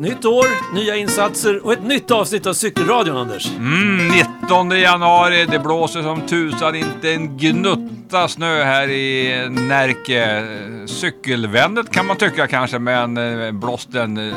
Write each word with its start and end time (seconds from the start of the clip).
Nytt 0.00 0.24
år, 0.24 0.74
nya 0.74 0.96
insatser 0.96 1.64
och 1.64 1.72
ett 1.72 1.82
nytt 1.82 2.10
avsnitt 2.10 2.46
av 2.46 2.52
Cykelradion, 2.52 3.16
Anders. 3.16 3.50
Mm, 3.56 4.08
19 4.42 4.70
januari, 4.70 5.46
det 5.46 5.58
blåser 5.58 6.02
som 6.02 6.20
tusan, 6.20 6.74
inte 6.74 7.12
en 7.12 7.36
gnutta 7.36 8.28
snö 8.28 8.64
här 8.64 8.88
i 8.88 9.48
Närke. 9.50 10.46
Cykelvänligt 10.86 11.90
kan 11.90 12.06
man 12.06 12.16
tycka 12.16 12.46
kanske, 12.46 12.78
men 12.78 13.16
eh, 13.16 13.52
blåsten 13.52 14.28
eh, 14.28 14.34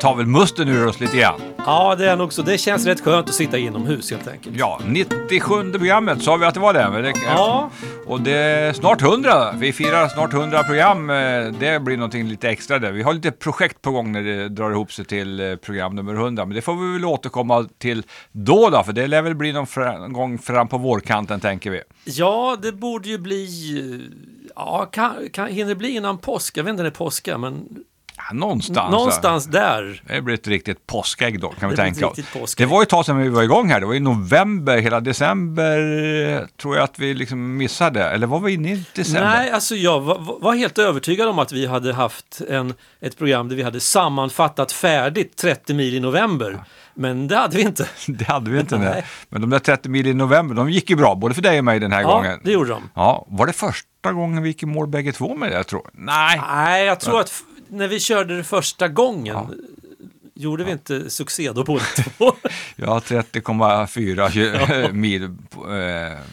tar 0.00 0.14
väl 0.14 0.26
musten 0.26 0.68
ur 0.68 0.86
oss 0.86 1.00
lite 1.00 1.16
grann. 1.16 1.55
Ja, 1.66 1.94
det 1.94 2.10
är 2.10 2.16
nog 2.16 2.32
så. 2.32 2.42
Det 2.42 2.58
känns 2.58 2.86
rätt 2.86 3.00
skönt 3.00 3.28
att 3.28 3.34
sitta 3.34 3.58
inomhus 3.58 4.10
helt 4.10 4.28
enkelt. 4.28 4.56
Ja, 4.58 4.80
97 4.86 5.72
programmet 5.72 6.22
sa 6.22 6.36
vi 6.36 6.46
att 6.46 6.54
det 6.54 6.60
var 6.60 6.72
det. 6.72 6.90
Men 6.90 7.02
det 7.02 7.12
Ja, 7.26 7.70
Och 8.06 8.20
det 8.20 8.32
är 8.36 8.72
snart 8.72 9.02
100. 9.02 9.52
Vi 9.52 9.72
firar 9.72 10.08
snart 10.08 10.32
100 10.32 10.62
program. 10.62 11.10
Eh, 11.10 11.16
Det 11.60 11.82
blir 11.82 11.96
någonting 11.96 12.28
lite 12.28 12.48
extra 12.48 12.78
där. 12.78 12.92
Vi 12.92 13.02
har 13.02 13.12
lite 13.14 13.30
projekt 13.32 13.82
på 13.82 13.90
gång 13.90 14.12
när 14.12 14.22
det 14.22 14.48
drar 14.48 14.70
ihop 14.70 14.92
sig 14.92 15.04
till 15.04 15.40
eh, 15.40 15.56
program 15.56 15.94
nummer 15.94 16.14
100. 16.14 16.44
Men 16.44 16.54
det 16.54 16.62
får 16.62 16.74
vi 16.86 16.92
väl 16.92 17.04
återkomma 17.04 17.68
till 17.78 18.02
då 18.32 18.70
då, 18.70 18.82
för 18.82 18.92
det 18.92 19.06
lär 19.06 19.22
väl 19.22 19.34
bli 19.34 19.52
någon 19.52 20.12
gång 20.12 20.38
fram 20.38 20.68
på 20.68 20.78
vårkanten 20.78 21.40
tänker 21.40 21.70
vi. 21.70 21.82
ja 22.04 22.56
det 22.62 22.72
borde 22.72 23.08
ju 23.08 23.18
bli... 23.18 23.46
Ja, 24.56 24.88
kan, 24.92 25.14
kan, 25.32 25.46
hinner 25.48 25.68
det 25.68 25.74
bli 25.74 25.88
innan 25.88 26.18
påsk? 26.18 26.56
Jag 26.56 26.64
vet 26.64 26.70
inte 26.70 26.82
när 26.82 26.90
det 26.90 26.94
är 26.94 26.98
påska, 26.98 27.38
men 27.38 27.68
Ja, 28.16 28.34
någonstans. 28.34 28.90
någonstans 28.92 29.46
där. 29.46 30.02
Det 30.06 30.20
blir 30.22 30.34
ett 30.34 30.48
riktigt 30.48 30.86
påskägg 30.86 31.40
då, 31.40 31.48
kan 31.48 31.70
vi 31.70 31.76
Det 31.76 31.82
ett 31.82 31.98
tänka 32.00 32.40
oss. 32.42 32.54
Det 32.54 32.66
var 32.66 32.80
ju 32.80 32.82
ett 32.82 32.88
tag 32.88 33.06
sedan 33.06 33.18
vi 33.18 33.28
var 33.28 33.42
igång 33.42 33.70
här. 33.70 33.80
Det 33.80 33.86
var 33.86 33.94
i 33.94 34.00
november, 34.00 34.78
hela 34.78 35.00
december 35.00 36.46
tror 36.56 36.76
jag 36.76 36.84
att 36.84 36.98
vi 36.98 37.14
liksom 37.14 37.56
missade. 37.56 38.04
Eller 38.04 38.26
var 38.26 38.40
vi 38.40 38.52
inne 38.52 38.72
i 38.72 38.84
december? 38.94 39.20
Nej, 39.28 39.50
alltså 39.50 39.74
jag 39.74 40.00
var, 40.00 40.40
var 40.40 40.54
helt 40.54 40.78
övertygad 40.78 41.28
om 41.28 41.38
att 41.38 41.52
vi 41.52 41.66
hade 41.66 41.92
haft 41.92 42.40
en, 42.48 42.74
ett 43.00 43.18
program 43.18 43.48
där 43.48 43.56
vi 43.56 43.62
hade 43.62 43.80
sammanfattat 43.80 44.72
färdigt 44.72 45.36
30 45.36 45.74
mil 45.74 45.94
i 45.94 46.00
november. 46.00 46.64
Men 46.94 47.28
det 47.28 47.36
hade 47.36 47.56
vi 47.56 47.62
inte. 47.62 47.88
Det 48.06 48.24
hade 48.24 48.50
vi 48.50 48.60
inte. 48.60 48.78
Nej. 48.78 48.88
Nej. 48.90 49.04
Men 49.28 49.40
de 49.40 49.50
där 49.50 49.58
30 49.58 49.88
mil 49.88 50.06
i 50.06 50.14
november, 50.14 50.54
de 50.54 50.70
gick 50.70 50.90
ju 50.90 50.96
bra, 50.96 51.14
både 51.14 51.34
för 51.34 51.42
dig 51.42 51.58
och 51.58 51.64
mig 51.64 51.80
den 51.80 51.92
här 51.92 52.00
Ja, 52.02 52.12
gången. 52.16 52.40
det 52.44 52.52
gjorde 52.52 52.70
de. 52.70 52.82
Ja, 52.94 53.26
var 53.28 53.46
det 53.46 53.52
första 53.52 54.12
gången 54.12 54.42
vi 54.42 54.48
gick 54.48 54.62
i 54.62 54.66
mål 54.66 54.86
bägge 54.88 55.12
två 55.12 55.34
med 55.34 55.50
det? 55.50 55.56
Jag 55.56 55.66
tror. 55.66 55.90
Nej, 55.92 56.40
Nej, 56.48 56.84
jag 56.86 57.00
tror 57.00 57.20
att 57.20 57.32
när 57.68 57.88
vi 57.88 58.00
körde 58.00 58.36
det 58.36 58.44
första 58.44 58.88
gången 58.88 59.36
gjorde 60.36 60.64
vi 60.64 60.72
inte 60.72 61.10
succé 61.10 61.52
då 61.52 61.64
båda 61.64 61.84
två. 62.18 62.32
har 62.86 63.00
30,4 63.00 64.92
mil 64.92 65.24
eh, 65.24 65.30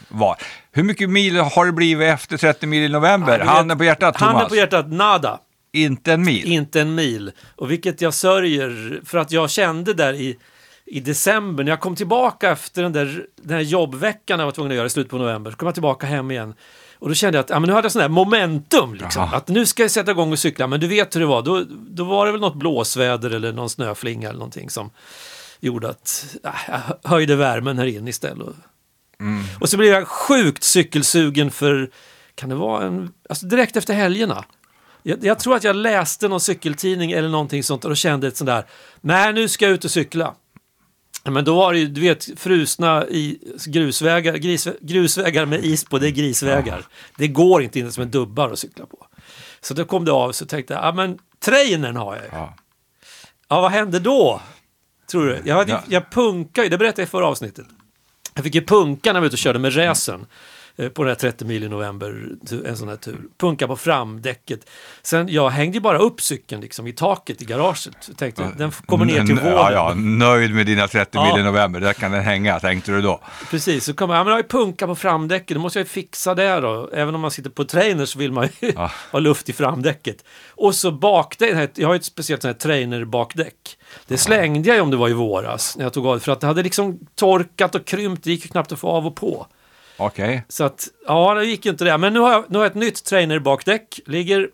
var. 0.08 0.38
Hur 0.72 0.84
mycket 0.84 1.10
mil 1.10 1.38
har 1.38 1.66
det 1.66 1.72
blivit 1.72 2.08
efter 2.08 2.38
30 2.38 2.68
mil 2.68 2.84
i 2.84 2.90
november? 2.90 3.40
Ja, 3.40 3.46
Handen 3.46 3.78
på 3.78 3.84
hjärtat, 3.84 4.16
Thomas. 4.16 4.34
Handen 4.34 4.50
på 4.50 4.56
hjärtat, 4.56 4.92
nada. 4.92 5.40
Inte 5.72 6.14
en 6.14 6.24
mil. 6.24 6.46
Inte 6.46 6.82
en 6.82 6.96
mil. 6.96 7.32
Och 7.56 7.72
vilket 7.72 8.02
jag 8.02 8.14
sörjer 8.14 9.02
för 9.06 9.18
att 9.18 9.32
jag 9.32 9.50
kände 9.50 9.94
där 9.94 10.14
i, 10.14 10.38
i 10.86 11.00
december 11.00 11.64
när 11.64 11.72
jag 11.72 11.80
kom 11.80 11.96
tillbaka 11.96 12.52
efter 12.52 12.84
den 12.84 12.94
där, 12.94 13.26
den 13.42 13.58
här 13.58 13.64
jobbveckan 13.64 14.40
jag 14.40 14.46
var 14.46 14.52
tvungen 14.52 14.72
att 14.72 14.76
göra 14.76 14.86
i 14.86 14.90
slutet 14.90 15.12
på 15.12 15.18
november. 15.18 15.52
Så 15.52 15.58
kom 15.58 15.66
jag 15.66 15.76
tillbaka 15.76 16.08
hem 16.08 16.32
igen. 16.32 16.54
Och 17.04 17.10
då 17.10 17.16
kände 17.16 17.38
jag 17.38 17.44
att 17.44 17.50
ja, 17.50 17.60
men 17.60 17.68
nu 17.68 17.74
hade 17.74 17.86
jag 17.86 17.92
sån 17.92 18.02
här 18.02 18.10
momentum. 18.10 18.94
Liksom, 18.94 19.24
att 19.24 19.48
nu 19.48 19.66
ska 19.66 19.84
jag 19.84 19.92
sätta 19.92 20.12
igång 20.12 20.32
och 20.32 20.40
cykla. 20.40 20.68
Men 20.68 20.80
du 20.80 20.88
vet 20.88 21.16
hur 21.16 21.20
det 21.20 21.26
var. 21.26 21.42
Då, 21.42 21.64
då 21.70 22.04
var 22.04 22.26
det 22.26 22.32
väl 22.32 22.42
något 22.42 22.56
blåsväder 22.56 23.32
eller 23.32 23.54
någon 23.54 23.70
snöflinga 23.70 24.30
eller 24.30 24.40
någonting 24.40 24.70
som 24.70 24.90
gjorde 25.60 25.90
att 25.90 26.26
äh, 26.44 26.52
jag 26.68 27.10
höjde 27.10 27.36
värmen 27.36 27.78
här 27.78 27.86
inne 27.86 28.10
istället. 28.10 28.48
Mm. 29.20 29.44
Och 29.60 29.70
så 29.70 29.78
blev 29.78 29.90
jag 29.90 30.08
sjukt 30.08 30.64
cykelsugen 30.64 31.52
för, 31.52 31.90
kan 32.36 32.50
det 32.50 32.56
vara 32.56 32.86
en, 32.86 33.14
alltså 33.30 33.46
direkt 33.46 33.76
efter 33.76 33.94
helgerna. 33.94 34.46
Jag, 35.02 35.26
jag 35.26 35.40
tror 35.40 35.56
att 35.56 35.64
jag 35.64 35.76
läste 35.76 36.28
någon 36.28 36.42
cykeltidning 36.42 37.12
eller 37.12 37.30
någonting 37.30 37.64
sånt 37.64 37.84
och 37.84 37.92
då 37.92 37.96
kände 37.96 38.28
ett 38.28 38.38
sånt 38.38 38.48
där, 38.48 38.66
nej 39.02 39.34
nu 39.34 39.48
ska 39.48 39.66
jag 39.66 39.74
ut 39.74 39.86
och 39.86 39.92
cykla. 39.92 40.34
Men 41.32 41.46
då 41.46 41.56
var 41.56 41.74
det 41.74 41.80
ju, 41.80 41.88
du 41.88 42.02
vet, 42.02 42.40
frusna 42.40 43.08
i 43.08 43.40
grusvägar, 43.66 44.34
gris, 44.38 44.68
grusvägar 44.82 45.46
med 45.46 45.66
is 45.66 45.84
på, 45.84 46.00
det 46.00 46.08
är 46.08 46.12
grisvägar. 46.12 46.86
Det 47.18 47.28
går 47.28 47.64
inte 47.64 47.80
in 47.80 47.92
som 47.92 48.04
en 48.04 48.12
dubbar 48.12 48.50
att 48.52 48.60
cykla 48.60 48.86
på. 48.86 49.08
Så 49.62 49.74
då 49.74 49.86
kom 49.86 50.06
det 50.06 50.12
av 50.12 50.32
så 50.32 50.46
tänkte 50.46 50.74
jag, 50.74 50.84
ja 50.84 50.92
men 50.92 51.18
trainern 51.40 51.96
har 51.96 52.16
jag 52.16 52.24
ju. 52.24 52.30
Ja. 52.32 52.54
Ja, 53.48 53.62
vad 53.62 53.72
hände 53.72 54.00
då? 54.00 54.42
Tror 55.12 55.26
du? 55.26 55.42
Jag, 55.46 55.56
hade, 55.56 55.72
Ja. 55.72 55.84
jag 55.90 56.12
punkade 56.12 56.66
ju, 56.66 56.70
det 56.70 56.78
berättade 56.78 57.02
jag 57.02 57.08
i 57.08 57.10
förra 57.10 57.28
avsnittet. 57.28 57.66
Jag 58.34 58.44
fick 58.44 58.56
ju 58.56 58.66
punka 58.66 59.14
när 59.14 59.18
jag 59.18 59.22
var 59.22 59.28
ute 59.28 59.34
och 59.34 59.38
körde 59.38 59.60
med 59.60 59.72
eh, 59.78 60.20
på 60.94 61.04
den 61.04 61.08
här 61.10 61.16
30 61.16 61.46
mil 61.46 61.64
i 61.64 61.70
november, 61.70 62.28
en 62.66 62.78
sån 62.78 62.88
här 62.90 62.96
tur. 62.96 63.18
Punka 63.38 63.68
på 63.68 63.76
framdäcket. 63.76 64.70
Sen, 65.04 65.28
jag 65.30 65.50
hängde 65.50 65.78
ju 65.78 65.82
bara 65.82 65.98
upp 65.98 66.22
cykeln 66.22 66.62
liksom 66.62 66.88
i 66.88 66.94
taket 66.94 67.42
i 67.42 67.46
garaget. 67.46 68.10
Tänkte, 68.18 68.52
den 68.58 68.72
kommer 68.72 69.06
ner 69.06 69.26
till 69.26 69.36
våren. 69.36 69.54
Ja, 69.56 69.72
ja, 69.72 69.94
nöjd 69.96 70.54
med 70.56 70.66
dina 70.66 70.88
30 70.88 71.10
Ja. 71.14 71.32
mil 71.34 71.42
i 71.42 71.44
november, 71.46 71.80
där 71.80 71.94
kan 71.94 72.12
den 72.12 72.24
hänga, 72.24 72.60
tänkte 72.60 72.92
du 72.92 73.02
då. 73.02 73.20
Precis, 73.50 73.86
så 73.86 73.94
kommer 73.94 74.14
jag, 74.14 74.20
ja, 74.20 74.24
men 74.24 74.32
jag 74.32 74.36
har 74.38 74.44
ju 74.44 74.48
punka 74.48 74.88
på 74.88 74.96
framdäcket, 74.96 75.56
då 75.56 75.62
måste 75.62 75.80
jag 75.80 75.86
ju 75.86 75.90
fixa 75.90 76.36
det 76.36 76.60
då. 76.60 76.90
Även 76.94 77.16
om 77.16 77.22
man 77.22 77.32
sitter 77.32 77.50
på 77.50 77.66
trainer 77.66 78.06
så 78.06 78.20
vill 78.20 78.32
man 78.32 78.50
ju 78.60 78.72
Ja. 78.76 78.92
ha 79.12 79.20
luft 79.20 79.50
i 79.50 79.54
framdäcket. 79.54 80.26
Och 80.50 80.76
så 80.76 80.92
bakdäck, 80.92 81.72
jag 81.76 81.88
har 81.88 81.94
ju 81.94 81.98
ett 82.00 82.06
speciellt 82.06 82.42
sånt 82.42 82.56
här 82.64 82.70
trainer-bakdäck. 82.70 83.78
Det 84.08 84.18
slängde 84.18 84.68
jag 84.70 84.76
ju 84.76 84.82
om 84.82 84.92
det 84.92 84.98
var 84.98 85.10
i 85.10 85.14
våras 85.14 85.78
när 85.78 85.84
jag 85.86 85.94
tog 85.94 86.08
av 86.08 86.20
för 86.20 86.32
att 86.32 86.40
det 86.42 86.48
hade 86.48 86.64
liksom 86.64 87.00
torkat 87.16 87.76
och 87.76 87.86
krympt, 87.86 88.24
det 88.24 88.32
gick 88.32 88.44
ju 88.46 88.50
knappt 88.50 88.72
att 88.72 88.80
få 88.80 88.88
av 88.88 89.08
och 89.08 89.16
på. 89.16 89.48
Okej. 90.06 90.46
Så 90.50 90.64
att, 90.64 90.88
ja, 91.08 91.34
det 91.34 91.46
gick 91.46 91.66
ju 91.66 91.72
inte 91.72 91.84
det. 91.86 91.98
Men 91.98 92.14
nu 92.14 92.20
har 92.20 92.32
jag, 92.32 92.44
nu 92.48 92.58
har 92.58 92.66
jag 92.66 92.70
ett 92.70 92.76
nytt 92.78 93.04
trainer-bakdäck, 93.06 94.00
ligger... 94.06 94.50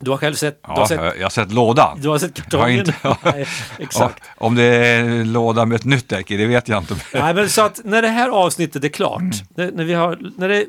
Du 0.00 0.10
har 0.10 0.18
själv 0.18 0.34
sett... 0.34 0.62
du, 0.62 0.70
har 0.70 0.78
Ja, 0.80 0.86
sett 0.88 1.00
jag 1.16 1.22
har 1.24 1.30
sett 1.30 1.52
lådan. 1.52 1.98
du 2.02 2.08
har 2.08 2.18
sett 2.18 2.38
Jag 2.38 2.44
kartongen? 2.44 2.78
inte- 2.78 3.16
Nej, 3.24 3.46
exakt. 3.78 4.22
Ja, 4.26 4.32
om 4.46 4.54
det 4.54 4.62
är 4.64 5.00
en 5.00 5.32
låda 5.32 5.64
med 5.64 5.76
ett 5.76 5.84
nytt 5.84 6.08
däck 6.08 6.28
det 6.28 6.46
vet 6.46 6.68
jag 6.68 6.82
inte. 6.82 6.96
Nej, 7.14 7.34
men 7.34 7.48
så 7.48 7.62
att 7.62 7.80
när 7.84 8.02
det 8.02 8.08
här 8.08 8.28
avsnittet 8.28 8.84
är 8.84 8.88
klart, 8.88 9.20
Mm. 9.20 9.32
när, 9.54 9.70
när, 9.72 9.84
vi 9.84 9.94
har, 9.94 10.18
när 10.36 10.48
det 10.48 10.66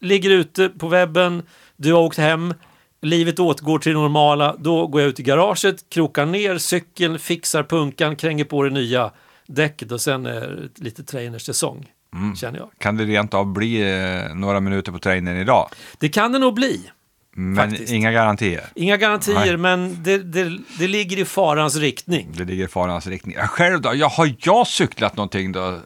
ligger 0.00 0.30
ute 0.30 0.68
på 0.68 0.88
webben, 0.88 1.42
du 1.76 1.92
har 1.92 2.00
åkt 2.02 2.18
hem, 2.18 2.54
livet 3.02 3.38
återgår 3.38 3.78
till 3.78 3.92
det 3.92 3.98
normala, 3.98 4.56
då 4.58 4.86
går 4.86 5.00
jag 5.00 5.08
ut 5.08 5.20
i 5.20 5.22
garaget, 5.22 5.88
krokar 5.90 6.26
ner 6.26 6.58
cykeln, 6.58 7.18
fixar 7.18 7.62
punkan, 7.62 8.16
kränger 8.16 8.44
på 8.44 8.62
det 8.62 8.70
nya 8.70 9.10
däcket 9.46 9.92
och 9.92 10.00
sen 10.00 10.26
är 10.26 10.40
det 10.40 10.84
lite 10.84 11.04
trainersäsong, 11.04 11.86
Mm. 12.14 12.36
känner 12.36 12.58
jag. 12.58 12.70
Kan 12.78 12.96
det 12.96 13.04
rent 13.04 13.34
av 13.34 13.52
bli 13.52 13.80
eh, 14.28 14.34
några 14.34 14.60
minuter 14.60 14.92
på 14.92 14.98
trainern 14.98 15.36
idag? 15.36 15.68
Det 15.98 16.08
kan 16.08 16.32
det 16.32 16.38
nog 16.38 16.54
bli. 16.54 16.90
Men 17.34 17.56
Faktiskt. 17.70 17.92
inga 17.92 18.12
garantier. 18.12 18.64
Inga 18.74 18.96
garantier, 18.96 19.34
Nej. 19.34 19.56
men 19.56 20.02
det, 20.02 20.18
det, 20.18 20.58
det 20.78 20.88
ligger 20.88 21.18
i 21.18 21.24
farans 21.24 21.76
riktning. 21.76 22.28
Det 22.36 22.44
ligger 22.44 22.64
i 22.64 22.68
farans 22.68 23.06
riktning. 23.06 23.36
Själv 23.36 23.80
då? 23.80 23.94
Jag 23.94 24.08
har 24.08 24.34
jag 24.38 24.66
cyklat 24.66 25.16
någonting 25.16 25.52
då? 25.52 25.78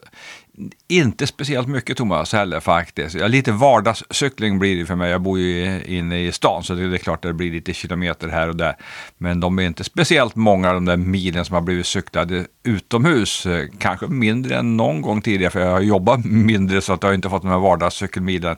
Inte 0.87 1.27
speciellt 1.27 1.67
mycket 1.67 1.97
Thomas 1.97 2.33
heller 2.33 2.59
faktiskt. 2.59 3.15
Ja, 3.15 3.27
lite 3.27 3.51
vardagscykling 3.51 4.59
blir 4.59 4.79
det 4.79 4.85
för 4.85 4.95
mig. 4.95 5.11
Jag 5.11 5.21
bor 5.21 5.39
ju 5.39 5.83
inne 5.85 6.19
i 6.19 6.31
stan 6.31 6.63
så 6.63 6.73
det 6.73 6.83
är 6.83 6.97
klart 6.97 7.25
att 7.25 7.29
det 7.29 7.33
blir 7.33 7.51
lite 7.51 7.73
kilometer 7.73 8.27
här 8.27 8.49
och 8.49 8.55
där. 8.55 8.75
Men 9.17 9.39
de 9.39 9.59
är 9.59 9.63
inte 9.63 9.83
speciellt 9.83 10.35
många 10.35 10.73
de 10.73 10.85
där 10.85 10.97
milen 10.97 11.45
som 11.45 11.53
har 11.53 11.61
blivit 11.61 11.85
cyklade 11.85 12.45
utomhus. 12.63 13.47
Kanske 13.79 14.07
mindre 14.07 14.55
än 14.55 14.77
någon 14.77 15.01
gång 15.01 15.21
tidigare 15.21 15.51
för 15.51 15.59
jag 15.59 15.71
har 15.71 15.81
jobbat 15.81 16.25
mindre 16.25 16.81
så 16.81 16.93
att 16.93 17.03
jag 17.03 17.09
har 17.09 17.15
inte 17.15 17.29
fått 17.29 17.41
de 17.41 17.51
här 17.51 17.59
vardagscykelmilen 17.59 18.55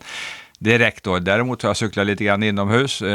direkt 0.59 1.03
då. 1.03 1.19
Däremot 1.19 1.61
har 1.61 1.69
jag 1.69 1.77
cyklat 1.77 2.07
lite 2.07 2.23
grann 2.23 2.43
inomhus. 2.43 3.01
Eh, 3.01 3.09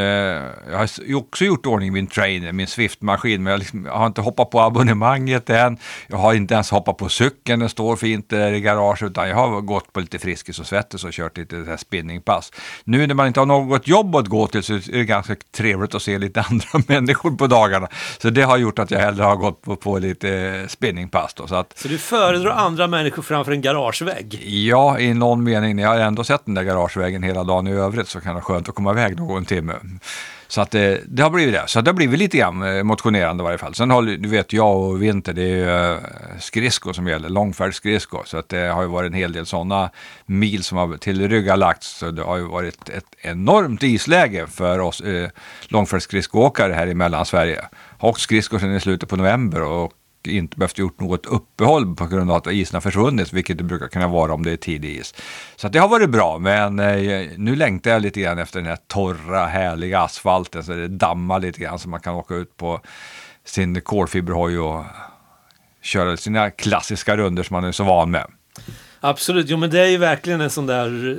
jag 0.70 0.78
har 0.78 0.88
också 1.14 1.44
gjort 1.44 1.66
ordning 1.66 1.92
min 1.92 2.06
trainer, 2.06 2.52
min 2.52 2.66
Swift-maskin, 2.66 3.42
men 3.42 3.50
jag, 3.50 3.58
liksom, 3.58 3.84
jag 3.86 3.92
har 3.92 4.06
inte 4.06 4.20
hoppat 4.20 4.50
på 4.50 4.60
abonnemanget 4.60 5.50
än. 5.50 5.78
Jag 6.06 6.16
har 6.16 6.34
inte 6.34 6.54
ens 6.54 6.70
hoppat 6.70 6.96
på 6.96 7.08
cykeln, 7.08 7.60
den 7.60 7.68
står 7.68 7.96
fint 7.96 8.30
där 8.30 8.52
i 8.52 8.60
garaget, 8.60 9.10
utan 9.10 9.28
jag 9.28 9.36
har 9.36 9.60
gått 9.60 9.92
på 9.92 10.00
lite 10.00 10.18
Friskis 10.18 10.58
och 10.58 10.66
Svettis 10.66 11.04
och 11.04 11.12
kört 11.12 11.36
lite 11.36 11.64
så 11.64 11.70
här 11.70 11.76
spinningpass. 11.76 12.52
Nu 12.84 13.06
när 13.06 13.14
man 13.14 13.26
inte 13.26 13.40
har 13.40 13.46
något 13.46 13.88
jobb 13.88 14.16
att 14.16 14.26
gå 14.26 14.46
till 14.46 14.62
så 14.62 14.74
är 14.74 14.92
det 14.92 15.04
ganska 15.04 15.36
trevligt 15.56 15.94
att 15.94 16.02
se 16.02 16.18
lite 16.18 16.40
andra 16.50 16.82
människor 16.88 17.30
på 17.30 17.46
dagarna. 17.46 17.88
Så 18.18 18.30
det 18.30 18.42
har 18.42 18.56
gjort 18.56 18.78
att 18.78 18.90
jag 18.90 18.98
hellre 18.98 19.22
har 19.22 19.36
gått 19.36 19.62
på, 19.62 19.76
på 19.76 19.98
lite 19.98 20.64
spinningpass 20.68 21.34
då. 21.34 21.46
Så 21.46 21.54
att 21.54 21.78
Så 21.78 21.88
du 21.88 21.98
föredrar 21.98 22.50
andra 22.50 22.86
människor 22.86 23.22
framför 23.22 23.52
en 23.52 23.60
garagevägg? 23.60 24.40
Ja, 24.44 24.98
i 24.98 25.14
någon 25.14 25.44
mening. 25.44 25.78
Jag 25.78 25.88
har 25.88 25.96
ändå 25.96 26.24
sett 26.24 26.44
den 26.44 26.54
där 26.54 26.62
garagevägen 26.62 27.22
hela 27.34 27.44
dagen 27.44 27.66
i 27.66 27.72
övrigt 27.72 28.08
så 28.08 28.20
kan 28.20 28.28
det 28.28 28.34
vara 28.34 28.44
skönt 28.44 28.68
att 28.68 28.74
komma 28.74 28.92
iväg 28.92 29.16
någon 29.16 29.44
timme. 29.44 29.72
Så 30.48 30.60
att 30.60 30.70
det, 30.70 31.00
det 31.06 31.22
har 31.22 31.30
blivit 31.30 31.54
det. 31.54 31.64
Så 31.66 31.80
det 31.80 31.90
har 31.90 31.94
blivit 31.94 32.18
lite 32.18 32.38
grann 32.38 32.62
eh, 32.62 32.82
motionerande 32.82 33.42
i 33.42 33.44
varje 33.44 33.58
fall. 33.58 33.74
Sen 33.74 33.90
har 33.90 34.02
du 34.02 34.28
vet 34.28 34.52
jag 34.52 34.76
och 34.76 35.02
Vinter, 35.02 35.32
det 35.32 35.42
är 35.42 35.46
ju 35.46 35.70
eh, 35.70 35.98
skridskor 36.40 36.92
som 36.92 37.08
gäller, 37.08 37.28
långfärdsskridskor. 37.28 38.22
Så 38.26 38.38
att 38.38 38.48
det 38.48 38.66
har 38.66 38.82
ju 38.82 38.88
varit 38.88 39.10
en 39.10 39.18
hel 39.18 39.32
del 39.32 39.46
sådana 39.46 39.90
mil 40.26 40.64
som 40.64 40.78
har 40.78 40.96
tillryggalagts. 40.96 41.98
Så 41.98 42.10
det 42.10 42.22
har 42.22 42.36
ju 42.36 42.44
varit 42.44 42.88
ett 42.88 43.04
enormt 43.18 43.82
isläge 43.82 44.46
för 44.46 44.78
oss 44.78 45.00
eh, 45.00 45.28
långfärdsskridskoåkare 45.68 46.72
här 46.72 46.86
i 46.86 46.94
Mellansverige. 46.94 47.64
Har 47.98 48.08
åkt 48.08 48.20
skridskor 48.20 48.58
sedan 48.58 48.74
i 48.74 48.80
slutet 48.80 49.08
på 49.08 49.16
november 49.16 49.62
och 49.62 49.92
inte 50.26 50.56
behövt 50.56 50.78
gjort 50.78 51.00
något 51.00 51.26
uppehåll 51.26 51.96
på 51.96 52.06
grund 52.06 52.30
av 52.30 52.36
att 52.36 52.46
isen 52.46 52.76
har 52.76 52.80
försvunnit, 52.80 53.32
vilket 53.32 53.58
det 53.58 53.64
brukar 53.64 53.88
kunna 53.88 54.08
vara 54.08 54.34
om 54.34 54.42
det 54.42 54.52
är 54.52 54.56
tidig 54.56 54.96
is. 54.96 55.14
Så 55.56 55.68
det 55.68 55.78
har 55.78 55.88
varit 55.88 56.10
bra, 56.10 56.38
men 56.38 56.78
eh, 56.78 57.28
nu 57.36 57.56
längtar 57.56 57.90
jag 57.90 58.02
lite 58.02 58.20
grann 58.20 58.38
efter 58.38 58.58
den 58.60 58.68
här 58.68 58.78
torra, 58.86 59.46
härliga 59.46 60.00
asfalten, 60.00 60.64
så 60.64 60.72
det 60.72 60.88
dammar 60.88 61.40
lite 61.40 61.60
grann 61.60 61.78
så 61.78 61.88
man 61.88 62.00
kan 62.00 62.14
åka 62.14 62.34
ut 62.34 62.56
på 62.56 62.80
sin 63.44 63.80
kolfiberhoj 63.80 64.58
och 64.58 64.84
köra 65.82 66.16
sina 66.16 66.50
klassiska 66.50 67.16
runder 67.16 67.42
som 67.42 67.54
man 67.54 67.64
är 67.64 67.72
så 67.72 67.84
van 67.84 68.10
med. 68.10 68.26
Absolut, 69.00 69.46
jo 69.48 69.56
men 69.56 69.70
det 69.70 69.80
är 69.80 69.86
ju 69.88 69.96
verkligen 69.96 70.40
en 70.40 70.50
sån 70.50 70.66
där... 70.66 71.10
eh, 71.10 71.16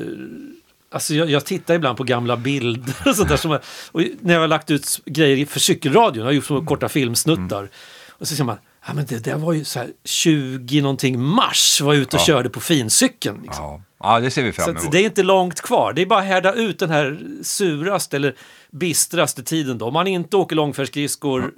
Alltså 0.92 1.14
jag, 1.14 1.30
jag 1.30 1.46
tittar 1.46 1.74
ibland 1.74 1.98
på 1.98 2.04
gamla 2.04 2.38
bilder 2.38 2.96
och 3.06 3.16
sånt 3.16 3.30
där. 3.30 3.38
Som, 3.38 3.52
jag- 3.52 3.62
och 3.92 4.02
när 4.22 4.34
jag 4.34 4.42
har 4.42 4.48
lagt 4.48 4.72
ut 4.72 5.02
grejer 5.06 5.46
för 5.46 5.60
cykelradion, 5.60 6.18
jag 6.20 6.26
har 6.26 6.32
gjort 6.32 6.46
små 6.46 6.66
korta 6.66 6.90
filmsnuttar. 6.90 7.70
Och 8.10 8.28
så 8.28 8.36
ser 8.36 8.44
man, 8.44 8.58
ja 8.88 8.94
men 8.94 9.06
det 9.06 9.24
där 9.24 9.36
var 9.38 9.54
ju 9.54 9.64
så 9.64 9.80
här 9.80 9.90
20 10.04 10.82
någonting 10.82 11.20
mars 11.22 11.82
var 11.82 11.94
jag 11.94 12.02
ute 12.02 12.16
och 12.16 12.22
Ja. 12.22 12.26
körde 12.26 12.50
på 12.50 12.60
fincykeln. 12.60 13.40
Liksom. 13.44 13.66
Ja, 13.66 13.82
ja 14.00 14.20
det 14.20 14.32
ser 14.32 14.44
vi 14.44 14.52
Så 14.54 14.62
fram 14.62 14.78
emot. 14.78 14.92
det 14.92 14.98
är 15.00 15.06
inte 15.06 15.24
långt 15.24 15.62
kvar. 15.62 15.94
Det 15.94 16.02
är 16.02 16.06
bara 16.06 16.20
att 16.20 16.26
härda 16.26 16.54
ut 16.54 16.80
den 16.80 16.90
här 16.90 17.20
suraste 17.44 18.16
eller 18.16 18.36
bistraste 18.72 19.44
tiden. 19.44 19.78
Då. 19.78 19.86
Om 19.88 19.94
man 19.94 20.08
inte 20.08 20.38
åker 20.38 20.56
långfärdsskridskor 20.56 21.52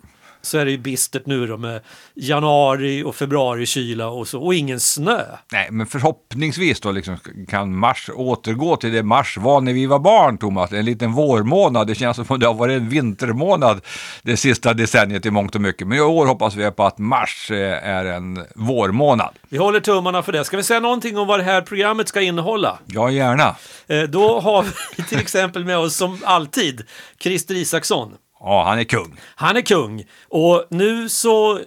så 0.47 0.57
är 0.57 0.65
det 0.65 0.71
ju 0.71 0.77
bistert 0.77 1.25
nu 1.25 1.47
då 1.47 1.57
med 1.57 1.81
januari 2.15 3.03
och 3.03 3.15
februari 3.15 3.65
kyla 3.65 4.07
och 4.07 4.27
så 4.27 4.41
och 4.41 4.55
ingen 4.55 4.79
snö. 4.79 5.21
Nej, 5.51 5.67
men 5.71 5.87
förhoppningsvis 5.87 6.79
då 6.79 6.91
liksom 6.91 7.17
kan 7.49 7.77
mars 7.77 8.09
återgå 8.15 8.75
till 8.75 8.91
det 8.91 9.03
mars 9.03 9.37
var 9.37 9.61
när 9.61 9.73
vi 9.73 9.85
var 9.85 9.99
barn, 9.99 10.37
Thomas. 10.37 10.71
En 10.71 10.85
liten 10.85 11.13
vårmånad. 11.13 11.87
Det 11.87 11.95
känns 11.95 12.15
som 12.15 12.25
om 12.29 12.39
det 12.39 12.47
har 12.47 12.53
varit 12.53 12.81
en 12.81 12.89
vintermånad 12.89 13.81
det 14.23 14.37
sista 14.37 14.73
decenniet 14.73 15.25
i 15.25 15.31
mångt 15.31 15.55
och 15.55 15.61
mycket. 15.61 15.87
Men 15.87 15.97
i 15.97 16.01
år 16.01 16.25
hoppas 16.25 16.55
vi 16.55 16.71
på 16.71 16.83
att 16.83 16.97
mars 16.97 17.51
eh, 17.51 17.87
är 17.87 18.05
en 18.05 18.45
vårmånad. 18.55 19.33
Vi 19.49 19.57
håller 19.57 19.79
tummarna 19.79 20.23
för 20.23 20.31
det. 20.31 20.45
Ska 20.45 20.57
vi 20.57 20.63
säga 20.63 20.79
någonting 20.79 21.17
om 21.17 21.27
vad 21.27 21.39
det 21.39 21.43
här 21.43 21.61
programmet 21.61 22.07
ska 22.07 22.21
innehålla? 22.21 22.79
Ja, 22.85 23.11
gärna. 23.11 23.55
Eh, 23.87 24.03
då 24.03 24.39
har 24.39 24.65
vi 24.97 25.03
till 25.09 25.19
exempel 25.19 25.65
med 25.65 25.77
oss 25.77 25.95
som 25.95 26.19
alltid 26.25 26.83
Christer 27.19 27.55
Isaksson. 27.55 28.13
Ja, 28.39 28.63
han 28.63 28.79
är 28.79 28.83
kung. 28.83 29.19
Han 29.35 29.57
är 29.57 29.61
kung 29.61 30.05
och 30.29 30.67
nu 30.69 31.09
så 31.09 31.59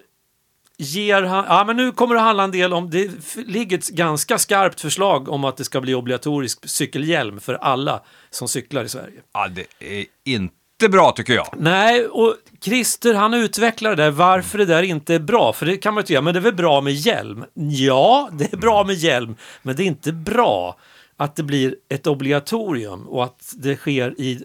ger 0.78 1.22
han, 1.22 1.44
ja 1.48 1.64
men 1.64 1.76
nu 1.76 1.92
kommer 1.92 2.14
det 2.14 2.20
handla 2.20 2.44
en 2.44 2.50
del 2.50 2.72
om, 2.72 2.90
det 2.90 3.10
ligger 3.36 3.78
ett 3.78 3.88
ganska 3.88 4.38
skarpt 4.38 4.80
förslag 4.80 5.28
om 5.28 5.44
att 5.44 5.56
det 5.56 5.64
ska 5.64 5.80
bli 5.80 5.94
obligatorisk 5.94 6.68
cykelhjälm 6.68 7.40
för 7.40 7.54
alla 7.54 8.02
som 8.30 8.48
cyklar 8.48 8.84
i 8.84 8.88
Sverige. 8.88 9.20
Ja, 9.32 9.48
det 9.48 9.66
är 10.00 10.06
inte 10.24 10.88
bra 10.88 11.12
tycker 11.12 11.32
jag. 11.32 11.46
Nej, 11.56 12.06
och 12.06 12.34
Christer 12.60 13.14
han 13.14 13.34
utvecklar 13.34 13.96
det 13.96 14.02
där 14.02 14.10
varför 14.10 14.58
det 14.58 14.64
där 14.64 14.82
inte 14.82 15.14
är 15.14 15.18
bra. 15.18 15.52
För 15.52 15.66
det 15.66 15.76
kan 15.76 15.94
man 15.94 16.02
ju 16.02 16.06
tycka, 16.06 16.20
men 16.20 16.34
det 16.34 16.38
är 16.38 16.42
väl 16.42 16.54
bra 16.54 16.80
med 16.80 16.92
hjälm? 16.92 17.44
Ja, 17.54 18.28
det 18.32 18.52
är 18.52 18.56
bra 18.56 18.84
med 18.84 18.94
hjälm, 18.94 19.36
men 19.62 19.76
det 19.76 19.82
är 19.82 19.86
inte 19.86 20.12
bra 20.12 20.76
att 21.16 21.36
det 21.36 21.42
blir 21.42 21.76
ett 21.88 22.06
obligatorium 22.06 23.08
och 23.08 23.24
att 23.24 23.54
det 23.56 23.76
sker 23.76 24.20
i, 24.20 24.44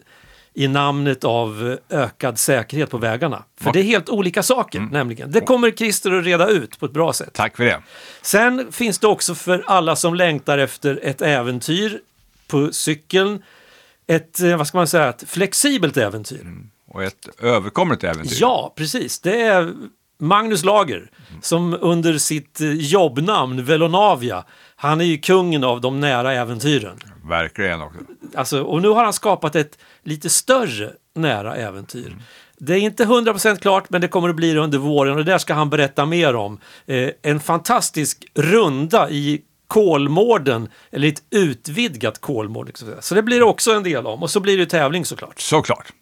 i 0.55 0.67
namnet 0.67 1.23
av 1.23 1.77
ökad 1.89 2.39
säkerhet 2.39 2.89
på 2.89 2.97
vägarna. 2.97 3.43
För 3.59 3.73
det 3.73 3.79
är 3.79 3.83
helt 3.83 4.09
olika 4.09 4.43
saker 4.43 4.79
nämligen. 4.79 5.31
Det 5.31 5.41
kommer 5.41 5.71
Christer 5.71 6.11
att 6.11 6.25
reda 6.25 6.47
ut 6.47 6.79
på 6.79 6.85
ett 6.85 6.91
bra 6.91 7.13
sätt. 7.13 7.33
Tack 7.33 7.57
för 7.57 7.63
det. 7.63 7.81
Sen 8.21 8.71
finns 8.71 8.99
det 8.99 9.07
också 9.07 9.35
för 9.35 9.63
alla 9.67 9.95
som 9.95 10.15
längtar 10.15 10.57
efter 10.57 10.99
ett 11.03 11.21
äventyr 11.21 11.99
på 12.47 12.71
cykeln. 12.71 13.43
Ett, 14.07 14.39
eh, 14.39 14.57
vad 14.57 14.67
ska 14.67 14.77
man 14.77 14.87
säga, 14.87 15.09
ett 15.09 15.23
flexibelt 15.27 15.97
äventyr. 15.97 16.47
Och 16.87 17.03
ett 17.03 17.29
överkomligt 17.41 18.03
äventyr. 18.03 18.37
Ja, 18.41 18.73
precis. 18.75 19.19
Det 19.19 19.41
är 19.41 19.73
Magnus 20.17 20.63
Lager 20.63 21.09
som 21.41 21.77
under 21.81 22.17
sitt 22.17 22.61
eh, 22.61 22.71
jobbnamn 22.71 23.65
Velonavia, 23.65 24.43
han 24.75 25.01
är 25.01 25.05
ju 25.05 25.17
kungen 25.17 25.63
av 25.63 25.81
de 25.81 25.99
nära 25.99 26.33
äventyren. 26.33 26.99
Verkligen 27.29 27.81
också. 27.81 27.99
Alltså, 28.35 28.63
och 28.63 28.81
nu 28.81 28.89
har 28.89 29.03
han 29.03 29.13
skapat 29.13 29.55
ett 29.55 29.77
lite 30.05 30.29
större 30.29 30.91
nära 31.15 31.55
äventyr. 31.55 32.15
Det 32.57 32.73
är 32.73 32.77
inte 32.77 33.05
100% 33.05 33.59
klart, 33.59 33.89
men 33.89 34.01
det 34.01 34.07
kommer 34.07 34.29
att 34.29 34.35
bli 34.35 34.53
det 34.53 34.59
under 34.59 34.77
våren 34.77 35.17
och 35.17 35.25
där 35.25 35.37
ska 35.37 35.53
han 35.53 35.69
berätta 35.69 36.05
mer 36.05 36.35
om. 36.35 36.59
Eh, 36.85 37.09
en 37.21 37.39
fantastisk 37.39 38.25
runda 38.33 39.09
i 39.09 39.41
Kolmården, 39.67 40.69
eller 40.91 41.07
ett 41.07 41.23
utvidgat 41.29 42.21
Kolmården. 42.21 42.73
Så. 42.75 42.85
Så 42.99 43.15
det 43.15 43.23
blir 43.23 43.39
det 43.39 43.45
också 43.45 43.71
en 43.71 43.83
del 43.83 44.07
om. 44.07 44.23
Och 44.23 44.29
så 44.29 44.39
blir 44.39 44.57
det 44.57 44.65
tävling 44.65 45.05
såklart. 45.05 45.39
Såklart. 45.39 45.93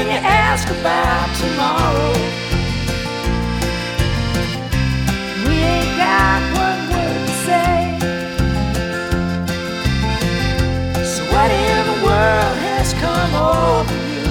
and 0.00 0.08
you 0.08 0.16
ask 0.16 0.66
about 0.70 1.28
tomorrow. 1.36 2.12
We 5.46 5.56
ain't 5.72 5.92
got 5.98 6.40
one 6.64 6.80
word 6.92 7.20
to 7.28 7.34
say. 7.46 7.76
So 11.04 11.22
what 11.32 11.50
in 11.50 11.78
the 11.90 11.98
world 12.06 12.56
has 12.68 12.94
come 12.94 13.32
over 13.52 13.98
you? 14.14 14.26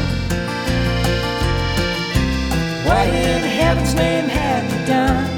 What 2.88 3.08
in 3.08 3.42
heaven's 3.60 3.94
name 3.94 4.28
have 4.28 4.64
you 4.74 4.82
done? 4.88 5.30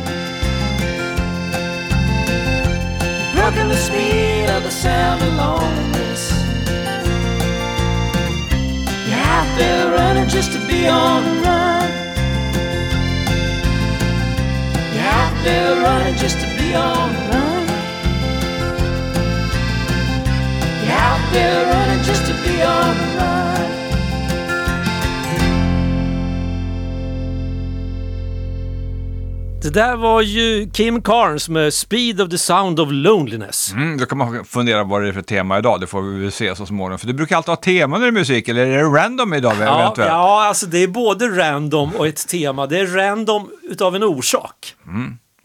You've 3.20 3.36
broken 3.36 3.68
the 3.68 3.76
speed 3.76 4.50
of 4.50 4.64
the 4.64 4.72
sound 4.72 5.22
alone. 5.24 5.91
There 9.62 9.92
running 9.92 10.28
just 10.28 10.52
to 10.54 10.60
be 10.68 10.88
on 10.88 11.24
the 11.24 11.34
run. 11.46 11.90
You're 14.94 15.12
out 15.20 15.36
there 15.44 15.76
running 15.86 16.16
just 16.24 16.38
to 16.44 16.48
be 16.58 16.68
on 16.74 17.08
the 17.16 17.24
run. 17.32 17.66
You're 20.84 21.02
out 21.10 21.24
there 21.36 21.60
running 21.74 22.04
just 22.10 22.24
to 22.30 22.34
be 22.44 22.56
on 22.64 22.98
the 22.98 23.04
run. 23.04 23.11
Det 29.62 29.70
där 29.70 29.96
var 29.96 30.22
ju 30.22 30.70
Kim 30.74 31.02
Carnes 31.02 31.50
med 31.50 31.74
Speed 31.74 32.22
of 32.22 32.30
the 32.30 32.38
Sound 32.38 32.80
of 32.80 32.90
Loneliness. 32.92 33.72
Mm, 33.74 33.98
då 33.98 34.06
kan 34.06 34.18
man 34.18 34.46
fundera 34.46 34.84
vad 34.84 35.02
det 35.02 35.08
är 35.08 35.14
för 35.14 35.22
tema 35.22 35.58
idag, 35.58 35.80
det 35.82 35.88
får 35.88 36.02
vi 36.02 36.20
väl 36.22 36.32
se 36.32 36.56
så 36.56 36.66
småningom. 36.66 37.00
För 37.00 37.08
du 37.08 37.14
brukar 37.14 37.38
alltid 37.38 37.50
ha 37.50 37.56
teman 37.56 38.04
i 38.04 38.12
musik, 38.12 38.48
eller 38.48 38.66
är 38.66 38.78
det 38.78 38.84
random 38.84 39.34
idag 39.34 39.54
Ja, 39.60 39.82
eventuellt? 39.82 40.10
ja, 40.12 40.44
alltså 40.48 40.66
det 40.66 40.78
är 40.84 40.88
både 40.88 41.28
random 41.28 41.90
och 41.98 42.08
ett 42.08 42.28
tema. 42.28 42.68
Det 42.68 42.80
är 42.80 42.88
random 42.88 43.50
utav 43.70 43.96
en 43.96 44.04
orsak. 44.04 44.76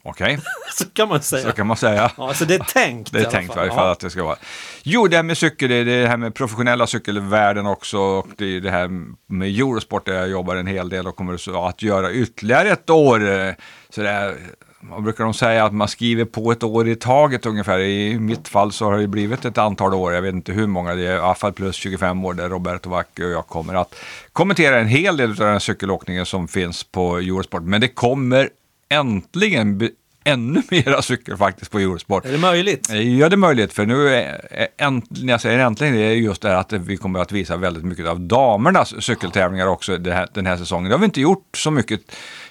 Okej, 0.08 0.38
Så 0.78 0.84
kan 0.84 1.08
man 1.08 1.22
säga. 1.22 1.42
så 1.42 1.52
kan 1.52 1.66
man 1.66 1.76
säga. 1.76 2.10
Ja, 2.16 2.34
så 2.34 2.44
det 2.44 2.54
är 2.54 2.58
tänkt 2.58 3.12
Det 3.12 3.18
är 3.18 3.22
i 3.22 3.24
alla 3.24 3.30
tänkt 3.32 3.52
i 3.54 3.56
varje 3.58 3.70
fall 3.70 3.90
att 3.92 4.00
det 4.00 4.10
ska 4.10 4.24
vara. 4.24 4.36
Jo, 4.82 5.06
det 5.08 5.16
här 5.16 5.22
med 5.22 5.38
cykel, 5.38 5.68
det 5.68 5.74
är 5.74 5.84
det 5.84 6.08
här 6.08 6.16
med 6.16 6.34
professionella 6.34 6.86
cykelvärlden 6.86 7.66
också. 7.66 7.98
Och 7.98 8.26
det 8.36 8.56
är 8.56 8.60
det 8.60 8.70
här 8.70 8.88
med 9.28 9.48
Eurosport 9.48 10.06
där 10.06 10.14
jag 10.14 10.28
jobbar 10.28 10.56
en 10.56 10.66
hel 10.66 10.88
del 10.88 11.06
och 11.06 11.16
kommer 11.16 11.66
att 11.68 11.82
göra 11.82 12.12
ytterligare 12.12 12.68
ett 12.70 12.90
år. 12.90 13.28
eh, 13.46 13.52
Så 13.90 14.00
det 14.02 14.08
är, 14.10 14.34
vad 14.80 15.02
brukar 15.02 15.24
de 15.24 15.34
säga, 15.34 15.64
att 15.64 15.74
man 15.74 15.88
skriver 15.88 16.24
på 16.24 16.52
ett 16.52 16.62
år 16.62 16.88
i 16.88 16.96
taget 16.96 17.46
ungefär. 17.46 17.78
I 17.78 18.18
mitt 18.18 18.48
fall 18.48 18.72
så 18.72 18.84
har 18.84 18.98
det 18.98 19.06
blivit 19.08 19.44
ett 19.44 19.58
antal 19.58 19.94
år, 19.94 20.12
jag 20.12 20.22
vet 20.22 20.34
inte 20.34 20.52
hur 20.52 20.66
många, 20.66 20.94
det 20.94 21.06
är 21.06 21.14
i 21.16 21.18
alla 21.18 21.34
fall 21.34 21.52
plus 21.52 21.76
25 21.76 22.24
år 22.24 22.34
där 22.34 22.48
Roberto 22.48 22.90
Vacchi 22.90 23.24
och 23.24 23.30
jag 23.30 23.46
kommer 23.46 23.74
att 23.74 23.94
kommentera 24.32 24.78
en 24.80 24.86
hel 24.88 25.16
del 25.16 25.30
av 25.30 25.36
den 25.36 25.52
här 25.52 25.58
cykelåkningen 25.58 26.26
som 26.26 26.48
finns 26.48 26.84
på 26.84 27.16
Eurosport. 27.18 27.62
Men 27.62 27.80
det 27.80 27.88
kommer 27.88 28.48
äntligen 28.88 29.78
be- 29.78 29.90
ännu 30.24 30.62
mera 30.70 31.02
cykel 31.02 31.36
faktiskt 31.36 31.70
på 31.70 31.78
Eurosport. 31.78 32.24
Är 32.24 32.32
det 32.32 32.38
möjligt? 32.38 32.90
Ja, 32.90 33.28
det 33.28 33.34
är 33.34 33.36
möjligt, 33.36 33.72
för 33.72 33.86
nu 33.86 34.08
är, 34.08 34.46
är, 34.50 34.68
äntligen, 34.78 35.26
när 35.26 35.32
jag 35.32 35.40
säger 35.40 35.58
äntligen, 35.58 35.94
det 35.94 36.00
är 36.00 36.12
just 36.12 36.42
det 36.42 36.48
här 36.48 36.56
att 36.56 36.72
vi 36.72 36.96
kommer 36.96 37.20
att 37.20 37.32
visa 37.32 37.56
väldigt 37.56 37.84
mycket 37.84 38.06
av 38.06 38.20
damernas 38.20 39.02
cykeltävlingar 39.04 39.66
också 39.66 39.98
det 39.98 40.12
här, 40.12 40.28
den 40.32 40.46
här 40.46 40.56
säsongen. 40.56 40.88
Det 40.88 40.94
har 40.94 41.00
vi 41.00 41.04
inte 41.04 41.20
gjort 41.20 41.56
så 41.56 41.70
mycket 41.70 42.00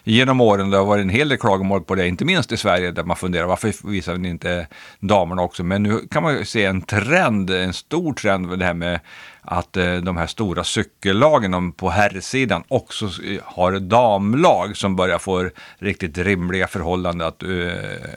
genom 0.05 0.41
åren. 0.41 0.69
Det 0.69 0.77
har 0.77 0.85
varit 0.85 1.01
en 1.01 1.09
hel 1.09 1.29
del 1.29 1.37
klagomål 1.37 1.81
på 1.83 1.95
det, 1.95 2.07
inte 2.07 2.25
minst 2.25 2.51
i 2.51 2.57
Sverige, 2.57 2.91
där 2.91 3.03
man 3.03 3.17
funderar 3.17 3.45
varför 3.45 3.89
visar 3.91 4.17
ni 4.17 4.29
inte 4.29 4.67
damerna 4.99 5.41
också? 5.41 5.63
Men 5.63 5.83
nu 5.83 5.99
kan 6.11 6.23
man 6.23 6.37
ju 6.37 6.45
se 6.45 6.65
en 6.65 6.81
trend, 6.81 7.49
en 7.49 7.73
stor 7.73 8.13
trend 8.13 8.47
med 8.47 8.59
det 8.59 8.65
här 8.65 8.73
med 8.73 8.99
att 9.41 9.77
eh, 9.77 9.95
de 9.95 10.17
här 10.17 10.27
stora 10.27 10.63
cykellagen 10.63 11.71
på 11.71 11.89
herrsidan 11.89 12.63
också 12.67 13.09
har 13.43 13.79
damlag 13.79 14.77
som 14.77 14.95
börjar 14.95 15.17
få 15.17 15.49
riktigt 15.77 16.17
rimliga 16.17 16.67
förhållanden 16.67 17.27
att 17.27 17.43
eh, 17.43 17.49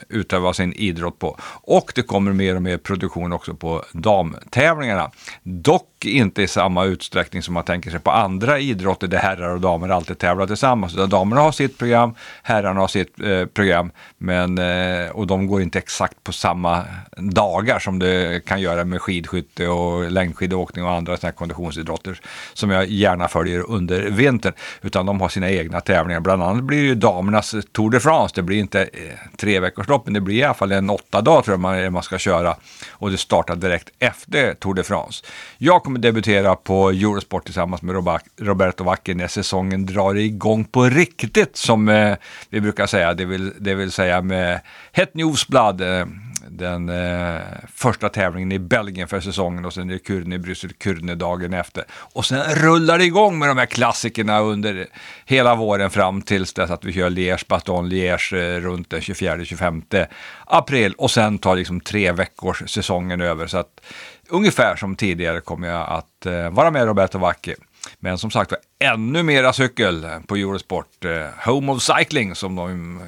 utöva 0.09 0.53
sin 0.53 0.73
idrott 0.73 1.19
på. 1.19 1.37
Och 1.61 1.91
det 1.95 2.01
kommer 2.01 2.33
mer 2.33 2.55
och 2.55 2.61
mer 2.61 2.77
produktion 2.77 3.33
också 3.33 3.53
på 3.53 3.83
damtävlingarna. 3.91 5.11
Dock 5.43 5.88
inte 6.05 6.41
i 6.41 6.47
samma 6.47 6.85
utsträckning 6.85 7.41
som 7.43 7.53
man 7.53 7.63
tänker 7.63 7.91
sig 7.91 7.99
på 7.99 8.11
andra 8.11 8.59
idrotter 8.59 9.07
där 9.07 9.17
herrar 9.17 9.53
och 9.53 9.61
damer 9.61 9.89
alltid 9.89 10.17
tävlar 10.17 10.47
tillsammans. 10.47 10.93
Där 10.93 11.07
damerna 11.07 11.41
har 11.41 11.51
sitt 11.51 11.77
program, 11.77 12.15
herrarna 12.43 12.79
har 12.79 12.87
sitt 12.87 13.19
eh, 13.21 13.45
program, 13.45 13.91
men, 14.17 14.57
eh, 14.57 15.09
och 15.09 15.27
de 15.27 15.47
går 15.47 15.61
inte 15.61 15.77
exakt 15.77 16.23
på 16.23 16.31
samma 16.31 16.85
dagar 17.17 17.79
som 17.79 17.99
det 17.99 18.45
kan 18.45 18.61
göra 18.61 18.85
med 18.85 19.01
skidskytte 19.01 19.67
och 19.67 20.11
längdskidåkning 20.11 20.85
och 20.85 20.91
andra 20.91 21.17
såna 21.17 21.27
här 21.27 21.35
konditionsidrotter 21.35 22.19
som 22.53 22.69
jag 22.69 22.85
gärna 22.87 23.27
följer 23.27 23.69
under 23.69 24.01
vintern. 24.01 24.53
Utan 24.81 25.05
de 25.05 25.21
har 25.21 25.29
sina 25.29 25.49
egna 25.49 25.81
tävlingar. 25.81 26.19
Bland 26.19 26.43
annat 26.43 26.63
blir 26.63 26.81
det 26.81 26.87
ju 26.87 26.95
damernas 26.95 27.55
Tour 27.71 27.89
de 27.89 27.99
France. 27.99 28.35
Det 28.35 28.41
blir 28.41 28.59
inte 28.59 28.81
eh, 28.81 28.89
tre 29.37 29.59
veckors 29.59 29.87
lopp, 29.87 30.05
men 30.05 30.13
det 30.13 30.21
blir 30.21 30.35
i 30.35 30.43
alla 30.43 30.53
fall 30.53 30.71
en 30.71 30.89
åtta 30.89 31.21
dag 31.21 31.43
tror 31.43 31.53
jag 31.53 31.59
man, 31.59 31.93
man 31.93 32.03
ska 32.03 32.17
köra. 32.17 32.55
Och 32.91 33.11
det 33.11 33.17
startar 33.17 33.55
direkt 33.55 33.89
efter 33.99 34.53
Tour 34.53 34.73
de 34.73 34.83
France. 34.83 35.25
Jag 35.57 35.83
kommer 35.89 35.99
debutera 35.99 36.55
på 36.55 36.89
Eurosport 36.89 37.45
tillsammans 37.45 37.81
med 37.81 37.95
Roberto 38.37 38.83
Wacker 38.83 39.15
när 39.15 39.27
säsongen 39.27 39.85
drar 39.85 40.15
igång 40.15 40.65
på 40.65 40.83
riktigt 40.83 41.57
som 41.57 41.89
eh, 41.89 42.15
vi 42.49 42.61
brukar 42.61 42.87
säga. 42.87 43.13
Det 43.13 43.25
vill, 43.25 43.53
det 43.59 43.75
vill 43.75 43.91
säga 43.91 44.21
med 44.21 44.61
Het 44.91 45.13
Newsblad. 45.13 45.81
Eh, 45.81 46.05
den 46.49 46.89
eh, 46.89 47.41
första 47.75 48.09
tävlingen 48.09 48.51
i 48.51 48.59
Belgien 48.59 49.07
för 49.07 49.19
säsongen 49.19 49.65
och 49.65 49.73
sen 49.73 49.89
är 49.89 49.93
det 49.93 49.99
Kurne 49.99 50.35
i 50.35 50.39
Bryssel, 50.39 50.73
Kurne 50.73 51.15
dagen 51.15 51.53
efter. 51.53 51.83
Och 51.91 52.25
sen 52.25 52.55
rullar 52.55 52.97
det 52.97 53.05
igång 53.05 53.39
med 53.39 53.49
de 53.49 53.57
här 53.57 53.65
klassikerna 53.65 54.39
under 54.39 54.87
hela 55.25 55.55
våren 55.55 55.89
fram 55.89 56.21
tills 56.21 56.53
dess 56.53 56.71
att 56.71 56.85
vi 56.85 56.93
kör 56.93 57.09
Liège, 57.09 57.45
Baton 57.47 57.89
Liège 57.89 58.33
eh, 58.33 58.61
runt 58.61 58.89
den 58.89 58.99
24-25 58.99 60.07
april 60.45 60.93
och 60.97 61.11
sen 61.11 61.37
tar 61.37 61.55
liksom 61.55 61.81
tre 61.81 62.11
veckors 62.11 62.63
säsongen 62.67 63.21
över. 63.21 63.47
Så 63.47 63.57
att 63.57 63.81
ungefär 64.29 64.75
som 64.75 64.95
tidigare 64.95 65.41
kommer 65.41 65.67
jag 65.67 65.89
att 65.89 66.25
eh, 66.25 66.49
vara 66.49 66.71
med 66.71 66.85
Roberto 66.85 67.17
Vacchi. 67.17 67.55
Men 67.99 68.17
som 68.17 68.31
sagt 68.31 68.51
var, 68.51 68.59
ännu 68.79 69.23
mera 69.23 69.53
cykel 69.53 70.07
på 70.27 70.35
Eurosport. 70.35 71.05
Eh, 71.05 71.51
Home 71.51 71.71
of 71.71 71.81
Cycling 71.83 72.35
som 72.35 72.55
de 72.55 72.99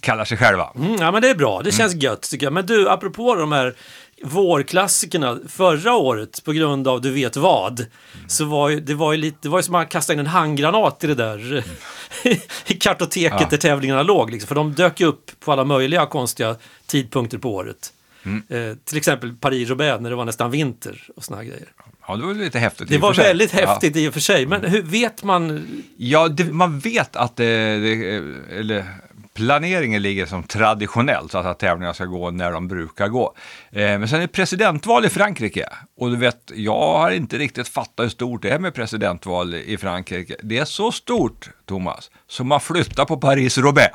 kallar 0.00 0.24
sig 0.24 0.38
själva. 0.38 0.70
Mm, 0.76 0.94
ja, 1.00 1.10
men 1.12 1.22
det 1.22 1.30
är 1.30 1.34
bra. 1.34 1.62
Det 1.62 1.72
känns 1.72 1.94
gött 1.94 2.22
tycker 2.30 2.46
jag. 2.46 2.52
Men 2.52 2.66
du, 2.66 2.88
apropå 2.90 3.34
de 3.34 3.52
här 3.52 3.74
vårklassikerna 4.22 5.38
förra 5.48 5.94
året 5.94 6.44
på 6.44 6.52
grund 6.52 6.88
av 6.88 7.00
du 7.00 7.10
vet 7.10 7.36
vad. 7.36 7.86
Så 8.28 8.44
var 8.44 8.68
ju, 8.68 8.80
det 8.80 8.94
var 8.94 9.12
ju 9.12 9.18
lite, 9.18 9.36
det 9.42 9.48
var 9.48 9.58
ju 9.58 9.62
som 9.62 9.74
att 9.74 9.78
man 9.78 9.86
kastade 9.86 10.14
in 10.14 10.20
en 10.20 10.26
handgranat 10.26 11.04
i 11.04 11.06
det 11.06 11.14
där 11.14 11.64
i 12.66 12.74
kartoteket 12.74 13.40
Ja. 13.40 13.46
där 13.50 13.56
tävlingarna 13.56 14.02
låg. 14.02 14.30
Liksom. 14.30 14.48
För 14.48 14.54
de 14.54 14.72
dök 14.72 15.00
upp 15.00 15.30
på 15.40 15.52
alla 15.52 15.64
möjliga 15.64 16.06
konstiga 16.06 16.56
tidpunkter 16.86 17.38
på 17.38 17.54
året. 17.54 17.92
Eh, 18.48 18.76
till 18.84 18.96
exempel 18.98 19.32
Paris-Roubaix 19.40 20.00
när 20.00 20.10
det 20.10 20.16
var 20.16 20.24
nästan 20.24 20.50
vinter 20.50 21.02
och 21.16 21.24
såna 21.24 21.36
här 21.36 21.44
grejer. 21.44 21.68
Ja, 22.08 22.16
det 22.16 22.26
var 22.26 22.34
lite 22.34 22.58
häftigt. 22.58 22.88
Det 22.88 22.98
var 22.98 23.14
väldigt 23.14 23.54
Ja. 23.58 23.66
häftigt 23.66 23.96
i 23.96 24.08
och 24.08 24.12
för 24.12 24.20
sig. 24.20 24.46
Men 24.46 24.64
hur 24.64 24.82
vet 24.82 25.24
man? 25.24 25.66
Ja, 25.96 26.28
det, 26.28 26.44
man 26.52 26.78
vet 26.78 27.16
att 27.16 27.36
det, 27.36 27.78
det, 27.78 28.22
eller 28.58 28.84
planeringen 29.34 30.02
ligger 30.02 30.26
som 30.26 30.42
traditionellt, 30.42 31.32
så 31.32 31.38
att, 31.38 31.46
att 31.46 31.58
tävlingarna 31.58 31.94
ska 31.94 32.04
gå 32.04 32.30
när 32.30 32.52
de 32.52 32.68
brukar 32.68 33.08
gå. 33.08 33.34
Eh, 33.72 33.80
men 33.98 34.08
sen 34.08 34.16
är 34.18 34.20
det 34.22 34.28
presidentval 34.28 35.04
i 35.04 35.08
Frankrike. 35.08 35.68
Och 35.96 36.10
du 36.10 36.16
vet, 36.16 36.52
jag 36.54 36.80
har 36.98 37.10
inte 37.10 37.38
riktigt 37.38 37.68
fattat 37.68 38.04
hur 38.04 38.08
stort 38.10 38.42
det 38.42 38.50
är 38.50 38.58
med 38.58 38.74
presidentval 38.74 39.54
i 39.54 39.76
Frankrike. 39.76 40.36
Det 40.42 40.58
är 40.58 40.64
så 40.64 40.92
stort, 40.92 41.50
Thomas, 41.66 42.10
som 42.28 42.48
man 42.48 42.60
flyttar 42.60 43.04
på 43.04 43.16
Paris-Roubaix 43.16 43.90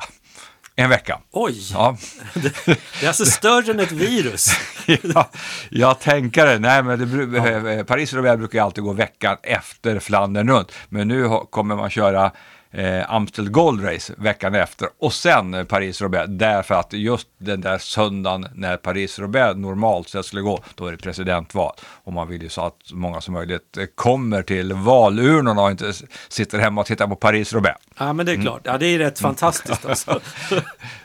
en 0.76 0.90
vecka. 0.90 1.18
Oj, 1.32 1.54
Ja. 1.72 1.96
det 2.34 3.02
är 3.02 3.08
alltså 3.08 3.24
större 3.24 3.70
än 3.72 3.80
ett 3.80 3.92
virus. 3.92 4.48
ja, 5.14 5.30
jag 5.70 6.00
tänker 6.00 6.46
det. 6.46 6.58
Nej, 6.58 6.82
men 6.82 6.98
det, 6.98 7.04
bru- 7.06 7.78
eh, 7.78 7.84
Paris-Roubaix 7.84 8.38
brukar 8.38 8.58
ju 8.58 8.64
alltid 8.64 8.84
gå 8.84 8.92
veckan 8.92 9.36
efter 9.42 9.98
Flandern 9.98 10.48
runt. 10.50 10.72
Men 10.88 11.08
nu 11.08 11.28
kommer 11.50 11.76
man 11.76 11.90
köra 11.90 12.32
eh, 12.70 13.12
Amstel 13.14 13.50
Gold 13.50 13.84
Race 13.84 14.14
veckan 14.16 14.54
efter 14.54 14.88
och 14.98 15.12
sen 15.12 15.66
Paris-Roubaix. 15.66 16.26
Därför 16.28 16.74
att 16.74 16.92
just 16.92 17.28
den 17.38 17.60
där 17.60 17.78
söndagen 17.78 18.48
när 18.54 18.76
Paris-Roubaix 18.76 19.56
normalt 19.56 20.08
sett 20.08 20.26
skulle 20.26 20.42
gå, 20.42 20.60
då 20.74 20.86
är 20.86 20.92
det 20.92 20.98
presidentval. 20.98 21.72
Och 22.04 22.12
man 22.12 22.28
vill 22.28 22.42
ju 22.42 22.48
så 22.48 22.60
att 22.60 22.76
så 22.84 22.96
många 22.96 23.20
som 23.20 23.34
möjligt 23.34 23.78
kommer 23.94 24.42
till 24.42 24.72
valurnorna 24.72 25.62
och 25.62 25.70
inte 25.70 25.92
sitter 26.28 26.58
hemma 26.58 26.80
och 26.80 26.86
tittar 26.86 27.06
på 27.06 27.16
Paris-Roubaix. 27.16 27.78
Ja, 27.98 28.12
men 28.12 28.26
det 28.26 28.32
är 28.32 28.42
klart. 28.42 28.60
Ja, 28.64 28.78
det 28.78 28.86
är 28.86 28.98
rätt 28.98 29.18
fantastiskt 29.18 29.84
alltså. 29.88 30.20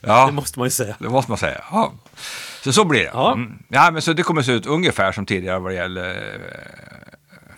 Ja. 0.02 0.26
Det 0.26 0.32
måste 0.34 0.60
man 0.60 0.66
ju 0.66 0.72
säga. 0.72 0.96
Det 1.00 1.10
måste 1.10 1.32
man 1.32 1.38
säga. 1.38 1.62
Ja. 1.72 1.94
Så 2.64 2.74
så 2.74 2.86
blir 2.86 3.00
det. 3.04 3.12
Ja. 3.14 3.34
Mm. 3.34 3.54
Ja, 3.68 3.92
men 3.92 4.02
så 4.02 4.14
det 4.14 4.24
kommer 4.24 4.42
se 4.42 4.52
ut 4.52 4.66
ungefär 4.66 5.12
som 5.12 5.26
tidigare 5.26 5.60
vad 5.60 5.72
det 5.72 5.76
gäller 5.76 6.10
eh, 6.10 7.15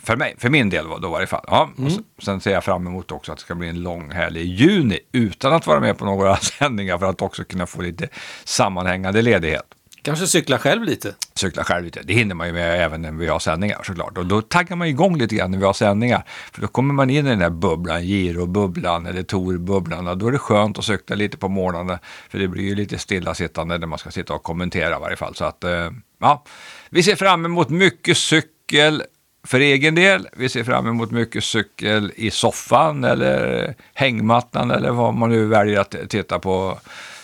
för 0.08 0.16
mig, 0.16 0.34
för 0.38 0.50
min 0.50 0.70
del 0.70 0.84
då 0.88 1.08
i 1.08 1.10
varje 1.10 1.26
fall. 1.26 1.44
Ja. 1.46 1.70
Och 1.76 1.92
sen, 1.92 2.04
sen 2.18 2.40
ser 2.40 2.50
jag 2.50 2.64
fram 2.64 2.86
emot 2.86 3.12
också 3.12 3.32
att 3.32 3.38
det 3.38 3.44
ska 3.44 3.54
bli 3.54 3.68
en 3.68 3.82
lång 3.82 4.10
härlig 4.10 4.44
juni 4.44 4.98
utan 5.12 5.52
att 5.52 5.66
vara 5.66 5.80
med 5.80 5.98
på 5.98 6.04
några 6.04 6.36
sändningar 6.58 6.98
för 6.98 7.06
att 7.06 7.22
också 7.22 7.44
kunna 7.44 7.66
få 7.66 7.82
lite 7.82 8.08
sammanhängande 8.44 9.22
ledighet. 9.22 9.74
Kanske 10.02 10.26
cykla 10.26 10.58
själv 10.58 10.84
lite. 10.84 11.14
Cykla 11.34 11.64
själv 11.64 11.84
lite, 11.84 12.00
det 12.04 12.12
hinner 12.12 12.34
man 12.34 12.46
ju 12.46 12.52
med 12.52 12.84
även 12.84 13.02
när 13.02 13.12
vi 13.12 13.26
har 13.26 13.38
sändningar 13.38 13.82
såklart. 13.82 14.18
Och 14.18 14.26
då 14.26 14.42
taggar 14.42 14.76
man 14.76 14.88
igång 14.88 15.18
lite 15.18 15.34
grann 15.34 15.50
när 15.50 15.58
vi 15.58 15.64
har 15.64 15.72
sändningar. 15.72 16.24
För 16.52 16.60
då 16.60 16.68
kommer 16.68 16.94
man 16.94 17.10
in 17.10 17.26
i 17.26 17.30
den 17.30 17.38
där 17.38 17.50
bubblan, 17.50 18.02
Giro-bubblan 18.02 19.06
eller 19.06 19.22
Tor-bubblan. 19.22 20.18
Då 20.18 20.28
är 20.28 20.32
det 20.32 20.38
skönt 20.38 20.78
att 20.78 20.84
cykla 20.84 21.16
lite 21.16 21.36
på 21.36 21.48
morgonen. 21.48 21.98
För 22.28 22.38
det 22.38 22.48
blir 22.48 22.64
ju 22.64 22.74
lite 22.74 22.98
stillasittande 22.98 23.78
när 23.78 23.86
man 23.86 23.98
ska 23.98 24.10
sitta 24.10 24.34
och 24.34 24.42
kommentera 24.42 24.96
i 24.96 25.00
varje 25.00 25.16
fall. 25.16 25.34
Så 25.34 25.44
att, 25.44 25.64
eh, 25.64 25.90
ja, 26.20 26.44
vi 26.90 27.02
ser 27.02 27.16
fram 27.16 27.44
emot 27.44 27.68
mycket 27.68 28.16
cykel 28.16 29.02
för 29.44 29.60
egen 29.60 29.94
del. 29.94 30.28
Vi 30.32 30.48
ser 30.48 30.64
fram 30.64 30.86
emot 30.86 31.10
mycket 31.10 31.44
cykel 31.44 32.12
i 32.16 32.30
soffan 32.30 33.04
eller 33.04 33.74
hängmattan 33.94 34.70
eller 34.70 34.90
vad 34.90 35.14
man 35.14 35.30
nu 35.30 35.46
väljer 35.46 35.80
att 35.80 35.94
titta 36.08 36.38
på 36.38 36.78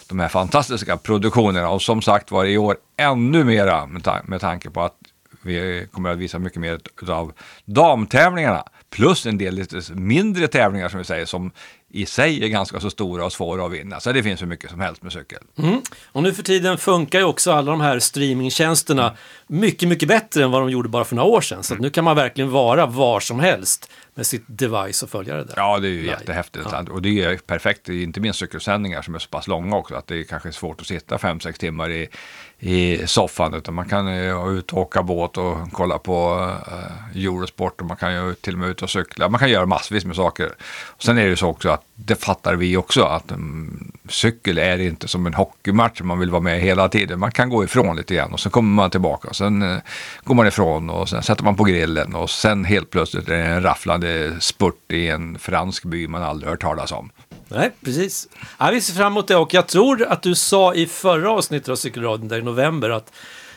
de 0.09 0.21
här 0.21 0.29
fantastiska 0.29 0.97
produktionerna. 0.97 1.69
Och 1.69 1.83
som 1.83 2.03
sagt 2.03 2.31
var 2.31 2.45
i 2.45 2.59
år 2.59 2.77
ännu 2.97 3.45
mera 3.45 3.87
med, 3.87 4.05
ta- 4.05 4.23
med 4.25 4.41
tanke 4.41 4.71
på 4.71 4.83
att 4.83 4.97
vi 5.43 5.87
kommer 5.93 6.11
att 6.11 6.19
visa 6.19 6.39
mycket 6.39 6.61
mer 6.61 6.79
av 7.09 7.33
damtävlingarna. 7.65 8.65
Plus 8.95 9.27
en 9.27 9.39
del 9.39 9.55
lite 9.55 9.81
mindre 9.95 10.49
tävlingar 10.49 10.89
som 10.89 10.99
vi 10.99 11.05
säger 11.05 11.27
som 11.27 11.51
i 11.91 12.07
sig 12.07 12.45
är 12.45 12.49
ganska 12.49 12.81
så 12.81 12.91
stora 12.91 13.25
och 13.25 13.33
svåra 13.33 13.67
att 13.67 13.73
vinna. 13.73 14.01
Så 14.01 14.13
det 14.13 14.23
finns 14.23 14.43
hur 14.43 14.47
mycket 14.47 14.71
som 14.71 14.81
helst 14.81 15.03
med 15.03 15.13
cykel. 15.13 15.39
Mm. 15.59 15.81
Och 16.13 16.23
nu 16.23 16.35
för 16.35 16.43
tiden 16.43 16.79
funkar 16.79 17.19
ju 17.19 17.25
också 17.25 17.53
alla 17.53 17.71
de 17.71 17.81
här 17.81 17.99
streamingtjänsterna 17.99 19.17
mycket, 19.47 19.89
mycket 19.89 20.09
bättre 20.09 20.45
än 20.45 20.51
vad 20.51 20.63
de 20.63 20.71
gjorde 20.71 20.89
bara 20.89 21.05
för 21.05 21.17
några 21.17 21.29
år 21.29 21.41
sedan. 21.41 21.63
Så 21.63 21.75
nu 21.75 21.91
kan 21.91 22.05
man 22.05 22.17
verkligen 22.17 22.51
vara 22.51 22.87
var 22.87 23.21
som 23.21 23.41
helst 23.41 23.91
med 24.15 24.27
sitt 24.27 24.45
device 24.47 25.03
och 25.03 25.11
följa 25.11 25.35
det 25.35 25.45
där. 25.45 25.55
Ja, 25.57 25.79
det 25.79 25.89
är 25.89 25.91
ju 25.91 26.01
Live. 26.01 26.13
jättehäftigt. 26.13 26.67
Ja. 26.73 26.85
Och 26.91 27.03
det 27.03 27.25
är 27.25 27.37
perfekt, 27.37 27.89
inte 27.89 28.21
minst 28.21 28.39
cykelsändningar 28.39 29.03
som 29.03 29.15
är 29.15 29.19
så 29.19 29.29
pass 29.29 29.49
långa 29.49 29.77
också, 29.77 29.95
att 29.95 30.07
det 30.07 30.17
är 30.17 30.25
kanske 30.25 30.53
svårt 30.53 30.81
att 30.81 30.87
sitta 30.87 31.17
5-6 31.17 31.53
timmar 31.53 31.91
i, 31.91 32.09
i 32.59 33.07
soffan, 33.07 33.55
utan 33.55 33.75
man 33.75 33.89
kan 33.89 34.17
ju 34.17 34.33
vara 34.33 34.51
ute 34.51 34.75
och 34.75 34.81
åka 34.81 35.03
båt 35.03 35.37
och 35.37 35.57
kolla 35.73 35.99
på 35.99 36.35
uh, 36.35 37.25
Eurosport 37.25 37.81
och 37.81 37.87
man 37.87 37.97
kan 37.97 38.15
ju 38.15 38.35
till 38.35 38.53
och 38.53 38.59
med 38.59 38.69
ut 38.69 38.83
och 38.83 38.91
cykla. 38.91 39.29
Man 39.29 39.41
kan 39.41 39.51
göra 39.51 39.67
massvis 39.67 40.05
med 40.05 40.17
saker. 40.17 40.55
Och 40.85 41.03
sen 41.03 41.19
är 41.19 41.23
det 41.23 41.29
ju 41.29 41.37
så 41.37 41.49
också 41.49 41.69
att 41.69 41.85
det 41.97 42.15
fattar 42.15 42.55
vi 42.55 42.77
också, 42.77 43.03
att 43.03 43.33
um, 43.33 43.93
cykel 44.09 44.59
är 44.59 44.79
inte 44.79 45.09
som 45.09 45.27
en 45.27 45.35
hockeymatch, 45.35 46.01
man 46.01 46.19
vill 46.19 46.31
vara 46.31 46.43
med 46.43 46.61
hela 46.61 46.89
tiden. 46.89 47.19
Man 47.19 47.33
kan 47.33 47.49
gå 47.49 47.65
ifrån 47.65 47.97
lite 47.97 48.15
grann 48.15 48.33
och 48.33 48.41
sen 48.41 48.53
kommer 48.53 48.75
man 48.75 48.91
tillbaka 48.91 49.29
och 49.29 49.37
sen 49.37 49.63
uh, 49.63 49.79
går 50.25 50.35
man 50.35 50.47
ifrån 50.47 50.91
och 50.91 51.09
sen 51.09 51.23
sätter 51.23 51.45
man 51.45 51.57
på 51.57 51.65
grillen 51.65 52.15
och 52.15 52.31
sen 52.31 52.65
helt 52.65 52.91
plötsligt 52.91 53.29
är 53.29 53.37
det 53.37 53.45
en 53.45 53.63
rafflande 53.63 54.37
spurt 54.41 54.93
i 54.93 55.09
en 55.09 55.39
fransk 55.39 55.85
by 55.85 56.09
man 56.09 56.23
aldrig 56.23 56.51
hört 56.51 56.63
talas 56.63 56.93
om. 56.93 57.11
Nej, 57.49 57.71
precis. 57.85 58.29
Ja, 58.59 58.71
vi 58.71 58.81
ser 58.81 58.95
fram 58.95 59.13
emot 59.13 59.29
det 59.29 59.37
och 59.37 59.55
jag 59.55 59.67
tror 59.67 60.07
att 60.07 60.23
du 60.23 60.35
sa 60.35 60.75
i 60.75 60.87
förra 60.87 61.31
avsnittet 61.31 61.69
av 61.69 61.77
Cykelradion 61.77 62.29
där 62.29 62.39
i 62.39 62.43
november 62.43 62.91
att 62.91 63.13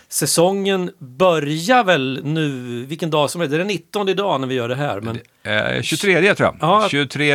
säsongen 0.09 0.91
börjar 0.99 1.83
väl 1.83 2.21
nu, 2.23 2.49
vilken 2.85 3.09
dag 3.09 3.29
som 3.29 3.41
är 3.41 3.45
det? 3.45 3.49
Det 3.49 3.55
är 3.55 3.59
den 3.59 3.67
19 3.67 4.09
idag 4.09 4.41
när 4.41 4.47
vi 4.47 4.55
gör 4.55 4.69
det 4.69 4.75
här. 4.75 5.01
Men 5.01 5.19
Eh, 5.47 5.81
23 5.81 6.35
tror 6.35 6.47
jag. 6.47 6.57
Ja. 6.61 6.87
23 6.91 7.33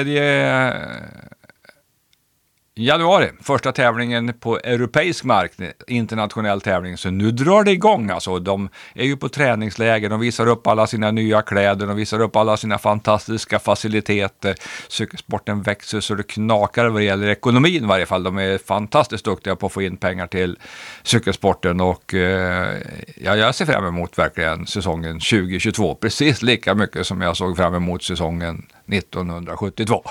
januari, 2.74 3.30
första 3.40 3.72
tävlingen 3.72 4.32
på 4.40 4.58
europeisk 4.58 5.24
mark, 5.24 5.52
internationell 5.86 6.60
tävling. 6.60 6.96
Så 6.96 7.10
nu 7.10 7.30
drar 7.30 7.64
det 7.64 7.70
igång 7.70 8.10
alltså. 8.10 8.38
De 8.38 8.68
är 8.94 9.04
ju 9.04 9.16
på 9.16 9.28
träningsläger, 9.28 10.08
de 10.08 10.20
visar 10.20 10.46
upp 10.46 10.66
alla 10.66 10.86
sina 10.86 11.10
nya 11.10 11.42
kläder, 11.42 11.86
de 11.86 11.96
visar 11.96 12.20
upp 12.20 12.36
alla 12.36 12.56
sina 12.56 12.78
fantastiska 12.78 13.58
faciliteter. 13.58 14.54
Cykelsporten 14.88 15.62
växer 15.62 16.00
så 16.00 16.14
det 16.14 16.22
knakar 16.22 16.86
vad 16.86 17.00
det 17.00 17.04
gäller 17.04 17.28
ekonomin 17.28 17.84
i 17.84 17.86
varje 17.86 18.06
fall. 18.06 18.22
De 18.22 18.38
är 18.38 18.58
fantastiskt 18.58 19.24
duktiga 19.24 19.56
på 19.56 19.66
att 19.66 19.72
få 19.72 19.82
in 19.82 19.96
pengar 19.96 20.26
till 20.26 20.58
cykelsporten 21.02 21.80
och 21.80 22.14
eh, 22.14 22.80
ja, 23.16 23.36
jag 23.36 23.54
ser 23.54 23.66
fram 23.66 23.86
emot 23.86 24.18
verkligen 24.18 24.66
säsongen 24.66 25.20
2022 25.20 25.94
precis 25.94 26.42
lika 26.42 26.74
mycket 26.74 27.06
som 27.06 27.20
jag 27.20 27.36
såg 27.36 27.56
fram 27.56 27.74
emot 27.74 28.02
säsongen 28.02 28.66
1972. 28.92 30.04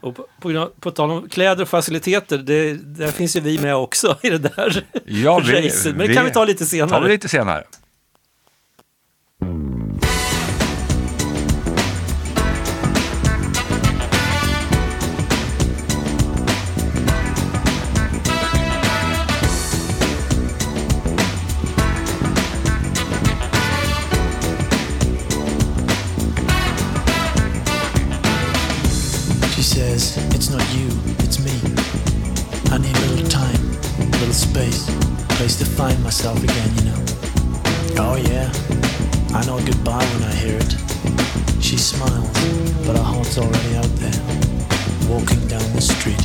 och 0.00 0.16
på, 0.16 0.26
på, 0.40 0.70
på 0.80 0.90
tal 0.90 1.10
om 1.10 1.28
kläder 1.28 1.62
och 1.62 1.68
faciliteter, 1.68 2.38
det, 2.38 2.74
där 2.74 3.10
finns 3.10 3.36
ju 3.36 3.40
vi 3.40 3.58
med 3.58 3.76
också 3.76 4.16
i 4.22 4.30
det 4.30 4.38
där 4.38 4.84
Ja, 5.06 5.38
vi- 5.38 5.66
racet. 5.68 5.96
Men 5.96 6.06
det 6.08 6.14
kan 6.14 6.24
vi 6.24 6.30
ta 6.30 6.44
lite 6.44 6.58
tar 6.58 6.66
senare. 6.66 7.02
vi 7.02 7.08
lite 7.08 7.28
senare. 7.28 7.64
Space, 34.50 34.84
place 35.38 35.56
to 35.56 35.64
find 35.64 36.02
myself 36.02 36.42
again, 36.42 36.70
you 36.78 36.84
know. 36.90 37.02
Oh, 38.02 38.16
yeah, 38.16 38.50
I 39.32 39.46
know 39.46 39.58
goodbye 39.64 40.04
when 40.12 40.22
I 40.24 40.34
hear 40.34 40.56
it. 40.58 40.72
She 41.62 41.76
smiles, 41.76 42.28
but 42.84 42.96
her 42.96 43.02
heart's 43.02 43.38
already 43.38 43.76
out 43.76 43.92
there. 44.02 44.20
Walking 45.08 45.42
down 45.46 45.66
the 45.72 45.80
street, 45.80 46.22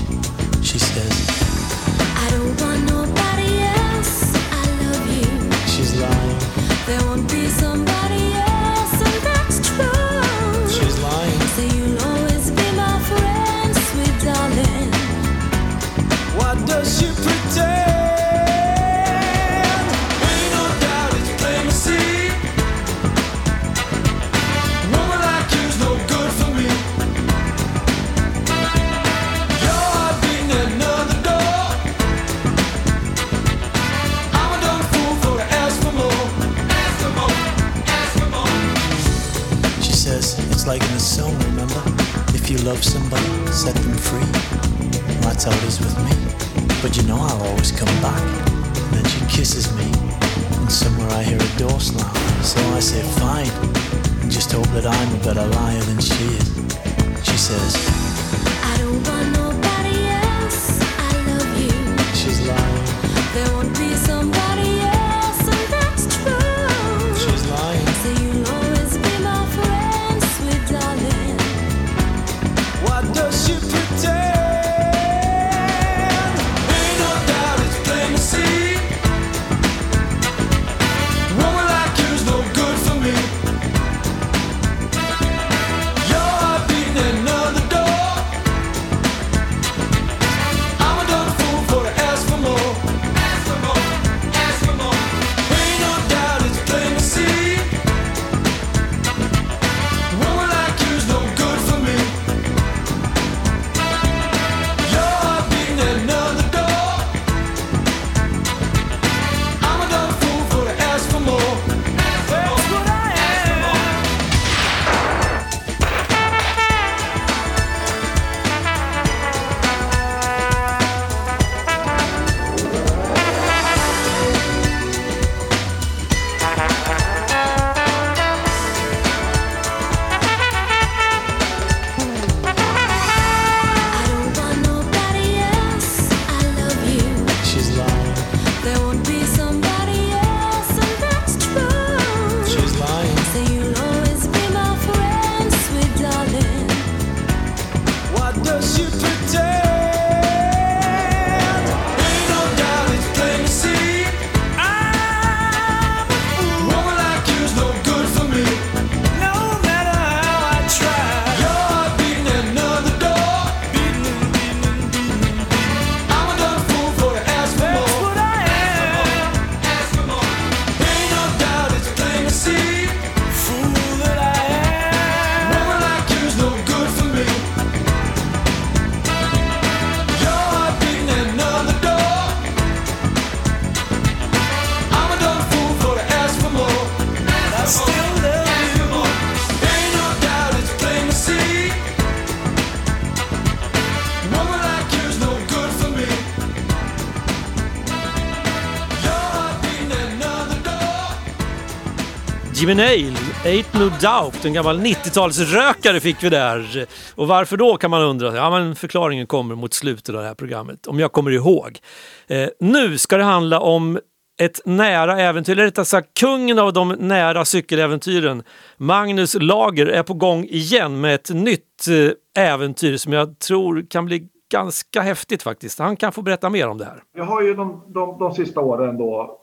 Jimmy 202.66 202.84
Nail, 202.84 203.14
Ain't 203.44 203.80
No 203.80 203.90
Doubt, 204.02 204.46
en 204.46 204.54
gammal 204.54 204.80
90-talsrökare 204.80 206.00
fick 206.00 206.24
vi 206.24 206.30
där. 206.30 206.86
Och 207.16 207.28
varför 207.28 207.58
då 207.58 207.78
kan 207.78 207.92
man 207.92 208.02
undra. 208.02 208.36
Ja, 208.36 208.50
men 208.50 208.76
förklaringen 208.76 209.28
kommer 209.28 209.56
mot 209.56 209.74
slutet 209.74 210.16
av 210.16 210.22
det 210.22 210.28
här 210.28 210.36
programmet, 210.36 210.88
om 210.88 211.00
jag 211.00 211.12
kommer 211.12 211.32
ihåg. 211.32 211.80
Eh, 212.28 212.50
nu 212.60 212.98
ska 212.98 213.18
det 213.18 213.24
handla 213.24 213.60
om 213.60 214.00
ett 214.42 214.62
nära 214.66 215.22
äventyr, 215.22 215.54
eller 215.54 215.64
rättare 215.64 215.86
sagt 215.86 216.20
kungen 216.20 216.60
av 216.60 216.74
de 216.74 216.90
nära 216.90 217.46
cykeläventyren. 217.46 218.44
Magnus 218.78 219.36
Lager 219.40 219.86
är 219.86 220.04
på 220.04 220.14
gång 220.14 220.46
igen 220.46 221.02
med 221.02 221.16
ett 221.16 221.30
nytt 221.30 221.88
eh, 222.36 222.44
äventyr 222.44 222.98
som 222.98 223.14
jag 223.14 223.40
tror 223.40 223.86
kan 223.90 224.06
bli 224.06 224.28
ganska 224.52 225.02
häftigt 225.02 225.44
faktiskt. 225.44 225.80
Han 225.80 225.96
kan 225.96 226.12
få 226.12 226.22
berätta 226.22 226.50
mer 226.50 226.68
om 226.68 226.78
det 226.78 226.86
här. 226.86 227.04
Jag 227.18 227.26
har 227.26 227.42
ju 227.42 227.54
de, 227.54 227.84
de, 227.94 228.20
de 228.20 228.34
sista 228.34 228.62
åren 228.62 228.98
då 228.98 229.42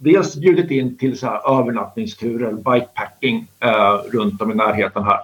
dels 0.00 0.36
bjudit 0.36 0.70
in 0.70 0.96
till 0.96 1.18
så 1.18 1.26
här 1.26 1.60
övernattningsturer, 1.60 2.52
bikepacking 2.52 3.46
eh, 3.60 3.94
runt 4.12 4.42
om 4.42 4.50
i 4.50 4.54
närheten 4.54 5.04
här. 5.04 5.20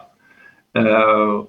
Eh, 0.79 1.45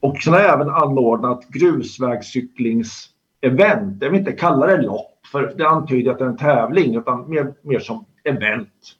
och 0.00 0.22
sen 0.22 0.32
har 0.32 0.40
jag 0.40 0.54
även 0.54 0.70
anordnat 0.70 1.48
grusvägscyklingsevent. 1.48 4.02
Jag 4.02 4.10
vill 4.10 4.18
inte 4.18 4.32
kalla 4.32 4.66
det 4.66 4.82
lopp, 4.82 5.26
för 5.32 5.54
det 5.56 5.68
antyder 5.68 6.10
att 6.10 6.18
det 6.18 6.24
är 6.24 6.28
en 6.28 6.36
tävling, 6.36 6.96
utan 6.96 7.30
mer, 7.30 7.54
mer 7.62 7.78
som 7.78 8.04
event. 8.24 8.94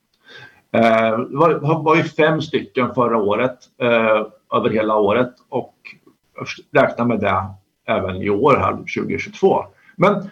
Eh, 0.73 1.19
det 1.19 1.37
var, 1.37 1.83
var 1.83 1.97
ju 1.97 2.03
fem 2.03 2.43
stycken 2.43 2.95
förra 2.95 3.19
året, 3.19 3.59
eh, 3.83 4.27
över 4.55 4.71
hela 4.71 4.97
året 4.97 5.35
och 5.49 5.75
jag 6.37 6.47
räknar 6.83 7.05
med 7.05 7.21
det 7.21 7.47
även 7.87 8.17
i 8.17 8.31
år 8.31 8.57
här 8.57 8.73
2022. 8.73 9.65
Men 9.97 10.31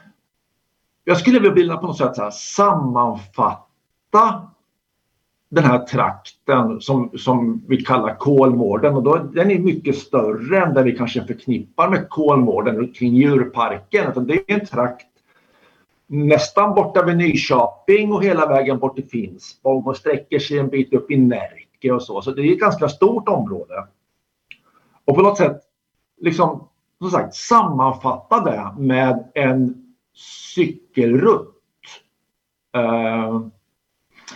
jag 1.05 1.19
skulle 1.19 1.51
vilja 1.51 1.77
på 1.77 1.87
något 1.87 1.99
sätt 1.99 2.19
här, 2.19 2.31
sammanfatta 2.31 3.63
den 5.49 5.65
här 5.65 5.79
trakten 5.79 6.81
som, 6.81 7.11
som 7.19 7.65
vi 7.69 7.85
kallar 7.85 8.15
Kolmården 8.15 8.97
och 8.97 9.03
då, 9.03 9.17
den 9.17 9.51
är 9.51 9.59
mycket 9.59 9.97
större 9.99 10.63
än 10.63 10.75
det 10.75 10.83
vi 10.83 10.97
kanske 10.97 11.25
förknippar 11.25 11.89
med 11.89 12.09
Kolmården 12.09 12.93
kring 12.93 13.15
djurparken. 13.15 14.11
Utan 14.11 14.27
det 14.27 14.35
är 14.35 14.43
en 14.47 14.67
trakt 14.67 15.07
nästan 16.07 16.75
borta 16.75 17.05
vid 17.05 17.17
Nyköping 17.17 18.13
och 18.13 18.25
hela 18.25 18.47
vägen 18.47 18.79
bort 18.79 18.95
till 18.95 19.09
Finspång 19.09 19.83
och 19.83 19.97
sträcker 19.97 20.39
sig 20.39 20.59
en 20.59 20.69
bit 20.69 20.93
upp 20.93 21.11
i 21.11 21.17
Närke 21.17 21.93
och 21.93 22.03
så. 22.03 22.23
Så 22.23 22.31
det 22.31 22.43
är 22.43 22.53
ett 22.53 22.61
ganska 22.61 22.89
stort 22.89 23.29
område. 23.29 23.87
Och 25.05 25.15
på 25.15 25.23
något 25.23 25.39
sätt 25.39 25.61
liksom, 26.21 26.69
som 26.99 27.11
sagt, 27.11 27.35
sammanfatta 27.35 28.41
det 28.41 28.83
med 28.83 29.31
en 29.35 29.82
cykelrutt. 30.15 31.49
Uh, 32.77 33.47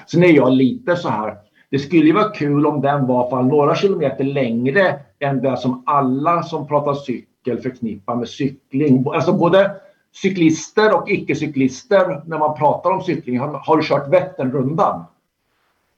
sen 0.06 0.24
är 0.24 0.32
jag 0.32 0.52
lite 0.52 0.96
så 0.96 1.08
här. 1.08 1.36
Det 1.70 1.78
skulle 1.78 2.06
ju 2.06 2.12
vara 2.12 2.30
kul 2.30 2.66
om 2.66 2.80
den 2.80 3.06
var 3.06 3.30
fall 3.30 3.46
några 3.46 3.74
kilometer 3.74 4.24
längre 4.24 5.00
än 5.18 5.42
det 5.42 5.56
som 5.56 5.82
alla 5.86 6.42
som 6.42 6.68
pratar 6.68 6.94
cykel 6.94 7.60
förknippar 7.60 8.16
med 8.16 8.28
cykling. 8.28 9.04
Alltså 9.06 9.32
både 9.32 9.76
cyklister 10.12 10.94
och 10.94 11.10
icke-cyklister 11.10 12.22
när 12.26 12.38
man 12.38 12.56
pratar 12.58 12.90
om 12.90 13.02
cykling 13.02 13.38
har, 13.38 13.48
har 13.48 13.82
kört 13.82 14.08
Vätternrundan. 14.08 15.04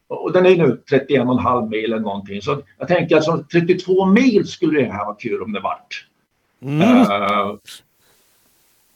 Och 0.08 0.32
den 0.32 0.46
är 0.46 0.56
nu 0.56 0.82
31,5 0.90 1.70
mil 1.70 1.84
eller 1.84 2.00
någonting. 2.00 2.42
Så 2.42 2.62
jag 2.78 2.88
tänker 2.88 3.16
att 3.16 3.24
som 3.24 3.44
32 3.44 4.06
mil 4.06 4.46
skulle 4.46 4.80
det 4.80 4.92
här 4.92 5.04
vara 5.04 5.16
kul 5.16 5.42
om 5.42 5.52
det 5.52 5.60
vart. 5.60 6.06
Uh, 6.64 7.56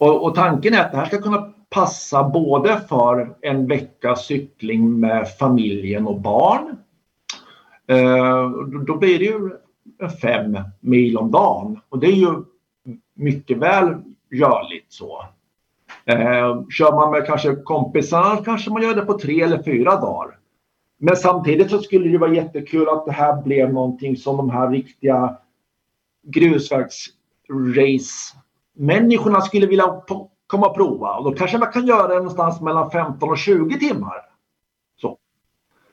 och, 0.03 0.25
och, 0.25 0.35
tanken 0.35 0.75
är 0.75 0.81
att 0.81 0.93
det 0.93 0.99
här 0.99 1.07
ska 1.07 1.23
kunna 1.23 1.53
passa 1.71 2.29
både 2.29 2.81
för 2.89 3.37
en 3.41 3.67
veckas 3.67 4.27
cykling 4.27 5.01
med 5.01 5.29
familjen 5.39 6.07
och 6.07 6.21
barn. 6.21 6.77
Eh, 7.87 8.51
då 8.87 8.97
blir 8.97 9.19
det 9.19 9.25
ju 9.25 9.51
fem 10.21 10.59
mil 10.81 11.19
om 11.19 11.31
dagen 11.31 11.81
och 11.89 11.99
det 11.99 12.07
är 12.07 12.17
ju 12.17 12.45
mycket 13.15 13.59
väl 13.59 13.95
görligt 14.31 14.93
så. 14.93 15.25
Eh, 16.05 16.65
kör 16.71 16.93
man 16.93 17.11
med 17.11 17.27
kanske 17.27 17.55
kompisar 17.55 18.45
kanske 18.45 18.71
man 18.71 18.83
gör 18.83 18.95
det 18.95 19.07
på 19.07 19.19
tre 19.19 19.41
eller 19.41 19.63
fyra 19.63 20.01
dagar. 20.01 20.39
Men 20.99 21.17
samtidigt 21.17 21.71
så 21.71 21.79
skulle 21.79 22.09
det 22.09 22.19
vara 22.19 22.35
jättekul 22.35 22.89
att 22.89 23.07
det 23.07 23.13
här 23.13 23.43
blev 23.43 23.73
någonting 23.73 24.17
som 24.17 24.37
de 24.37 24.51
här 24.51 24.71
riktiga 24.71 25.37
grusvägsrace 26.23 28.42
människorna 28.75 29.41
skulle 29.41 29.67
vilja 29.67 30.03
komma 30.47 30.67
och 30.67 30.75
prova. 30.75 31.17
Och 31.17 31.25
då 31.25 31.33
kanske 31.33 31.59
man 31.59 31.73
kan 31.73 31.87
göra 31.87 32.09
det 32.09 32.15
någonstans 32.15 32.61
mellan 32.61 32.91
15 32.91 33.31
och 33.31 33.39
20 33.39 33.79
timmar. 33.79 34.15
Så, 35.01 35.19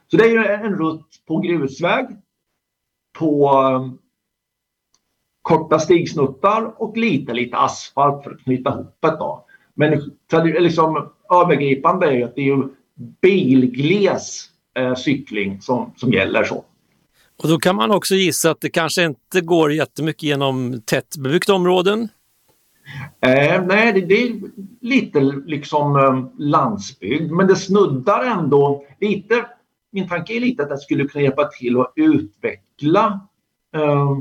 så 0.07 0.17
det 0.17 0.23
är 0.23 0.29
ju 0.29 0.45
en 0.45 0.75
rutt 0.77 1.07
på 1.27 1.39
grusväg, 1.39 2.07
på 3.19 3.59
um, 3.61 3.97
korta 5.41 5.79
stigsnuttar 5.79 6.81
och 6.81 6.97
lite, 6.97 7.33
lite 7.33 7.57
asfalt 7.57 8.23
för 8.23 8.31
att 8.31 8.43
knyta 8.43 8.69
ihop 8.69 8.97
det. 8.99 9.07
Då. 9.11 9.45
Men 9.73 10.11
liksom, 10.59 11.09
övergripande 11.33 12.07
är 12.07 12.11
ju 12.11 12.23
att 12.23 12.35
det 12.35 12.41
är 12.41 12.45
ju 12.45 12.63
bilgles 13.21 14.49
eh, 14.75 14.95
cykling 14.95 15.61
som, 15.61 15.93
som 15.97 16.11
gäller. 16.11 16.43
så. 16.43 16.65
Och 17.43 17.49
då 17.49 17.57
kan 17.57 17.75
man 17.75 17.91
också 17.91 18.15
gissa 18.15 18.51
att 18.51 18.61
det 18.61 18.69
kanske 18.69 19.03
inte 19.03 19.41
går 19.41 19.73
jättemycket 19.73 20.23
genom 20.23 20.81
tättbebyggt 20.85 21.49
områden? 21.49 22.09
Eh, 23.21 23.65
nej, 23.65 23.93
det, 23.93 24.01
det, 24.01 24.27
är 24.27 24.41
lite 24.81 25.19
liksom 25.45 25.95
eh, 25.95 26.25
landsbygd, 26.37 27.31
men 27.31 27.47
det 27.47 27.55
snuddar 27.55 28.25
ändå 28.25 28.83
lite. 28.99 29.45
Min 29.91 30.07
tanke 30.07 30.33
är 30.33 30.39
lite 30.39 30.63
att 30.63 30.69
det 30.69 30.77
skulle 30.77 31.07
kunna 31.07 31.23
hjälpa 31.23 31.45
till 31.47 31.79
att 31.79 31.93
utveckla 31.95 33.27
eh, 33.75 34.17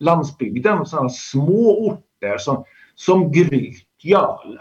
landsbygden, 0.00 0.86
sådana 0.86 1.08
små 1.08 1.86
orter 1.88 2.38
som, 2.38 2.64
som 2.94 3.32
Grytgöl. 3.32 4.58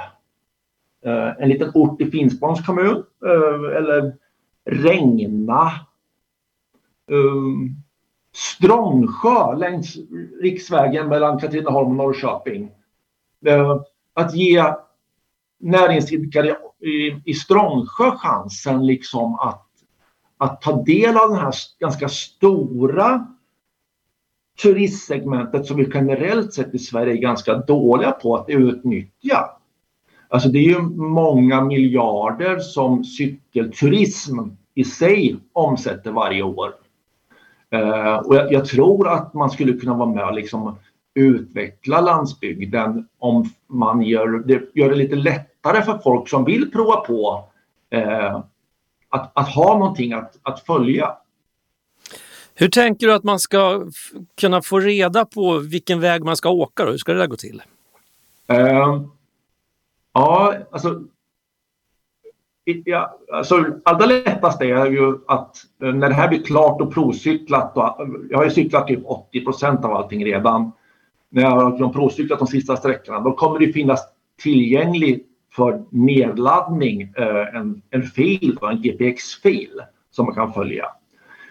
Eh, 1.05 1.29
en 1.39 1.49
liten 1.49 1.71
ort 1.73 2.01
i 2.01 2.11
Finspångs 2.11 2.65
kommun 2.65 3.03
eh, 3.25 3.77
eller 3.77 4.13
Regna. 4.65 5.71
Um, 7.11 7.75
Strångsjö 8.35 9.55
längs 9.55 9.97
riksvägen 10.41 11.07
mellan 11.07 11.39
Katrineholm 11.39 11.89
och 11.89 11.95
Norrköping. 11.95 12.71
Eh, 13.45 13.81
att 14.13 14.35
ge 14.35 14.63
näringsidkare 15.59 16.57
i, 16.79 17.21
i 17.25 17.33
Strångsjö 17.33 18.11
chansen 18.11 18.85
liksom 18.85 19.35
att, 19.35 19.67
att 20.37 20.61
ta 20.61 20.83
del 20.83 21.17
av 21.17 21.29
det 21.29 21.35
här 21.35 21.53
ganska 21.79 22.09
stora 22.09 23.27
turistsegmentet 24.61 25.65
som 25.65 25.77
vi 25.77 25.89
generellt 25.93 26.53
sett 26.53 26.75
i 26.75 26.79
Sverige 26.79 27.13
är 27.13 27.17
ganska 27.17 27.57
dåliga 27.57 28.11
på 28.11 28.35
att 28.35 28.49
utnyttja. 28.49 29.49
Alltså 30.27 30.49
det 30.49 30.59
är 30.59 30.69
ju 30.69 30.81
många 30.95 31.63
miljarder 31.63 32.59
som 32.59 33.03
cykelturism 33.03 34.39
i 34.75 34.83
sig 34.83 35.35
omsätter 35.53 36.11
varje 36.11 36.43
år. 36.43 36.73
Eh, 37.69 38.15
och 38.15 38.35
jag, 38.35 38.53
jag, 38.53 38.65
tror 38.65 39.07
att 39.07 39.33
man 39.33 39.49
skulle 39.49 39.73
kunna 39.73 39.93
vara 39.93 40.09
med 40.09 40.25
och 40.25 40.33
liksom 40.33 40.75
utveckla 41.15 42.01
landsbygden 42.01 43.07
om 43.19 43.49
man 43.67 44.01
gör 44.01 44.27
det, 44.27 44.61
gör 44.73 44.89
det 44.89 44.95
lite 44.95 45.15
lättare 45.15 45.81
för 45.81 45.97
folk 45.97 46.29
som 46.29 46.45
vill 46.45 46.71
prova 46.71 46.95
på 46.95 47.49
uh, 47.95 48.39
att, 49.09 49.31
att 49.33 49.49
ha 49.49 49.77
någonting 49.77 50.13
att, 50.13 50.39
att 50.41 50.59
följa. 50.59 51.17
Hur 52.55 52.69
tänker 52.69 53.07
du 53.07 53.13
att 53.13 53.23
man 53.23 53.39
ska 53.39 53.85
kunna 54.41 54.61
få 54.61 54.79
reda 54.79 55.25
på 55.25 55.57
vilken 55.57 55.99
väg 55.99 56.23
man 56.23 56.37
ska 56.37 56.49
åka? 56.49 56.85
Då? 56.85 56.91
Hur 56.91 56.97
ska 56.97 57.13
det 57.13 57.19
där 57.19 57.27
gå 57.27 57.35
till? 57.35 57.61
Uh, 58.51 59.05
Ja, 60.13 60.53
alltså. 60.71 61.01
Ja, 62.85 63.17
alltså 63.33 63.65
allra 63.83 64.05
lättast 64.05 64.61
är 64.61 64.85
ju 64.85 65.19
att 65.27 65.57
eh, 65.83 65.93
när 65.93 66.09
det 66.09 66.15
här 66.15 66.27
blir 66.27 66.43
klart 66.43 66.81
och 66.81 66.93
provcyklat. 66.93 67.77
Och, 67.77 68.07
jag 68.29 68.37
har 68.37 68.45
ju 68.45 68.51
cyklat 68.51 68.87
typ 68.87 69.05
80 69.05 69.45
procent 69.45 69.85
av 69.85 69.91
allting 69.91 70.25
redan. 70.25 70.71
När 71.35 71.41
jag 71.41 71.49
har 71.49 71.93
provcyklat 71.93 72.39
de 72.39 72.47
sista 72.47 72.77
sträckorna. 72.77 73.19
Då 73.19 73.31
kommer 73.31 73.59
det 73.59 73.73
finnas 73.73 74.01
tillgänglig 74.41 75.23
för 75.55 75.83
nedladdning 75.89 77.01
eh, 77.01 77.55
en, 77.55 77.81
en 77.89 78.03
fil, 78.03 78.57
en 78.61 78.81
GPX-fil 78.81 79.81
som 80.11 80.25
man 80.25 80.35
kan 80.35 80.53
följa. 80.53 80.85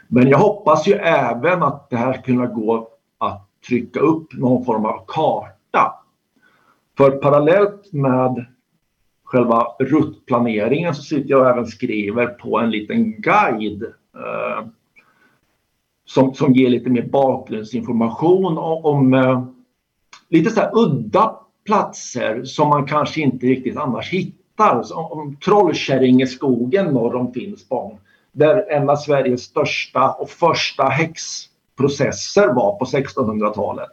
Men 0.09 0.29
jag 0.29 0.39
hoppas 0.39 0.87
ju 0.87 0.93
även 0.93 1.63
att 1.63 1.91
det 1.91 1.97
här 1.97 2.13
kunna 2.13 2.47
gå 2.47 2.89
att 3.19 3.49
trycka 3.69 4.01
upp 4.01 4.33
någon 4.33 4.65
form 4.65 4.85
av 4.85 5.05
karta. 5.07 5.95
För 6.97 7.11
parallellt 7.11 7.93
med 7.93 8.47
själva 9.25 9.67
ruttplaneringen 9.79 10.95
så 10.95 11.03
sitter 11.03 11.31
jag 11.31 11.41
och 11.41 11.49
även 11.49 11.67
skriver 11.67 12.27
på 12.27 12.59
en 12.59 12.71
liten 12.71 13.21
guide 13.21 13.83
eh, 14.17 14.67
som, 16.05 16.35
som 16.35 16.53
ger 16.53 16.71
lite 16.71 16.91
mer 16.91 17.07
bakgrundsinformation 17.07 18.59
om, 18.59 18.85
om 18.85 19.15
eh, 19.15 19.45
lite 20.33 20.51
så 20.51 20.61
här 20.61 20.71
udda 20.75 21.37
platser 21.67 22.45
som 22.45 22.69
man 22.69 22.87
kanske 22.87 23.21
inte 23.21 23.47
riktigt 23.47 23.77
annars 23.77 24.11
hittar. 24.11 24.83
Som, 24.83 25.37
Trollkärringeskogen 25.45 26.87
norr 26.87 27.15
om 27.15 27.33
Finspång. 27.33 27.99
där 28.33 28.71
en 28.71 28.91
av 28.91 28.97
Sveriges 28.97 29.43
största 29.43 30.13
och 30.13 30.31
första 30.31 30.85
häxprocesser 30.85 32.49
var 32.49 32.79
på 32.79 32.85
1600-talet. 32.85 33.91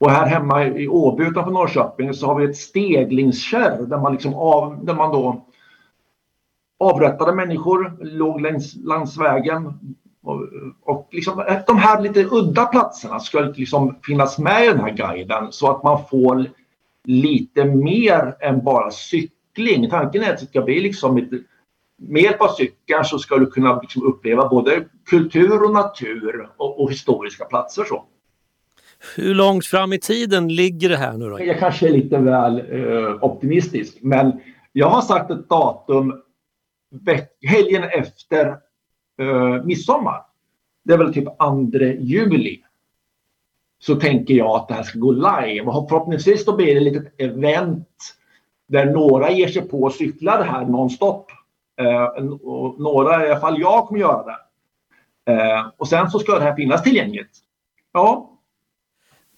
Och 0.00 0.10
här 0.10 0.26
hemma 0.26 0.66
i 0.66 0.88
Åby 0.88 1.24
utanför 1.24 1.50
Norrköping 1.50 2.14
så 2.14 2.26
har 2.26 2.34
vi 2.34 2.44
ett 2.44 2.56
steglingskärr 2.56 3.82
där 3.82 3.98
man, 3.98 4.12
liksom 4.12 4.34
av, 4.34 4.84
där 4.84 4.94
man 4.94 5.12
då 5.12 5.46
avrättade 6.78 7.32
människor, 7.32 7.96
låg 8.00 8.40
längs 8.40 8.76
landsvägen. 8.76 9.78
Och, 10.82 11.08
liksom, 11.12 11.44
de 11.66 11.78
här 11.78 12.02
lite 12.02 12.24
udda 12.30 12.66
platserna 12.66 13.20
ska 13.20 13.40
liksom 13.40 13.98
finnas 14.02 14.38
med 14.38 14.64
i 14.64 14.68
den 14.68 14.80
här 14.80 14.90
guiden 14.90 15.52
så 15.52 15.70
att 15.70 15.82
man 15.82 16.04
får 16.10 16.46
lite 17.04 17.64
mer 17.64 18.36
än 18.40 18.64
bara 18.64 18.90
cykling. 18.90 19.90
Tanken 19.90 20.22
är 20.22 20.32
att 20.32 20.40
det 20.40 20.46
ska 20.46 20.62
bli 20.62 20.80
liksom 20.80 21.16
ett, 21.16 21.30
med 21.98 22.22
hjälp 22.22 22.40
av 22.40 22.48
cykeln 22.48 23.04
så 23.04 23.18
ska 23.18 23.36
du 23.36 23.46
kunna 23.46 23.80
liksom 23.80 24.02
uppleva 24.02 24.48
både 24.48 24.84
kultur 25.10 25.62
och 25.64 25.72
natur 25.72 26.48
och, 26.56 26.82
och 26.82 26.90
historiska 26.90 27.44
platser. 27.44 27.84
Så. 27.84 28.04
Hur 29.16 29.34
långt 29.34 29.66
fram 29.66 29.92
i 29.92 29.98
tiden 29.98 30.48
ligger 30.48 30.88
det 30.88 30.96
här 30.96 31.12
nu 31.12 31.30
då? 31.30 31.44
Jag 31.44 31.58
kanske 31.58 31.88
är 31.88 31.92
lite 31.92 32.18
väl 32.18 32.58
eh, 32.70 33.24
optimistisk 33.24 33.98
men 34.00 34.40
jag 34.72 34.88
har 34.88 35.02
sagt 35.02 35.30
ett 35.30 35.48
datum 35.48 36.22
helgen 37.46 37.82
efter 37.82 38.56
eh, 39.18 39.64
midsommar. 39.64 40.22
Det 40.84 40.94
är 40.94 40.98
väl 40.98 41.14
typ 41.14 41.24
2 41.24 41.70
juli. 41.98 42.62
Så 43.78 43.94
tänker 43.94 44.34
jag 44.34 44.56
att 44.56 44.68
det 44.68 44.74
här 44.74 44.82
ska 44.82 44.98
gå 44.98 45.12
live 45.12 45.60
och 45.60 45.88
förhoppningsvis 45.88 46.44
då 46.44 46.56
blir 46.56 46.66
det 46.66 46.76
ett 46.76 46.82
litet 46.82 47.20
event 47.20 47.88
där 48.66 48.86
några 48.86 49.30
ger 49.30 49.48
sig 49.48 49.68
på 49.68 49.86
att 49.86 49.94
cykla 49.94 50.38
det 50.38 50.44
här 50.44 50.64
nonstop. 50.64 51.30
Eh, 51.80 52.04
och 52.26 52.80
några, 52.80 53.26
i 53.26 53.30
alla 53.30 53.40
fall 53.40 53.60
jag, 53.60 53.86
kommer 53.86 54.00
göra 54.00 54.24
det. 54.24 54.38
Eh, 55.32 55.66
och 55.76 55.88
sen 55.88 56.10
så 56.10 56.18
ska 56.18 56.38
det 56.38 56.44
här 56.44 56.56
finnas 56.56 56.82
tillgängligt. 56.82 57.30
Ja, 57.92 58.30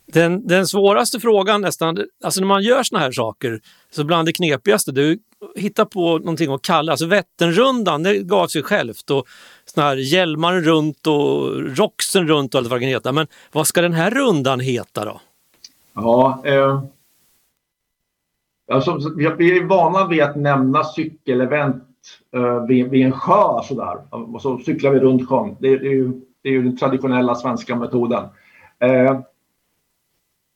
Den, 0.07 0.47
den 0.47 0.67
svåraste 0.67 1.21
frågan 1.21 1.61
nästan, 1.61 1.99
alltså 2.25 2.41
när 2.41 2.49
man 2.49 2.62
gör 2.62 2.83
såna 2.83 3.01
här 3.01 3.12
saker, 3.12 3.61
så 3.91 4.05
bland 4.05 4.29
det 4.29 4.33
knepigaste, 4.33 4.93
du 4.93 5.19
Hitta 5.57 5.87
på 5.87 6.18
någonting 6.18 6.53
att 6.53 6.62
kalla, 6.62 6.92
alltså 6.92 7.07
Vätternrundan, 7.07 8.03
det 8.03 8.18
gav 8.18 8.46
sig 8.46 8.62
självt 8.62 9.11
och 9.11 9.27
såna 9.64 9.87
här 9.87 9.96
Hjälmaren 9.96 10.62
runt 10.62 11.07
och 11.07 11.53
Roxen 11.77 12.29
runt 12.29 12.55
och 12.55 12.59
allt 12.59 12.68
vad 12.68 12.81
det 12.81 12.85
kan 12.85 12.90
heta. 12.90 13.12
Men 13.12 13.27
vad 13.53 13.66
ska 13.66 13.81
den 13.81 13.92
här 13.92 14.11
rundan 14.11 14.61
heta 14.61 15.05
då? 15.05 15.20
Ja, 15.94 16.42
eh, 16.44 16.83
alltså, 18.72 18.98
vi 19.16 19.59
är 19.59 19.64
vana 19.64 20.07
vid 20.07 20.22
att 20.22 20.37
nämna 20.37 20.85
cykelevent 20.85 21.85
eh, 22.35 22.66
vid, 22.66 22.90
vid 22.90 23.07
en 23.07 23.12
sjö 23.12 23.62
sådär. 23.62 23.96
Och 24.35 24.42
så 24.42 24.59
cyklar 24.59 24.90
vi 24.90 25.01
runt 25.01 25.29
sjön. 25.29 25.57
Det, 25.61 25.79
det, 25.79 25.87
är, 25.87 25.92
ju, 25.92 26.12
det 26.42 26.48
är 26.48 26.53
ju 26.53 26.62
den 26.62 26.77
traditionella 26.77 27.35
svenska 27.35 27.77
metoden. 27.77 28.24
Eh, 28.79 29.20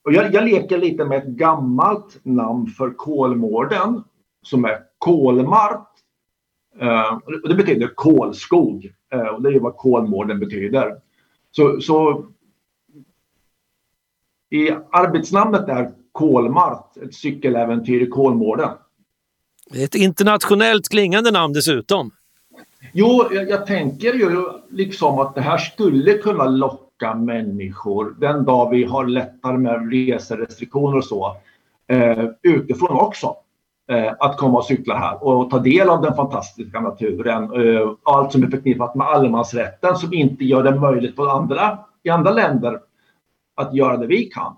och 0.04 0.12
jag, 0.12 0.34
jag 0.34 0.44
leker 0.44 0.78
lite 0.78 1.04
med 1.04 1.18
ett 1.18 1.28
gammalt 1.28 2.20
namn 2.22 2.66
för 2.66 2.90
Kolmården 2.90 4.04
som 4.42 4.64
är 4.64 4.78
Kolmart. 4.98 5.88
Eh, 6.80 7.18
och 7.42 7.48
det 7.48 7.54
betyder 7.54 7.94
kolskog. 7.94 8.92
Eh, 9.12 9.26
och 9.26 9.42
det 9.42 9.48
är 9.48 9.60
vad 9.60 9.76
Kolmården 9.76 10.40
betyder. 10.40 10.96
Så, 11.50 11.80
så 11.80 12.26
i 14.50 14.70
arbetsnamnet 14.90 15.68
är 15.68 15.90
Kolmart, 16.12 16.96
ett 16.96 17.14
cykeläventyr 17.14 18.02
i 18.02 18.06
Kolmården. 18.06 18.70
Ett 19.74 19.94
internationellt 19.94 20.88
klingande 20.88 21.30
namn 21.30 21.52
dessutom. 21.54 22.10
Jo, 22.92 23.28
jag, 23.30 23.50
jag 23.50 23.66
tänker 23.66 24.14
ju 24.14 24.48
liksom 24.70 25.18
att 25.18 25.34
det 25.34 25.40
här 25.40 25.58
skulle 25.58 26.14
kunna 26.14 26.46
locka 26.46 27.14
människor 27.14 28.16
den 28.18 28.44
dag 28.44 28.70
vi 28.70 28.84
har 28.84 29.06
lättare 29.06 29.58
med 29.58 29.92
reserestriktioner 29.92 30.96
och 30.96 31.04
så 31.04 31.36
eh, 31.86 32.24
utifrån 32.42 32.90
också. 32.90 33.36
Eh, 33.92 34.12
att 34.18 34.36
komma 34.36 34.58
och 34.58 34.64
cykla 34.64 34.98
här 34.98 35.24
och 35.24 35.50
ta 35.50 35.58
del 35.58 35.88
av 35.88 36.02
den 36.02 36.14
fantastiska 36.14 36.80
naturen. 36.80 37.50
och 38.04 38.14
allt 38.14 38.32
som 38.32 38.42
är 38.42 38.46
förknippat 38.46 38.94
med 38.94 39.06
allemansrätten 39.06 39.96
som 39.96 40.12
inte 40.12 40.44
gör 40.44 40.62
det 40.62 40.80
möjligt 40.80 41.16
för 41.16 41.28
andra, 41.28 41.78
i 42.02 42.10
andra 42.10 42.30
länder 42.30 42.78
att 43.56 43.74
göra 43.74 43.96
det 43.96 44.06
vi 44.06 44.24
kan. 44.24 44.56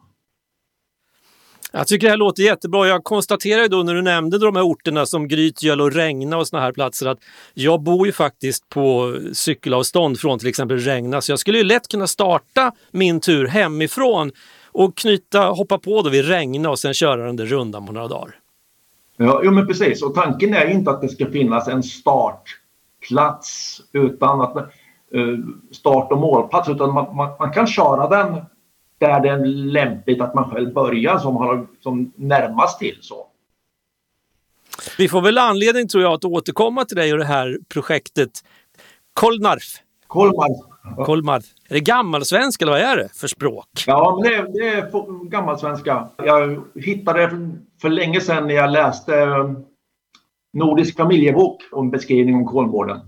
Jag 1.72 1.86
tycker 1.86 2.06
det 2.06 2.10
här 2.10 2.16
låter 2.16 2.42
jättebra. 2.42 2.88
Jag 2.88 3.04
konstaterar 3.04 3.62
ju 3.62 3.68
då 3.68 3.82
när 3.82 3.94
du 3.94 4.02
nämnde 4.02 4.38
de 4.38 4.56
här 4.56 4.62
orterna 4.62 5.06
som 5.06 5.28
Grytgöl 5.28 5.80
och 5.80 5.92
Regna 5.92 6.36
och 6.36 6.48
såna 6.48 6.62
här 6.62 6.72
platser 6.72 7.06
att 7.06 7.18
jag 7.54 7.82
bor 7.82 8.06
ju 8.06 8.12
faktiskt 8.12 8.68
på 8.68 9.16
cykelavstånd 9.32 10.18
från 10.20 10.38
till 10.38 10.48
exempel 10.48 10.78
Regna 10.78 11.20
så 11.20 11.32
jag 11.32 11.38
skulle 11.38 11.58
ju 11.58 11.64
lätt 11.64 11.88
kunna 11.88 12.06
starta 12.06 12.72
min 12.90 13.20
tur 13.20 13.46
hemifrån 13.46 14.32
och 14.72 14.96
knyta, 14.96 15.40
hoppa 15.40 15.78
på 15.78 16.02
då 16.02 16.10
vid 16.10 16.28
Regna 16.28 16.70
och 16.70 16.78
sen 16.78 16.94
köra 16.94 17.26
den 17.26 17.36
där 17.36 17.46
rundan 17.46 17.86
på 17.86 17.92
några 17.92 18.08
dagar. 18.08 18.43
Ja, 19.16 19.40
jo, 19.44 19.50
men 19.50 19.66
precis. 19.66 20.02
Och 20.02 20.14
tanken 20.14 20.54
är 20.54 20.66
inte 20.70 20.90
att 20.90 21.00
det 21.00 21.08
ska 21.08 21.26
finnas 21.30 21.68
en 21.68 21.82
startplats 21.82 23.80
utan 23.92 24.40
att 24.40 24.56
eh, 24.56 24.62
start 25.70 26.12
och 26.12 26.18
målplats 26.18 26.68
utan 26.68 26.94
man, 26.94 27.16
man, 27.16 27.30
man 27.38 27.52
kan 27.52 27.66
köra 27.66 28.08
den 28.08 28.40
där 28.98 29.20
det 29.20 29.28
är 29.28 29.44
lämpligt 29.46 30.20
att 30.20 30.34
man 30.34 30.50
själv 30.50 30.72
börjar 30.74 31.18
som 31.18 31.36
har 31.36 31.66
som 31.80 32.12
närmast 32.16 32.78
till 32.78 32.98
så. 33.00 33.26
Vi 34.98 35.08
får 35.08 35.20
väl 35.22 35.38
anledning 35.38 35.88
tror 35.88 36.02
jag 36.02 36.12
att 36.12 36.24
återkomma 36.24 36.84
till 36.84 36.96
dig 36.96 37.12
och 37.12 37.18
det 37.18 37.24
här 37.24 37.58
projektet 37.68 38.30
Kolnarf. 39.12 39.62
Kolmar. 40.06 40.48
Kolmar. 41.04 41.36
Är 41.68 41.74
det 41.74 41.80
gammalsvenska 41.80 42.64
eller 42.64 42.72
vad 42.72 42.80
är 42.80 42.96
det 42.96 43.08
för 43.14 43.28
språk? 43.28 43.66
Ja, 43.86 44.18
men 44.22 44.30
det, 44.30 44.36
är- 44.36 44.52
det 44.52 44.68
är 44.68 45.28
gammalsvenska. 45.28 46.08
Jag 46.16 46.60
hittade 46.74 47.50
för, 47.84 47.90
länge 47.90 48.20
sedan 48.20 48.46
när 48.46 48.54
jag 48.54 48.70
läste 48.70 49.18
eh, 49.18 49.50
Nordisk 50.52 50.96
familjebok 50.96 51.62
om 51.72 51.90
beskrivning 51.90 52.34
om 52.34 52.46
Kolmården. 52.46 53.00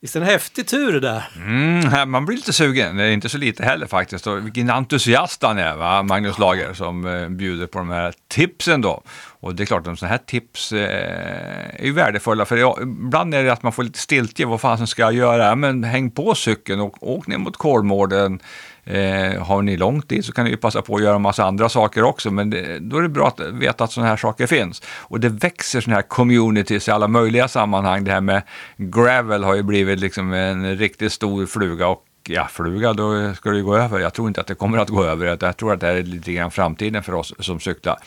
Visst 0.00 0.16
är 0.16 0.20
det 0.20 0.26
en 0.26 0.32
häftig 0.32 0.66
tur 0.66 0.92
det 0.92 1.00
där? 1.00 1.24
Mm, 1.36 2.10
man 2.10 2.26
blir 2.26 2.36
lite 2.36 2.52
sugen, 2.52 2.96
det 2.96 3.04
är 3.04 3.10
inte 3.10 3.28
så 3.28 3.38
lite 3.38 3.64
heller 3.64 3.86
faktiskt. 3.86 4.26
Och 4.26 4.44
vilken 4.44 4.70
entusiast 4.70 5.42
han 5.42 5.58
är, 5.58 5.76
va? 5.76 6.02
Magnus 6.02 6.38
Lager, 6.38 6.74
som 6.74 7.06
eh, 7.06 7.28
bjuder 7.28 7.66
på 7.66 7.78
de 7.78 7.90
här 7.90 8.14
tipsen 8.28 8.80
då. 8.80 9.02
Och 9.40 9.54
det 9.54 9.62
är 9.62 9.66
klart, 9.66 9.86
att 9.86 9.98
sådana 9.98 10.10
här 10.10 10.22
tips 10.26 10.72
eh, 10.72 11.80
är 11.80 11.84
ju 11.84 11.92
värdefulla, 11.92 12.44
för 12.44 12.56
jag, 12.56 12.78
ibland 12.82 13.34
är 13.34 13.44
det 13.44 13.52
att 13.52 13.62
man 13.62 13.72
får 13.72 13.82
lite 13.82 13.98
stiltje, 13.98 14.46
vad 14.46 14.60
fasen 14.60 14.86
ska 14.86 15.02
jag 15.02 15.14
göra? 15.14 15.54
Men 15.54 15.84
häng 15.84 16.10
på 16.10 16.34
cykeln 16.34 16.80
och 16.80 16.96
åk 17.00 17.26
ner 17.26 17.38
mot 17.38 17.56
Kolmården. 17.56 18.40
Eh, 18.84 19.42
har 19.42 19.62
ni 19.62 19.76
långt 19.76 20.08
dit 20.08 20.24
så 20.24 20.32
kan 20.32 20.44
ni 20.44 20.50
ju 20.50 20.56
passa 20.56 20.82
på 20.82 20.96
att 20.96 21.02
göra 21.02 21.16
en 21.16 21.22
massa 21.22 21.44
andra 21.44 21.68
saker 21.68 22.02
också, 22.02 22.30
men 22.30 22.50
det, 22.50 22.78
då 22.78 22.98
är 22.98 23.02
det 23.02 23.08
bra 23.08 23.28
att 23.28 23.40
veta 23.40 23.84
att 23.84 23.92
sådana 23.92 24.10
här 24.10 24.16
saker 24.16 24.46
finns. 24.46 24.82
Och 24.86 25.20
det 25.20 25.28
växer 25.28 25.80
sådana 25.80 25.96
här 25.96 26.08
communities 26.08 26.88
i 26.88 26.90
alla 26.90 27.08
möjliga 27.08 27.48
sammanhang. 27.48 28.04
Det 28.04 28.12
här 28.12 28.20
med 28.20 28.42
gravel 28.76 29.44
har 29.44 29.54
ju 29.54 29.62
blivit 29.62 30.00
liksom 30.00 30.32
en 30.32 30.76
riktigt 30.76 31.12
stor 31.12 31.46
fluga 31.46 31.88
och 31.88 32.04
ja, 32.28 32.48
fluga, 32.50 32.92
då 32.92 33.34
ska 33.34 33.50
det 33.50 33.56
ju 33.56 33.64
gå 33.64 33.76
över. 33.76 33.98
Jag 33.98 34.14
tror 34.14 34.28
inte 34.28 34.40
att 34.40 34.46
det 34.46 34.54
kommer 34.54 34.78
att 34.78 34.88
gå 34.88 35.04
över. 35.04 35.38
Jag 35.40 35.56
tror 35.56 35.72
att 35.72 35.80
det 35.80 35.86
här 35.86 35.94
är 35.94 36.02
lite 36.02 36.32
grann 36.32 36.50
framtiden 36.50 37.02
för 37.02 37.14
oss 37.14 37.34
som 37.38 37.60
cyklar. 37.60 37.98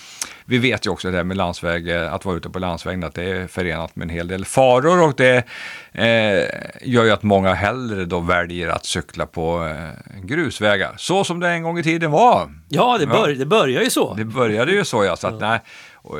Vi 0.45 0.58
vet 0.58 0.86
ju 0.86 0.89
också 0.89 1.12
det 1.12 1.17
här 1.17 1.23
med 1.23 1.38
landsväg, 1.38 1.89
eh, 1.89 2.13
att 2.13 2.25
vara 2.25 2.36
ute 2.36 2.49
på 2.49 2.60
landsvägen, 2.60 3.04
att 3.04 3.13
det 3.13 3.23
är 3.23 3.47
förenat 3.47 3.95
med 3.95 4.06
en 4.06 4.10
hel 4.10 4.28
del 4.28 4.45
faror 4.45 5.04
och 5.04 5.13
det 5.17 5.43
eh, 5.91 6.43
gör 6.82 7.04
ju 7.04 7.12
att 7.12 7.23
många 7.23 7.54
hellre 7.54 8.06
då 8.06 8.19
väljer 8.19 8.69
att 8.69 8.86
cykla 8.86 9.25
på 9.25 9.65
eh, 9.65 10.21
grusvägar. 10.23 10.93
Så 10.97 11.23
som 11.23 11.39
det 11.39 11.49
en 11.49 11.63
gång 11.63 11.80
i 11.80 11.84
tiden 11.84 12.12
var. 12.12 12.51
Ja, 12.69 12.97
det, 12.99 13.08
bör, 13.08 13.30
det 13.30 13.45
börjar 13.45 13.82
ju 13.82 13.89
så. 13.89 14.13
Det 14.13 14.25
började 14.25 14.71
ju 14.71 14.86
så 14.86 15.04
ja, 15.04 15.15
så 15.15 15.28
att 15.28 15.39
nej. 15.39 15.60
Och, 16.06 16.20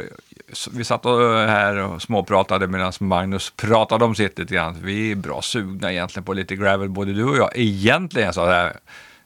vi 0.71 0.84
satt 0.84 1.06
och 1.06 1.34
eh, 1.34 1.48
här 1.48 1.78
och 1.78 2.02
småpratade 2.02 2.67
medan 2.67 2.93
Magnus 3.00 3.54
pratade 3.56 4.06
om 4.06 4.15
sitt 4.15 4.39
lite 4.39 4.54
grann. 4.54 4.78
Vi 4.82 5.12
är 5.12 5.15
bra 5.15 5.41
sugna 5.41 5.91
egentligen 5.91 6.24
på 6.24 6.34
lite 6.34 6.56
gravel, 6.56 6.89
både 6.89 7.13
du 7.13 7.24
och 7.24 7.38
jag. 7.38 7.52
Egentligen 7.56 8.34
så 8.34 8.45
här, 8.45 8.78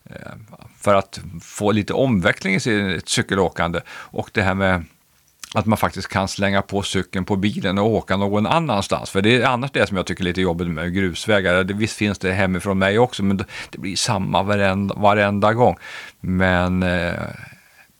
eh, 0.10 0.15
för 0.78 0.95
att 0.95 1.19
få 1.41 1.72
lite 1.72 1.93
omväxling 1.93 2.56
i 2.56 2.60
sitt 2.60 3.10
cykelåkande. 3.10 3.80
Och 3.89 4.30
det 4.34 4.41
här 4.41 4.54
med 4.54 4.86
att 5.54 5.65
man 5.65 5.78
faktiskt 5.78 6.08
kan 6.08 6.28
slänga 6.28 6.62
på 6.62 6.82
cykeln 6.82 7.26
på 7.26 7.36
bilen 7.36 7.78
och 7.78 7.88
åka 7.88 8.17
någon 8.17 8.48
annanstans. 8.48 9.10
För 9.10 9.22
det 9.22 9.41
är 9.41 9.45
annars 9.45 9.72
det 9.72 9.88
som 9.88 9.98
jag 9.98 10.06
tycker 10.06 10.24
är 10.24 10.26
lite 10.26 10.41
jobbigt 10.41 10.67
med 10.67 10.93
grusvägar. 10.93 11.63
Det, 11.63 11.74
visst 11.74 11.98
finns 11.98 12.19
det 12.19 12.32
hemifrån 12.32 12.80
mig 12.80 13.00
också, 13.00 13.24
men 13.24 13.38
det 13.69 13.78
blir 13.78 13.95
samma 13.95 14.43
varenda, 14.43 14.95
varenda 14.95 15.54
gång. 15.54 15.78
Men 16.19 16.84
eh, 16.84 17.13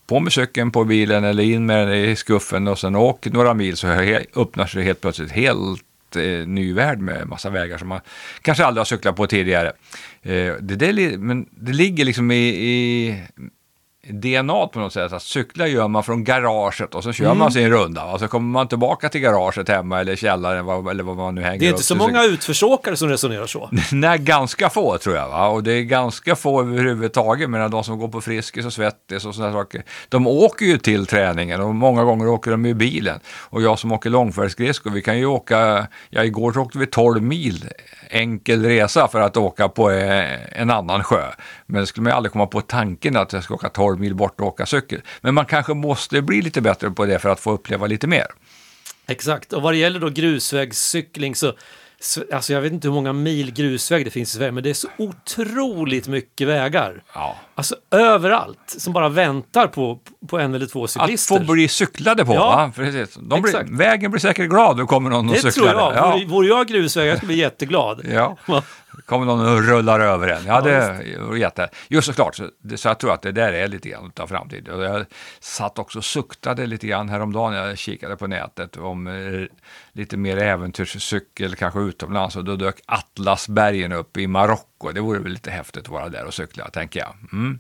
på 0.10 0.20
med 0.20 0.34
cykeln 0.34 0.72
på 0.72 0.84
bilen 0.84 1.24
eller 1.24 1.44
in 1.44 1.66
med 1.66 1.88
den 1.88 1.96
i 1.96 2.16
skuffen 2.16 2.68
och 2.68 2.80
sen 2.80 2.96
åk 2.96 3.26
några 3.26 3.54
mil 3.54 3.78
så 3.78 3.88
öppnar 4.36 4.66
sig 4.66 4.84
helt 4.84 5.02
plötsligt 5.02 5.32
helt 5.32 5.84
eh, 6.16 6.48
ny 6.48 6.74
värld 6.74 7.00
med 7.00 7.28
massa 7.28 7.50
vägar 7.50 7.78
som 7.78 7.88
man 7.88 8.02
kanske 8.42 8.66
aldrig 8.66 8.80
har 8.80 8.86
cyklat 8.86 9.16
på 9.16 9.28
tidigare. 9.28 9.72
Eh, 10.22 10.54
det, 10.60 10.76
där, 10.76 11.18
men 11.18 11.46
det 11.52 11.74
ligger 11.74 12.06
liksom 12.06 12.32
i, 12.32 12.48
i 12.48 13.24
DNA 14.08 14.68
på 14.68 14.80
något 14.80 14.94
sätt. 14.94 15.14
Att 15.14 15.24
cykla 15.24 15.68
gör 15.68 15.88
man 15.88 16.04
från 16.04 16.24
garaget 16.24 16.96
och 16.96 17.04
så 17.04 17.14
kör 17.14 17.34
man 17.34 17.52
sin 17.52 17.70
runda. 17.70 18.04
Och 18.04 18.20
så 18.20 18.28
kommer 18.28 18.48
man 18.48 18.68
tillbaka 18.68 19.10
till 19.10 19.22
garaget 19.22 19.70
hemma 19.70 20.00
eller 20.00 20.16
källaren 20.16 20.88
eller 20.90 21.04
vad 21.04 21.18
man 21.18 21.36
nu 21.36 21.42
hänger 21.42 21.60
Det 21.60 21.66
är 21.66 21.70
inte 21.70 21.84
så 21.84 21.94
till 21.94 22.02
många 22.02 22.24
utförsåkare 22.24 22.98
som 22.98 23.10
resonerar 23.10 23.48
så. 23.48 23.70
Nej, 23.92 24.18
ganska 24.20 24.70
få 24.70 24.98
tror 24.98 25.16
jag. 25.16 25.30
Va? 25.30 25.48
Och 25.48 25.64
det 25.64 25.72
är 25.72 25.82
ganska 25.82 26.36
få 26.36 26.62
överhuvudtaget. 26.62 27.50
Men 27.50 27.72
de 27.72 27.84
som 27.84 28.00
går 28.00 28.08
på 28.08 28.22
Friskis 28.22 28.66
och 28.66 28.74
Svettis 28.74 29.26
och 29.26 29.36
sådana 29.36 29.54
saker. 29.54 29.84
De 30.10 30.28
åker 30.28 30.66
ju 30.66 30.78
till 30.78 31.06
träningen 31.06 31.62
och 31.62 31.76
många 31.76 32.04
gånger 32.04 32.28
åker 32.28 32.52
de 32.52 32.66
i 32.66 32.74
bilen. 32.74 33.20
Och 33.28 33.62
jag 33.62 33.80
som 33.80 33.92
åker 33.92 34.10
långfärdsskridskor, 34.10 34.92
vi 34.92 35.02
kan 35.02 35.18
ju 35.18 35.26
åka, 35.26 35.88
ja 36.10 36.24
igår 36.24 36.52
så 36.52 36.62
åkte 36.62 36.78
vi 36.78 36.86
12 36.86 37.22
mil 37.22 37.70
enkel 38.10 38.66
resa 38.66 39.08
för 39.08 39.22
att 39.22 39.38
åka 39.38 39.70
på 39.70 39.92
eh, 39.92 40.62
en 40.62 40.70
annan 40.70 41.04
sjö. 41.04 41.24
Men 41.66 41.82
det 41.82 41.88
skulle 41.88 42.04
man 42.04 42.12
ju 42.12 42.16
aldrig 42.16 42.32
komma 42.32 42.48
på 42.48 42.62
tanken 42.62 43.18
att 43.18 43.34
jag 43.34 43.44
ska 43.44 43.54
åka 43.54 43.70
12 43.70 43.89
mil 43.98 44.16
bort 44.16 44.42
och 44.42 44.48
åka 44.48 44.66
cykel. 44.66 45.02
Men 45.22 45.34
man 45.34 45.46
kanske 45.46 45.74
måste 45.74 46.22
bli 46.22 46.42
lite 46.42 46.62
bättre 46.62 46.92
på 46.92 47.06
det 47.06 47.20
för 47.20 47.30
att 47.30 47.40
få 47.40 47.52
uppleva 47.52 47.88
lite 47.88 48.08
mer. 48.08 48.26
Exakt, 49.08 49.54
och 49.54 49.62
vad 49.62 49.74
det 49.74 49.78
gäller 49.78 50.00
då 50.00 50.10
grusvägscykling 50.10 51.36
så, 51.36 51.54
så 52.00 52.24
alltså 52.34 52.54
jag 52.54 52.62
vet 52.62 52.72
inte 52.74 52.88
hur 52.88 52.96
många 52.96 53.14
mil 53.14 53.54
grusväg 53.54 54.06
det 54.06 54.12
finns 54.12 54.30
i 54.36 54.38
Sverige, 54.38 54.52
men 54.52 54.64
det 54.64 54.70
är 54.70 54.74
så 54.74 54.88
otroligt 54.98 56.08
mycket 56.08 56.48
vägar. 56.48 57.04
Ja. 57.14 57.36
Alltså 57.56 57.76
överallt, 57.92 58.76
som 58.78 58.94
bara 58.94 59.10
väntar 59.10 59.68
på, 59.68 60.00
på 60.28 60.40
en 60.40 60.54
eller 60.56 60.66
två 60.66 60.84
Att 60.84 60.90
cyklister. 60.92 61.36
få 61.46 61.54
bli 61.54 61.68
cyklade 61.68 62.26
på, 62.26 62.34
Ja, 62.34 62.46
va? 62.50 62.72
Precis. 62.76 63.16
De 63.22 63.42
blir, 63.42 63.78
vägen 63.78 64.12
blir 64.12 64.22
säkert 64.22 64.50
glad, 64.50 64.78
då 64.78 64.86
kommer 64.88 65.10
någon 65.10 65.30
och 65.30 65.36
det 65.36 65.42
cyklar. 65.52 65.74
tror 65.74 65.82
jag. 65.94 65.96
Ja. 65.96 66.22
Vore 66.28 66.48
jag 66.48 66.68
grusväg, 66.68 67.08
jag 67.08 67.18
skulle 67.18 67.28
bli 67.28 67.38
jätteglad. 67.38 68.06
Ja, 68.14 68.38
kommer 69.06 69.26
någon 69.26 69.48
och 69.48 69.64
rullar 69.64 70.00
över 70.00 70.28
en. 70.28 70.46
Ja, 70.46 70.62
det 70.62 71.38
jätte... 71.38 71.70
Just 71.88 72.08
såklart, 72.08 72.36
så, 72.36 72.50
så 72.76 72.88
jag 72.88 73.00
tror 73.00 73.14
att 73.14 73.22
det 73.22 73.32
där 73.32 73.54
är 73.54 73.68
lite 73.68 73.90
grann 73.90 74.12
av 74.20 74.28
framtiden. 74.28 74.80
Jag 74.80 75.06
satt 75.40 75.80
också 75.80 75.98
och 75.98 76.06
suktade 76.06 76.66
lite 76.66 76.88
grann 76.88 77.10
häromdagen 77.10 77.54
jag 77.54 77.78
kikade 77.78 78.16
på 78.16 78.28
nätet 78.28 78.78
om 78.78 79.08
eh, 79.08 79.48
lite 79.92 80.18
mer 80.18 80.38
äventyrscykel, 80.38 81.56
kanske 81.56 81.80
utomlands. 81.80 82.36
Och 82.36 82.46
då 82.46 82.56
dök 82.56 82.82
Atlasbergen 82.86 83.92
upp 83.92 84.18
i 84.18 84.28
Marocko. 84.28 84.92
Det 84.92 85.02
vore 85.02 85.20
väl 85.20 85.32
lite 85.32 85.52
häftigt 85.52 85.84
att 85.84 85.90
vara 85.90 86.10
där 86.10 86.26
och 86.26 86.34
cykla, 86.34 86.70
tänker 86.70 87.00
jag. 87.00 87.16
Mm. 87.34 87.60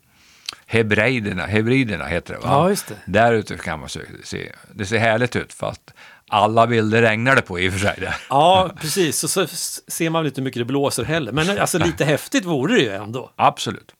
Hebriderna, 0.65 1.45
Hebriderna 1.45 2.05
heter 2.05 2.33
det 2.33 2.39
va? 2.39 2.47
Ja, 2.47 2.69
just 2.69 2.87
det. 2.87 2.95
Där 3.05 3.33
ute 3.33 3.57
kan 3.57 3.79
man 3.79 3.89
se, 3.89 3.99
se, 4.23 4.51
det 4.73 4.85
ser 4.85 4.97
härligt 4.97 5.35
ut 5.35 5.53
fast 5.53 5.93
alla 6.29 6.67
bilder 6.67 7.01
regnar 7.01 7.35
det 7.35 7.41
på 7.41 7.59
i 7.59 7.69
och 7.69 7.73
för 7.73 7.79
sig. 7.79 7.95
Där. 7.99 8.15
Ja, 8.29 8.71
precis. 8.81 9.23
Och 9.23 9.29
så 9.29 9.47
ser 9.87 10.09
man 10.09 10.25
inte 10.25 10.41
hur 10.41 10.45
mycket 10.45 10.59
det 10.59 10.65
blåser 10.65 11.03
heller. 11.03 11.31
Men 11.31 11.59
alltså 11.59 11.77
lite 11.85 12.05
häftigt 12.05 12.45
vore 12.45 12.75
det 12.75 12.81
ju 12.81 12.89
ändå. 12.91 13.31
Absolut. 13.35 13.93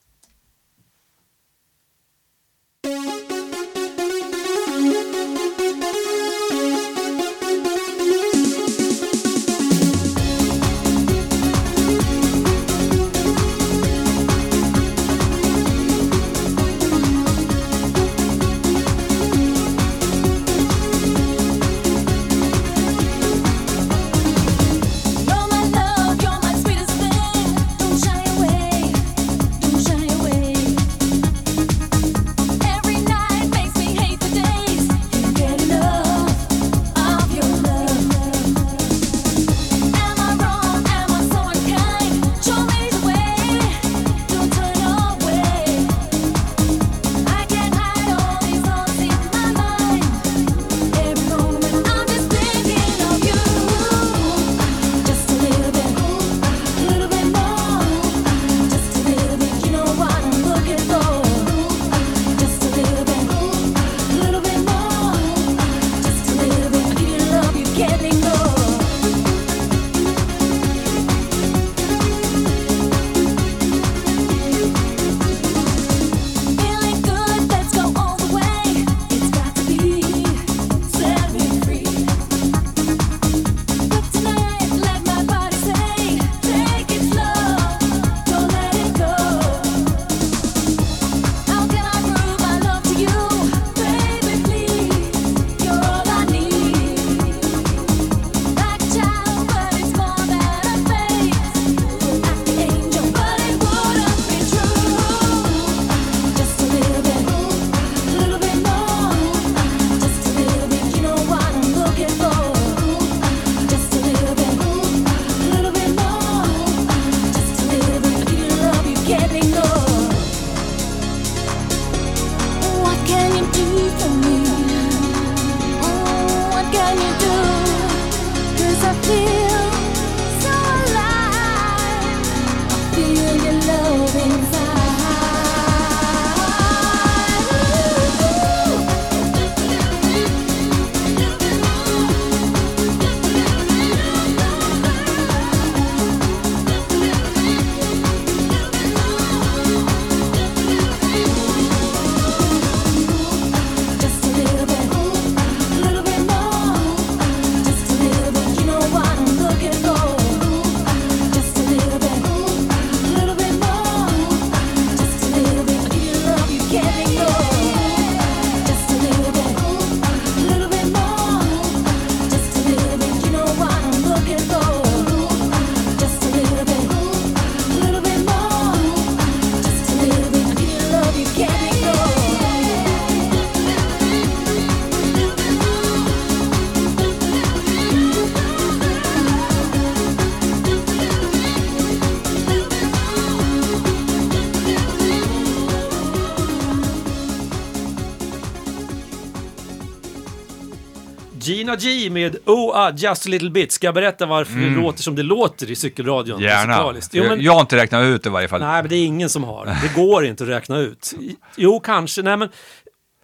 Gina 201.75 201.99
G 202.03 202.09
med 202.09 202.35
Oh 202.45 202.77
ah, 202.77 202.91
just 202.95 203.25
a 203.25 203.29
little 203.29 203.49
bit. 203.49 203.71
Ska 203.71 203.87
jag 203.87 203.93
berätta 203.93 204.25
varför 204.25 204.59
det 204.59 204.69
låter 204.69 205.03
som 205.03 205.15
det 205.15 205.23
låter 205.23 205.71
i 205.71 205.75
cykelradion? 205.75 206.37
Mm. 206.37 206.49
Gärna. 206.49 206.93
Jo, 207.11 207.23
men, 207.23 207.41
Jag 207.41 207.53
har 207.53 207.61
inte 207.61 207.75
räknat 207.75 208.03
ut 208.03 208.23
det 208.23 208.29
i 208.29 208.31
varje 208.31 208.47
fall. 208.47 208.61
Nej, 208.61 208.81
men 208.81 208.89
det 208.89 208.95
är 208.95 209.05
ingen 209.05 209.29
som 209.29 209.43
har. 209.43 209.65
Det 209.65 209.93
går 209.95 210.25
inte 210.25 210.43
att 210.43 210.49
räkna 210.49 210.77
ut. 210.77 211.13
Jo, 211.55 211.79
kanske. 211.79 212.21
Nej, 212.21 212.37
men 212.37 212.49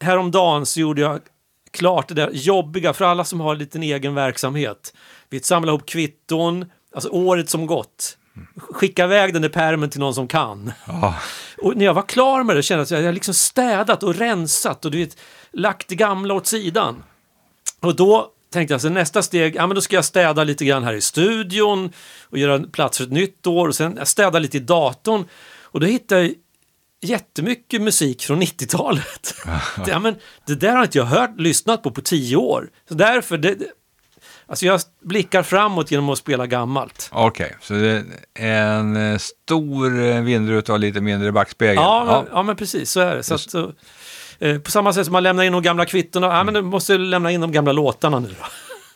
häromdagen 0.02 0.66
så 0.66 0.80
gjorde 0.80 1.02
jag 1.02 1.20
klart 1.72 2.08
det 2.08 2.14
där 2.14 2.30
jobbiga 2.34 2.94
för 2.94 3.06
alla 3.06 3.24
som 3.24 3.40
har 3.40 3.52
en 3.52 3.60
liten 3.60 3.84
egen 3.84 4.16
verksamhet. 4.16 4.94
Vi 5.30 5.40
samlar 5.40 5.74
ihop 5.74 5.86
kvitton, 5.86 6.66
alltså 6.96 7.10
året 7.10 7.50
som 7.50 7.66
gått. 7.66 8.18
Skicka 8.58 9.04
iväg 9.04 9.34
den 9.34 9.42
där 9.42 9.50
pärmen 9.50 9.90
till 9.90 10.00
någon 10.00 10.14
som 10.14 10.28
kan. 10.28 10.72
Ja. 10.88 11.16
Och 11.58 11.78
när 11.78 11.86
jag 11.86 11.94
var 11.94 12.02
klar 12.02 12.44
med 12.44 12.56
det 12.56 12.64
kände 12.64 12.80
jag 12.80 12.84
att 12.84 12.92
jag 12.92 12.98
hade 12.98 13.12
liksom 13.12 13.34
städat 13.34 14.04
och 14.04 14.16
rensat 14.16 14.86
och 14.86 14.92
du 14.92 14.98
vet, 14.98 15.18
lagt 15.52 15.88
det 15.88 15.96
gamla 15.96 16.34
åt 16.34 16.48
sidan. 16.48 17.04
Och 17.80 17.96
då 17.96 18.32
tänkte 18.56 18.74
jag 18.74 18.82
så 18.82 18.90
nästa 18.90 19.22
steg, 19.22 19.56
ja 19.56 19.68
men 19.68 19.76
då 19.76 19.82
ska 19.82 19.96
jag 19.96 20.06
städa 20.06 20.44
lite 20.44 20.66
grann 20.66 20.84
här 20.84 20.94
i 20.94 21.02
studion 21.02 21.92
och 22.24 22.38
göra 22.38 22.60
plats 22.60 22.98
för 22.98 23.06
ett 23.06 23.12
nytt 23.12 23.48
år 23.48 23.68
och 23.68 23.76
sen 23.76 24.06
städa 24.06 24.40
lite 24.40 24.58
i 24.58 24.60
datorn. 24.60 25.26
Och 25.62 25.80
då 25.80 25.86
hittade 25.86 26.22
jag 26.22 26.34
jättemycket 27.02 27.82
musik 27.82 28.24
från 28.24 28.42
90-talet. 28.42 29.36
ja, 29.88 30.00
men 30.00 30.16
det 30.48 30.56
där 30.56 30.76
har 30.76 30.84
inte 30.84 30.98
jag 30.98 31.06
hört, 31.06 31.40
lyssnat 31.40 31.84
på 31.84 31.92
på 31.92 32.02
tio 32.02 32.36
år. 32.36 32.70
Så 32.88 32.94
därför, 32.94 33.38
det, 33.38 33.58
alltså 34.48 34.66
jag 34.66 34.82
blickar 35.02 35.44
framåt 35.44 35.92
genom 35.92 36.10
att 36.10 36.18
spela 36.18 36.48
gammalt. 36.48 37.10
Okej, 37.12 37.56
så 37.62 37.74
det 37.74 38.04
är 38.34 38.68
en 38.68 38.96
eh, 38.96 39.18
stor 39.18 40.04
eh, 40.04 40.22
vindruta 40.22 40.74
och 40.74 40.80
lite 40.80 41.02
mindre 41.02 41.32
backspegel. 41.32 41.76
Ja, 41.76 42.06
men, 42.06 42.34
ja. 42.34 42.44
men 42.44 42.56
precis, 42.56 42.92
så 42.92 43.00
är 43.00 43.16
det. 43.16 43.24
Så 43.24 43.36
att, 43.36 43.76
eh, 44.40 44.58
på 44.60 44.72
samma 44.72 44.94
sätt 44.94 45.06
som 45.06 45.14
man 45.14 45.24
lämnar 45.24 45.44
in 45.44 45.54
de 45.54 45.62
gamla 45.62 45.86
kvittona, 45.86 46.28
ja 46.28 46.44
men 46.44 46.54
du 46.54 46.62
måste 46.62 46.98
lämna 46.98 47.32
in 47.32 47.42
de 47.42 47.52
gamla 47.52 47.72
låtarna 47.72 48.20
nu 48.20 48.28
då. 48.28 48.46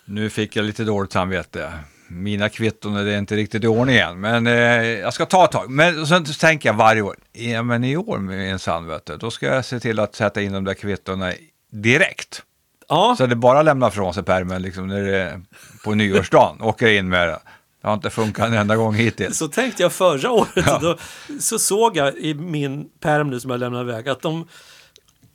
Nu 0.05 0.29
fick 0.29 0.55
jag 0.55 0.65
lite 0.65 0.83
dåligt 0.83 1.11
samvete. 1.11 1.73
Mina 2.07 2.49
kvitton 2.49 2.95
är 2.95 3.17
inte 3.17 3.35
riktigt 3.35 3.63
i 3.63 3.67
ordning 3.67 3.95
än, 3.97 4.19
men 4.19 4.47
eh, 4.47 4.53
jag 4.83 5.13
ska 5.13 5.25
ta 5.25 5.45
ett 5.45 5.51
tag. 5.51 5.69
Men 5.69 6.07
sen 6.07 6.25
så 6.25 6.33
tänker 6.33 6.69
jag 6.69 6.73
varje 6.73 7.01
år, 7.01 7.15
ja 7.33 7.63
men 7.63 7.83
i 7.83 7.97
år 7.97 8.17
med 8.17 8.51
en 8.51 8.59
sann, 8.59 8.87
vet 8.87 9.05
du, 9.05 9.17
då 9.17 9.31
ska 9.31 9.45
jag 9.45 9.65
se 9.65 9.79
till 9.79 9.99
att 9.99 10.15
sätta 10.15 10.41
in 10.41 10.51
de 10.53 10.63
där 10.63 10.73
kvittona 10.73 11.33
direkt. 11.71 12.43
Ja, 12.87 13.15
Så 13.17 13.25
det 13.25 13.35
bara 13.35 13.61
lämnar 13.61 13.89
från 13.89 14.13
sig 14.13 14.23
pärmen 14.23 14.61
liksom 14.61 14.87
när 14.87 15.01
det 15.03 15.17
är 15.17 15.41
på 15.83 15.95
nyårsdagen, 15.95 16.61
åker 16.61 16.87
in 16.87 17.09
med 17.09 17.27
det. 17.27 17.39
Det 17.81 17.87
har 17.87 17.93
inte 17.93 18.09
funkat 18.09 18.47
en 18.47 18.53
enda 18.53 18.75
gång 18.75 18.93
hittills. 18.95 19.37
så 19.37 19.47
tänkte 19.47 19.83
jag 19.83 19.93
förra 19.93 20.31
året. 20.31 20.67
och 20.73 20.81
Då, 20.81 20.97
så 21.39 21.59
såg 21.59 21.97
jag 21.97 22.15
i 22.17 22.33
min 22.33 22.85
perm 22.99 23.29
nu 23.29 23.39
som 23.39 23.51
jag 23.51 23.59
lämnade 23.59 23.91
iväg 23.91 24.09
att 24.09 24.21
de 24.21 24.47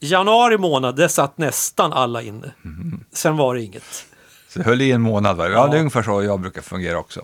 januari 0.00 0.58
månad, 0.58 0.96
det 0.96 1.08
satt 1.08 1.38
nästan 1.38 1.92
alla 1.92 2.22
inne. 2.22 2.52
Sen 3.12 3.36
var 3.36 3.54
det 3.54 3.62
inget. 3.62 4.06
Så 4.48 4.58
det 4.58 4.64
höll 4.64 4.82
i 4.82 4.92
en 4.92 5.00
månad, 5.00 5.36
va? 5.36 5.48
Ja, 5.48 5.66
det 5.66 5.76
är 5.76 5.78
ungefär 5.78 6.02
så 6.02 6.22
jag 6.22 6.40
brukar 6.40 6.62
fungera 6.62 6.98
också. 6.98 7.20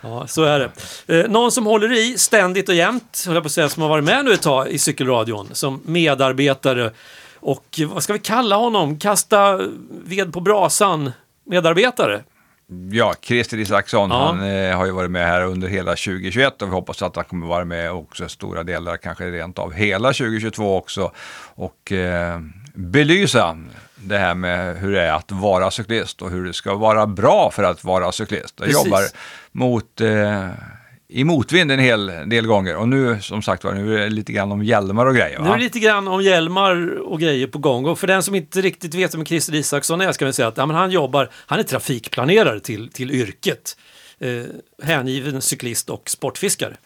Ja, 0.00 0.26
så 0.26 0.44
är 0.44 0.58
det. 0.58 1.20
Eh, 1.20 1.30
någon 1.30 1.52
som 1.52 1.66
håller 1.66 1.92
i 1.92 2.18
ständigt 2.18 2.68
och 2.68 2.74
jämt, 2.74 3.24
höll 3.26 3.34
jag 3.34 3.42
på 3.42 3.46
att 3.46 3.52
säga, 3.52 3.68
som 3.68 3.82
har 3.82 3.90
varit 3.90 4.04
med 4.04 4.24
nu 4.24 4.32
ett 4.32 4.42
tag 4.42 4.68
i 4.68 4.78
cykelradion 4.78 5.48
som 5.52 5.80
medarbetare 5.84 6.92
och 7.40 7.80
vad 7.88 8.02
ska 8.02 8.12
vi 8.12 8.18
kalla 8.18 8.56
honom? 8.56 8.98
Kasta 8.98 9.60
ved 10.04 10.32
på 10.32 10.40
brasan 10.40 11.12
medarbetare? 11.46 12.22
Ja, 12.90 13.14
Christer 13.22 13.58
Isaksson, 13.58 14.10
Ja. 14.10 14.26
han 14.26 14.50
eh, 14.50 14.76
har 14.76 14.86
ju 14.86 14.92
varit 14.92 15.10
med 15.10 15.26
här 15.26 15.44
under 15.44 15.68
hela 15.68 15.90
2021 15.90 16.62
och 16.62 16.68
vi 16.68 16.72
hoppas 16.72 17.02
att 17.02 17.16
han 17.16 17.24
kommer 17.24 17.46
vara 17.46 17.64
med 17.64 17.92
också 17.92 18.28
stora 18.28 18.62
delar, 18.62 18.96
kanske 18.96 19.30
rent 19.30 19.58
av 19.58 19.72
hela 19.72 20.08
2022 20.12 20.76
också. 20.76 21.12
Och 21.54 21.92
eh, 21.92 22.40
belysa 22.74 23.56
det 23.96 24.18
här 24.18 24.34
med 24.34 24.76
hur 24.76 24.92
det 24.92 25.02
är 25.02 25.12
att 25.12 25.32
vara 25.32 25.70
cyklist 25.70 26.22
och 26.22 26.30
hur 26.30 26.44
det 26.44 26.52
ska 26.52 26.74
vara 26.74 27.06
bra 27.06 27.50
för 27.50 27.62
att 27.62 27.84
vara 27.84 28.12
cyklist. 28.12 28.54
Jag 28.58 28.66
Precis. 28.68 28.84
jobbar 28.84 29.02
mot, 29.52 30.00
eh, 30.00 30.48
i 31.10 31.24
motvind 31.24 31.70
en 31.72 31.78
hel 31.78 32.06
del 32.06 32.46
gånger 32.46 32.76
och 32.76 32.88
nu 32.88 33.18
som 33.20 33.42
sagt 33.42 33.64
var, 33.64 33.74
nu 33.74 33.94
är 33.94 33.98
det 34.00 34.10
lite 34.10 34.32
grann 34.32 34.52
om 34.52 34.62
hjälmar 34.64 35.06
och 35.06 35.14
grejer. 35.14 35.38
Nu 35.38 35.44
är 35.44 35.48
Va? 35.48 35.56
det 35.56 35.62
lite 35.62 35.78
grann 35.78 36.08
om 36.08 36.22
hjälmar 36.22 36.98
och 36.98 37.20
grejer 37.20 37.46
på 37.46 37.58
gång. 37.58 37.86
Och 37.86 37.98
för 37.98 38.06
den 38.06 38.22
som 38.22 38.34
inte 38.34 38.60
riktigt 38.60 38.94
vet 38.94 39.14
vem 39.14 39.24
Christer 39.24 39.54
Isaksson 39.54 40.00
är 40.00 40.12
ska 40.12 40.26
vi 40.26 40.32
säga 40.32 40.48
att 40.48 40.56
ja, 40.56 40.66
han 40.72 40.90
jobbar, 40.90 41.30
han 41.34 41.58
är 41.58 41.62
trafikplanerare 41.62 42.60
till, 42.60 42.88
till 42.92 43.10
yrket. 43.10 43.76
Eh, 44.20 44.42
hängiven 44.82 45.42
cyklist 45.42 45.90
och 45.90 46.10
sportfiskare. 46.10 46.76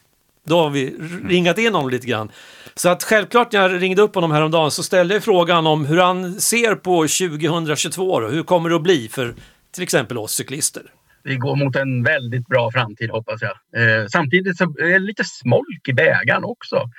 Då 0.47 0.59
har 0.59 0.71
vi 0.71 0.87
r- 0.87 1.21
ringat 1.29 1.59
in 1.59 1.75
honom 1.75 1.91
lite 1.91 2.07
grann. 2.07 2.31
Så 2.75 2.89
att 2.89 3.03
självklart 3.05 3.53
när 3.53 3.61
jag 3.69 3.83
ringde 3.83 4.03
upp 4.03 4.15
honom 4.15 4.31
häromdagen 4.31 4.71
så 4.71 4.83
ställde 4.83 5.15
jag 5.15 5.23
frågan 5.25 5.67
om 5.67 5.87
hur 5.87 5.99
han 5.99 6.41
ser 6.41 6.75
på 6.75 7.01
2022 7.03 8.11
och 8.11 8.31
hur 8.33 8.43
kommer 8.43 8.71
det 8.71 8.77
att 8.77 8.83
bli 8.83 9.09
för 9.09 9.35
till 9.75 9.83
exempel 9.83 10.19
oss 10.19 10.33
cyklister 10.33 10.83
vi 11.25 11.37
går 11.37 11.57
mot 11.57 11.77
en 11.77 12.03
väldigt 12.03 12.47
bra 12.47 12.71
framtid 12.71 13.11
hoppas 13.11 13.41
jag. 13.43 13.57
Eh, 13.77 14.07
samtidigt 14.07 14.57
så 14.57 14.65
är 14.65 14.93
det 14.93 14.99
lite 14.99 15.25
smolk 15.25 15.89
i 15.89 15.93
bägaren 15.93 16.45
också. 16.45 16.91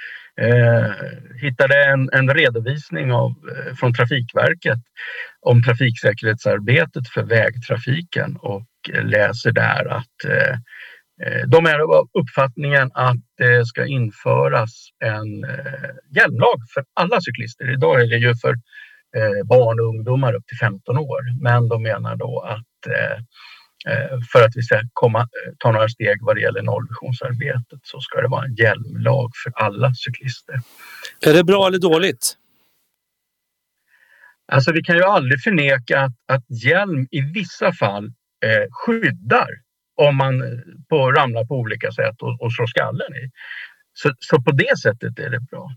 Eh, 0.41 0.91
hittade 1.41 1.86
en, 1.86 2.09
en 2.13 2.30
redovisning 2.34 3.11
av, 3.11 3.32
eh, 3.32 3.76
från 3.76 3.93
Trafikverket 3.93 4.80
om 5.41 5.63
trafiksäkerhetsarbetet 5.63 7.07
för 7.07 7.24
vägtrafiken 7.24 8.38
och 8.41 8.67
eh, 8.93 9.03
läser 9.03 9.51
där 9.51 9.86
att 9.88 10.26
eh, 10.28 10.53
eh, 11.28 11.47
de 11.47 11.65
är 11.65 11.80
av 11.80 12.09
uppfattningen 12.13 12.91
att 12.93 13.17
det 13.38 13.65
ska 13.65 13.86
införas 13.86 14.88
en 14.99 15.43
eh, 15.43 15.89
hjälmlag 16.15 16.57
för 16.74 16.86
alla 16.93 17.21
cyklister. 17.21 17.74
Idag 17.74 18.01
är 18.01 18.07
det 18.07 18.17
ju 18.17 18.36
för 18.36 18.53
eh, 19.17 19.45
barn 19.45 19.80
och 19.80 19.86
ungdomar 19.86 20.34
upp 20.34 20.47
till 20.47 20.57
15 20.57 20.97
år. 20.97 21.21
Men 21.41 21.67
de 21.67 21.84
menar 21.84 22.15
då 22.15 22.39
att 22.39 22.63
Eh, 22.88 23.17
för 24.31 24.43
att 24.45 24.55
vi 24.55 24.61
ska 24.61 24.81
komma, 24.93 25.19
eh, 25.19 25.53
ta 25.57 25.71
några 25.71 25.89
steg 25.89 26.17
vad 26.21 26.36
det 26.36 26.41
gäller 26.41 26.61
nollvisionsarbetet 26.61 27.79
så 27.84 27.99
ska 27.99 28.21
det 28.21 28.27
vara 28.27 28.45
en 28.45 28.55
hjälmlag 28.55 29.31
för 29.43 29.51
alla 29.55 29.93
cyklister. 29.93 30.55
Är 31.25 31.34
det 31.34 31.43
bra 31.43 31.67
eller 31.67 31.79
dåligt? 31.79 32.38
Alltså 34.51 34.71
vi 34.71 34.84
kan 34.84 34.95
ju 34.95 35.03
aldrig 35.03 35.41
förneka 35.41 35.99
att, 35.99 36.13
att 36.27 36.63
hjälm 36.63 37.07
i 37.11 37.21
vissa 37.21 37.73
fall 37.73 38.05
eh, 38.45 38.65
skyddar 38.71 39.49
om 39.95 40.15
man 40.15 40.41
eh, 40.41 40.59
på, 40.89 41.11
ramlar 41.11 41.45
på 41.45 41.55
olika 41.55 41.91
sätt 41.91 42.21
och, 42.21 42.41
och 42.41 42.53
slår 42.53 42.67
skallen 42.67 43.15
i. 43.15 43.31
Så, 43.93 44.13
så 44.19 44.41
på 44.41 44.51
det 44.51 44.79
sättet 44.79 45.19
är 45.19 45.29
det 45.29 45.39
bra. 45.39 45.71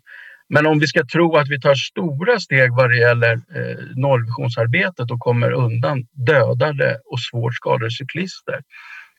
Men 0.48 0.66
om 0.66 0.78
vi 0.78 0.86
ska 0.86 1.04
tro 1.12 1.36
att 1.36 1.48
vi 1.48 1.60
tar 1.60 1.74
stora 1.74 2.40
steg 2.40 2.70
vad 2.72 2.90
det 2.90 2.98
gäller 2.98 3.32
eh, 3.32 3.76
nollvisionsarbetet 3.96 5.10
och 5.10 5.20
kommer 5.20 5.52
undan 5.52 6.06
dödade 6.26 7.00
och 7.04 7.20
svårt 7.20 7.54
skadade 7.54 7.90
cyklister 7.90 8.60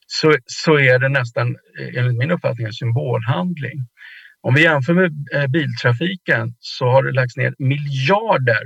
så, 0.08 0.36
så 0.46 0.80
är 0.80 1.00
det 1.00 1.10
nästan, 1.10 1.56
eh, 1.80 2.00
enligt 2.00 2.18
min 2.18 2.32
uppfattning, 2.32 2.68
en 2.68 2.74
symbolhandling. 2.74 3.88
Om 4.42 4.54
vi 4.54 4.64
jämför 4.64 4.94
med 4.94 5.12
eh, 5.34 5.48
biltrafiken 5.48 6.56
så 6.60 6.86
har 6.86 7.04
det 7.04 7.12
lagts 7.12 7.38
ner 7.38 7.56
miljarder 7.60 8.64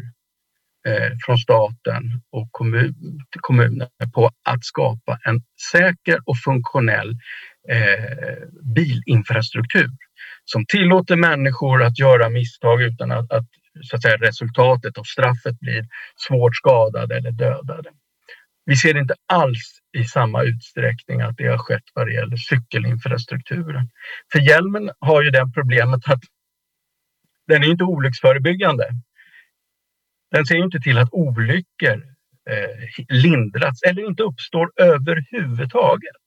eh, 0.88 1.12
från 1.26 1.38
staten 1.38 2.04
och 2.32 2.48
kommun, 2.52 2.96
kommuner 3.40 3.88
på 4.14 4.32
att 4.46 4.66
skapa 4.66 5.20
en 5.26 5.42
säker 5.72 6.20
och 6.26 6.38
funktionell 6.38 7.12
eh, 7.70 8.36
bilinfrastruktur 8.76 9.90
som 10.46 10.66
tillåter 10.66 11.16
människor 11.16 11.84
att 11.84 12.00
göra 12.00 12.30
misstag 12.30 12.82
utan 12.82 13.12
att, 13.12 13.32
att, 13.32 13.46
så 13.82 13.96
att 13.96 14.02
säga, 14.02 14.18
resultatet 14.18 14.98
av 14.98 15.04
straffet 15.04 15.60
blir 15.60 15.86
svårt 16.28 16.56
skadade 16.56 17.18
eller 17.18 17.32
dödade. 17.32 17.90
Vi 18.66 18.76
ser 18.76 18.98
inte 18.98 19.16
alls 19.34 19.80
i 19.98 20.04
samma 20.04 20.44
utsträckning 20.44 21.22
att 21.22 21.38
det 21.38 21.48
har 21.48 21.58
skett 21.58 21.84
vad 21.94 22.08
det 22.08 22.14
gäller 22.14 22.38
cykelinfrastrukturen. 22.38 23.90
För 24.32 24.40
hjälmen 24.40 24.92
har 25.00 25.24
ju 25.24 25.30
det 25.30 25.52
problemet 25.54 26.08
att 26.08 26.22
den 27.48 27.64
är 27.64 27.68
inte 27.68 27.84
olycksförebyggande. 27.84 28.90
Den 30.32 30.46
ser 30.46 30.56
inte 30.56 30.80
till 30.80 30.98
att 30.98 31.10
olyckor 31.12 32.04
eh, 32.50 33.06
lindras 33.10 33.84
eller 33.84 34.08
inte 34.08 34.24
uppstår 34.24 34.72
överhuvudtaget. 34.76 36.22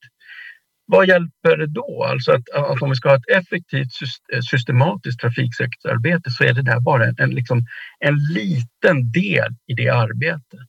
Vad 0.87 1.09
hjälper 1.09 1.57
det 1.57 1.67
då? 1.67 2.05
Alltså 2.05 2.33
att, 2.33 2.51
att 2.51 2.83
om 2.83 2.91
vi 2.91 2.97
ska 2.97 3.09
ha 3.09 3.17
ett 3.17 3.31
effektivt 3.37 3.89
eh, 4.33 4.41
systematiskt 4.41 5.21
trafiksäkerhetsarbete 5.21 6.31
så 6.31 6.45
är 6.45 6.53
det 6.53 6.63
där 6.63 6.81
bara 6.81 7.05
en, 7.05 7.15
en, 7.19 7.31
liksom, 7.31 7.63
en 7.99 8.19
liten 8.35 9.13
del 9.13 9.51
i 9.67 9.75
det 9.75 9.89
arbetet. 9.89 10.69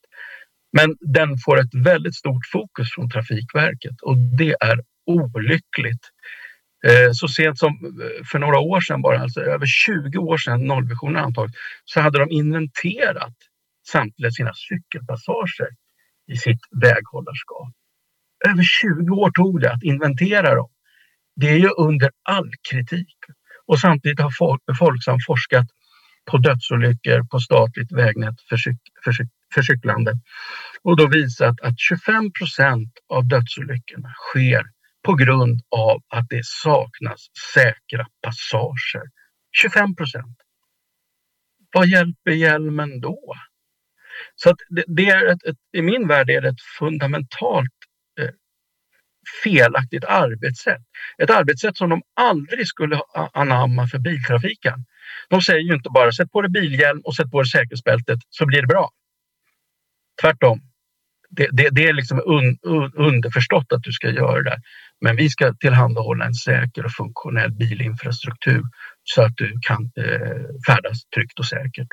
Men 0.78 0.96
den 1.00 1.38
får 1.38 1.60
ett 1.60 1.76
väldigt 1.86 2.16
stort 2.16 2.46
fokus 2.52 2.92
från 2.92 3.10
Trafikverket 3.10 4.02
och 4.02 4.18
det 4.18 4.56
är 4.60 4.82
olyckligt. 5.06 6.10
Eh, 6.88 7.12
så 7.14 7.28
sent 7.28 7.60
som 7.60 7.74
eh, 7.74 8.26
för 8.32 8.40
några 8.40 8.60
år 8.60 8.82
sedan, 8.82 9.02
bara, 9.02 9.20
alltså 9.20 9.42
över 9.42 9.66
20 9.66 10.18
år 10.18 10.38
sedan 10.38 10.68
nollvisionen 10.68 11.24
antogs, 11.24 11.54
så 11.86 12.02
hade 12.02 12.20
de 12.20 12.32
inventerat 12.32 13.36
samtliga 13.88 14.32
sina 14.32 14.52
cykelpassager 14.54 15.70
i 16.28 16.38
sitt 16.38 16.60
väghållarskap. 16.82 17.74
Över 18.50 18.64
20 18.64 19.16
år 19.16 19.32
tog 19.32 19.62
det 19.62 19.72
att 19.74 19.84
inventera 19.84 20.56
dem. 20.56 20.70
Det 21.36 21.50
är 21.50 21.58
ju 21.58 21.70
under 21.70 22.12
all 22.24 22.52
kritik. 22.72 23.18
Och 23.66 23.80
samtidigt 23.80 24.20
har 24.20 24.32
Folksam 24.78 25.18
forskat 25.28 25.68
på 26.32 26.38
dödsolyckor 26.38 27.24
på 27.32 27.40
statligt 27.40 27.92
vägnät 27.92 28.42
för, 28.50 28.58
cyk- 28.58 28.92
för, 29.04 29.12
cyk- 29.12 29.32
för 29.54 29.62
cyklande 29.62 30.14
och 30.84 30.98
då 30.98 31.08
visat 31.08 31.62
att 31.62 31.80
25 31.80 32.32
procent 32.40 32.92
av 33.10 33.28
dödsolyckorna 33.28 34.14
sker 34.14 34.64
på 35.04 35.14
grund 35.14 35.62
av 35.70 36.02
att 36.08 36.26
det 36.30 36.46
saknas 36.46 37.28
säkra 37.54 38.08
passager. 38.22 39.04
25 39.62 39.96
procent. 39.96 40.38
Vad 41.74 41.88
hjälper 41.88 42.32
hjälmen 42.32 43.02
då? 43.02 43.34
Så 44.36 44.50
att 44.50 44.58
det, 44.70 44.84
det 44.88 45.10
är 45.10 45.26
ett, 45.26 45.44
ett, 45.44 45.58
i 45.78 45.82
min 45.82 46.08
värld 46.08 46.30
är 46.30 46.42
det 46.42 46.50
ett 46.50 46.62
fundamentalt 46.80 47.74
felaktigt 49.44 50.04
arbetssätt. 50.04 50.82
Ett 51.24 51.30
arbetssätt 51.30 51.78
som 51.78 51.90
de 51.90 52.02
aldrig 52.14 52.68
skulle 52.68 53.02
anamma 53.34 53.88
för 53.88 54.00
biltrafiken. 54.00 54.86
De 55.30 55.42
säger 55.42 55.60
ju 55.60 55.74
inte 55.74 55.90
bara 55.90 56.12
sätt 56.12 56.32
på 56.32 56.42
dig 56.42 56.52
bilhjälm 56.52 57.02
och 57.04 57.16
sätt 57.16 57.32
på 57.32 57.42
dig 57.42 57.50
säkerhetsbältet 57.50 58.20
så 58.30 58.46
blir 58.46 58.62
det 58.62 58.68
bra. 58.68 58.90
Tvärtom. 60.22 60.62
Det, 61.30 61.48
det, 61.52 61.70
det 61.72 61.88
är 61.88 61.94
liksom 61.94 62.22
un, 62.26 62.58
un, 62.62 62.92
underförstått 62.94 63.72
att 63.72 63.84
du 63.84 63.92
ska 63.92 64.10
göra 64.10 64.42
det. 64.42 64.58
Men 65.02 65.16
vi 65.16 65.30
ska 65.30 65.54
tillhandahålla 65.54 66.26
en 66.26 66.34
säker 66.34 66.86
och 66.86 66.92
funktionell 66.92 67.52
bilinfrastruktur 67.52 68.64
så 69.04 69.22
att 69.22 69.38
du 69.38 69.54
kan 69.62 69.92
eh, 69.98 70.46
färdas 70.68 71.06
tryggt 71.16 71.40
och 71.40 71.46
säkert. 71.46 71.88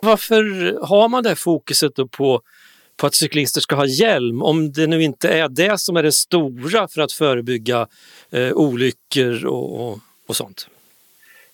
Varför 0.00 0.42
har 0.86 1.08
man 1.08 1.22
det 1.22 1.28
här 1.28 1.36
fokuset 1.36 1.96
då 1.96 2.08
på, 2.08 2.40
på 3.02 3.06
att 3.06 3.14
cyklister 3.14 3.60
ska 3.60 3.76
ha 3.76 3.86
hjälm 3.86 4.42
om 4.42 4.72
det 4.72 4.86
nu 4.86 5.02
inte 5.02 5.28
är 5.28 5.48
det 5.48 5.80
som 5.80 5.96
är 5.96 6.02
det 6.02 6.12
stora 6.12 6.88
för 6.88 7.00
att 7.00 7.12
förebygga 7.12 7.86
eh, 8.32 8.52
olyckor 8.52 9.46
och, 9.46 9.80
och, 9.80 9.98
och 10.28 10.36
sånt? 10.36 10.68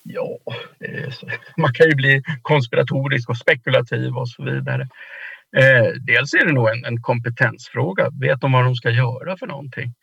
Ja, 0.03 0.39
eh, 0.79 1.03
är 1.03 1.13
man 1.57 1.73
kan 1.73 1.89
ju 1.89 1.95
bli 1.95 2.23
konspiratorisk 2.41 3.29
och 3.29 3.37
spekulativ 3.37 4.17
och 4.17 4.29
så 4.29 4.43
vidare. 4.43 4.81
Eh, 5.57 5.87
dels 6.01 6.33
är 6.33 6.45
det 6.45 6.53
nog 6.53 6.69
en, 6.69 6.85
en 6.85 7.01
kompetensfråga. 7.01 8.09
Vet 8.21 8.41
de 8.41 8.51
vad 8.51 8.63
de 8.63 8.75
ska 8.75 8.89
göra 8.89 9.37
för 9.37 9.47
någonting? 9.47 9.93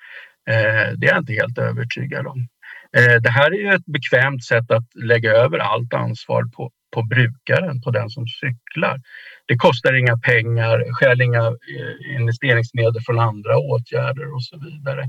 Eh, 0.51 0.93
det 0.97 1.07
är 1.07 1.11
jag 1.11 1.19
inte 1.19 1.33
helt 1.33 1.59
övertygad 1.59 2.27
om. 2.27 2.49
Eh, 2.97 3.15
det 3.21 3.31
här 3.31 3.51
är 3.51 3.59
ju 3.59 3.75
ett 3.75 3.87
bekvämt 3.87 4.45
sätt 4.45 4.71
att 4.71 4.95
lägga 4.95 5.33
över 5.33 5.59
allt 5.59 5.95
ansvar 5.95 6.45
på, 6.57 6.71
på 6.95 7.03
brukaren, 7.03 7.81
på 7.83 7.91
den 7.91 8.11
som 8.11 8.27
cyklar. 8.27 9.01
Det 9.49 9.57
kostar 9.57 9.93
inga 9.93 10.17
pengar, 10.19 10.93
stjäl 10.93 11.21
inga 11.21 11.47
eh, 11.47 12.17
investeringsmedel 12.17 13.03
från 13.07 13.19
andra 13.19 13.59
åtgärder 13.59 14.35
och 14.35 14.45
så 14.45 14.59
vidare. 14.59 15.03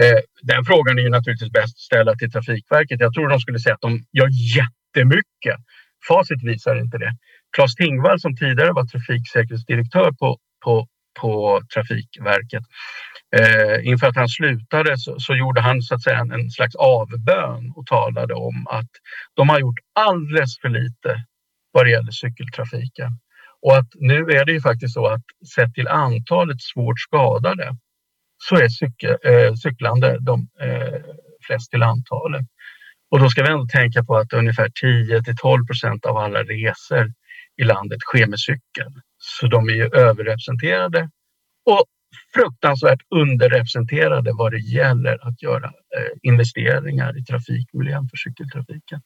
Eh, 0.00 0.20
den 0.42 0.64
frågan 0.64 0.98
är 0.98 1.02
ju 1.02 1.08
naturligtvis 1.08 1.52
bäst 1.52 1.74
att 1.76 1.88
ställa 1.90 2.14
till 2.14 2.32
Trafikverket. 2.32 3.00
Jag 3.00 3.14
tror 3.14 3.28
de 3.28 3.40
skulle 3.40 3.58
säga 3.58 3.74
att 3.74 3.80
de 3.80 4.04
gör 4.12 4.28
jättemycket. 4.56 5.58
Facit 6.08 6.42
visar 6.42 6.76
inte 6.76 6.98
det. 6.98 7.12
Claes 7.56 7.74
Tingvall 7.74 8.20
som 8.20 8.36
tidigare 8.36 8.72
var 8.72 8.84
trafiksäkerhetsdirektör 8.84 10.12
på, 10.12 10.38
på, 10.64 10.86
på 11.20 11.60
Trafikverket. 11.74 12.64
Eh, 13.36 13.88
inför 13.88 14.06
att 14.06 14.16
han 14.16 14.28
slutade 14.28 14.98
så, 14.98 15.20
så 15.20 15.34
gjorde 15.34 15.60
han 15.60 15.82
så 15.82 15.94
att 15.94 16.02
säga 16.02 16.18
en, 16.18 16.32
en 16.32 16.50
slags 16.50 16.74
avbön 16.74 17.72
och 17.76 17.86
talade 17.86 18.34
om 18.34 18.66
att 18.70 18.90
de 19.34 19.48
har 19.48 19.60
gjort 19.60 19.78
alldeles 19.94 20.58
för 20.60 20.68
lite 20.68 21.24
vad 21.72 21.86
det 21.86 21.90
gäller 21.90 22.10
cykeltrafiken. 22.10 23.18
Och 23.62 23.76
att 23.76 23.88
nu 23.94 24.18
är 24.18 24.44
det 24.44 24.52
ju 24.52 24.60
faktiskt 24.60 24.94
så 24.94 25.06
att 25.06 25.22
sett 25.54 25.74
till 25.74 25.88
antalet 25.88 26.60
svårt 26.60 27.00
skadade 27.00 27.76
så 28.38 28.56
är 28.56 28.68
cykel, 28.68 29.16
eh, 29.24 29.54
cyklande 29.54 30.18
de 30.20 30.48
eh, 30.60 31.00
flest 31.46 31.70
till 31.70 31.82
antalet. 31.82 32.46
Och 33.10 33.20
då 33.20 33.28
ska 33.28 33.42
vi 33.42 33.48
ändå 33.48 33.66
tänka 33.66 34.04
på 34.04 34.16
att 34.16 34.32
ungefär 34.32 34.70
10 34.80 35.22
till 35.22 35.36
12 35.36 35.66
procent 35.66 36.06
av 36.06 36.16
alla 36.16 36.42
resor 36.42 37.12
i 37.56 37.64
landet 37.64 38.00
sker 38.00 38.26
med 38.26 38.40
cykel. 38.40 38.92
Så 39.18 39.46
de 39.46 39.68
är 39.68 39.72
ju 39.72 39.84
överrepresenterade 39.84 41.10
och 41.66 41.84
fruktansvärt 42.34 43.02
underrepresenterade 43.14 44.30
vad 44.32 44.52
det 44.52 44.60
gäller 44.60 45.28
att 45.28 45.42
göra 45.42 45.66
eh, 45.66 46.12
investeringar 46.22 47.18
i 47.18 47.24
trafikmiljön 47.24 48.08
för 48.08 48.16
cykeltrafiken. 48.16 49.00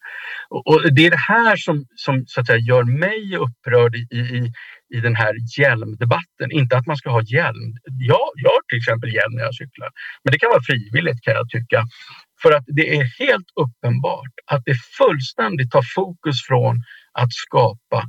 Och, 0.49 0.67
och 0.67 0.95
det 0.95 1.07
är 1.07 1.11
det 1.11 1.27
här 1.35 1.57
som, 1.57 1.87
som 1.97 2.25
så 2.27 2.41
att 2.41 2.47
säga, 2.47 2.59
gör 2.59 2.85
mig 2.85 3.37
upprörd 3.37 3.95
i, 3.95 4.17
i, 4.17 4.53
i 4.97 5.01
den 5.01 5.17
här 5.17 5.35
hjälmdebatten. 5.59 6.51
Inte 6.51 6.77
att 6.77 6.87
man 6.87 6.97
ska 6.97 7.11
ha 7.11 7.23
hjälm. 7.23 7.69
Jag, 7.85 8.29
jag 8.35 8.51
har 8.51 8.63
till 8.69 8.79
exempel 8.79 9.15
hjälm 9.15 9.35
när 9.35 9.43
jag 9.43 9.55
cyklar, 9.55 9.91
men 10.25 10.33
det 10.33 10.39
kan 10.39 10.51
vara 10.51 10.63
frivilligt 10.63 11.23
kan 11.23 11.35
jag 11.35 11.49
tycka. 11.49 11.85
För 12.43 12.53
att 12.53 12.65
det 12.67 12.97
är 12.97 13.05
helt 13.25 13.51
uppenbart 13.65 14.35
att 14.47 14.63
det 14.65 14.77
fullständigt 14.99 15.71
tar 15.71 15.85
fokus 15.95 16.47
från 16.49 16.83
att 17.13 17.33
skapa 17.33 18.09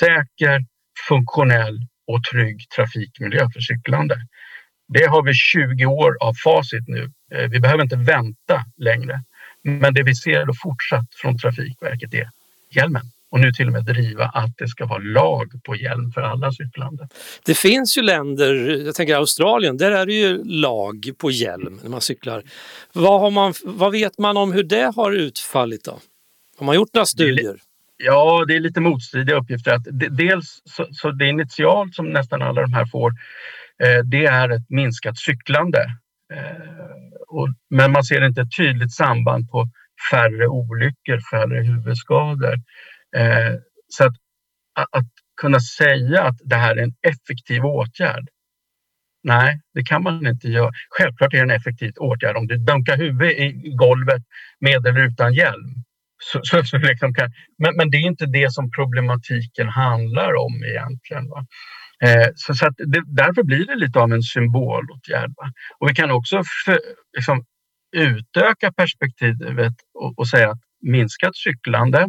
säker, 0.00 0.60
funktionell 1.08 1.78
och 2.14 2.24
trygg 2.24 2.68
trafikmiljö 2.76 3.48
för 3.54 3.60
cyklande. 3.60 4.16
Det 4.88 5.06
har 5.06 5.22
vi 5.22 5.34
20 5.34 5.86
år 5.86 6.16
av 6.20 6.34
facit 6.44 6.84
nu. 6.88 7.10
Eh, 7.34 7.48
Vi 7.50 7.60
behöver 7.60 7.82
inte 7.82 7.96
vänta 7.96 8.64
längre. 8.76 9.24
Men 9.64 9.94
det 9.94 10.02
vi 10.02 10.14
ser 10.14 10.46
då 10.46 10.52
fortsatt 10.62 11.06
från 11.14 11.38
Trafikverket 11.38 12.14
är 12.14 12.30
hjälmen. 12.70 13.02
Och 13.30 13.40
nu 13.40 13.52
till 13.52 13.66
och 13.66 13.72
med 13.72 13.84
driva 13.84 14.24
att 14.24 14.58
det 14.58 14.68
ska 14.68 14.86
vara 14.86 14.98
lag 14.98 15.52
på 15.64 15.76
hjälm 15.76 16.12
för 16.12 16.20
alla 16.20 16.52
cyklande. 16.52 17.08
Det 17.44 17.54
finns 17.54 17.98
ju 17.98 18.02
länder, 18.02 18.54
jag 18.86 18.94
tänker 18.94 19.16
Australien, 19.16 19.76
där 19.76 19.90
är 19.90 20.06
det 20.06 20.12
ju 20.14 20.44
lag 20.44 21.10
på 21.18 21.30
hjälm 21.30 21.80
när 21.82 21.90
man 21.90 22.00
cyklar. 22.00 22.42
Vad, 22.92 23.32
man, 23.32 23.54
vad 23.64 23.92
vet 23.92 24.18
man 24.18 24.36
om 24.36 24.52
hur 24.52 24.62
det 24.62 24.92
har 24.96 25.12
utfallit 25.12 25.84
då? 25.84 25.98
Har 26.58 26.66
man 26.66 26.74
gjort 26.74 26.94
några 26.94 27.06
studier? 27.06 27.56
Ja, 28.04 28.44
det 28.48 28.56
är 28.56 28.60
lite 28.60 28.80
motstridiga 28.80 29.36
uppgifter. 29.36 29.74
Att 29.74 29.86
dels 30.10 30.62
så, 30.64 30.86
så 30.90 31.10
det 31.10 31.28
initialt 31.28 31.94
som 31.94 32.10
nästan 32.12 32.42
alla 32.42 32.62
de 32.62 32.72
här 32.72 32.86
får, 32.86 33.10
eh, 33.82 33.98
det 34.04 34.26
är 34.26 34.48
ett 34.48 34.70
minskat 34.70 35.18
cyklande. 35.18 35.78
Eh, 36.34 37.12
och, 37.28 37.48
men 37.70 37.92
man 37.92 38.04
ser 38.04 38.26
inte 38.26 38.40
ett 38.40 38.56
tydligt 38.56 38.92
samband 38.92 39.50
på 39.50 39.68
färre 40.10 40.46
olyckor, 40.48 41.20
färre 41.30 41.62
huvudskador. 41.62 42.54
Eh, 43.16 43.54
så 43.88 44.04
att, 44.04 44.14
att 44.74 45.10
kunna 45.40 45.60
säga 45.60 46.22
att 46.22 46.38
det 46.44 46.56
här 46.56 46.76
är 46.76 46.82
en 46.82 46.94
effektiv 47.02 47.64
åtgärd. 47.64 48.28
Nej, 49.24 49.60
det 49.74 49.82
kan 49.82 50.02
man 50.02 50.26
inte 50.26 50.48
göra. 50.48 50.72
Självklart 50.90 51.34
är 51.34 51.36
det 51.36 51.42
en 51.42 51.60
effektiv 51.60 51.92
åtgärd 51.96 52.36
om 52.36 52.46
du 52.46 52.56
dunkar 52.56 52.96
huvudet 52.96 53.38
i 53.38 53.74
golvet 53.76 54.22
med 54.60 54.86
eller 54.86 55.00
utan 55.00 55.34
hjälm. 55.34 55.84
Så, 56.24 56.40
så, 56.42 56.64
så 56.64 56.78
liksom 56.78 57.14
kan, 57.14 57.32
men, 57.58 57.76
men 57.76 57.90
det 57.90 57.96
är 57.96 58.06
inte 58.06 58.26
det 58.26 58.52
som 58.52 58.70
problematiken 58.70 59.68
handlar 59.68 60.34
om 60.34 60.64
egentligen. 60.64 61.28
Va? 61.28 61.46
Eh, 62.04 62.28
så 62.34 62.54
så 62.54 62.66
att 62.66 62.74
det, 62.76 63.02
därför 63.06 63.42
blir 63.42 63.66
det 63.66 63.74
lite 63.74 63.98
av 63.98 64.12
en 64.12 64.22
symbolåtgärd. 64.22 65.32
Va? 65.36 65.52
Och 65.78 65.90
vi 65.90 65.94
kan 65.94 66.10
också 66.10 66.42
för, 66.64 66.80
liksom, 67.16 67.44
utöka 67.96 68.72
perspektivet 68.72 69.74
och, 69.94 70.18
och 70.18 70.28
säga 70.28 70.50
att 70.50 70.60
minskat 70.80 71.36
cyklande, 71.36 72.08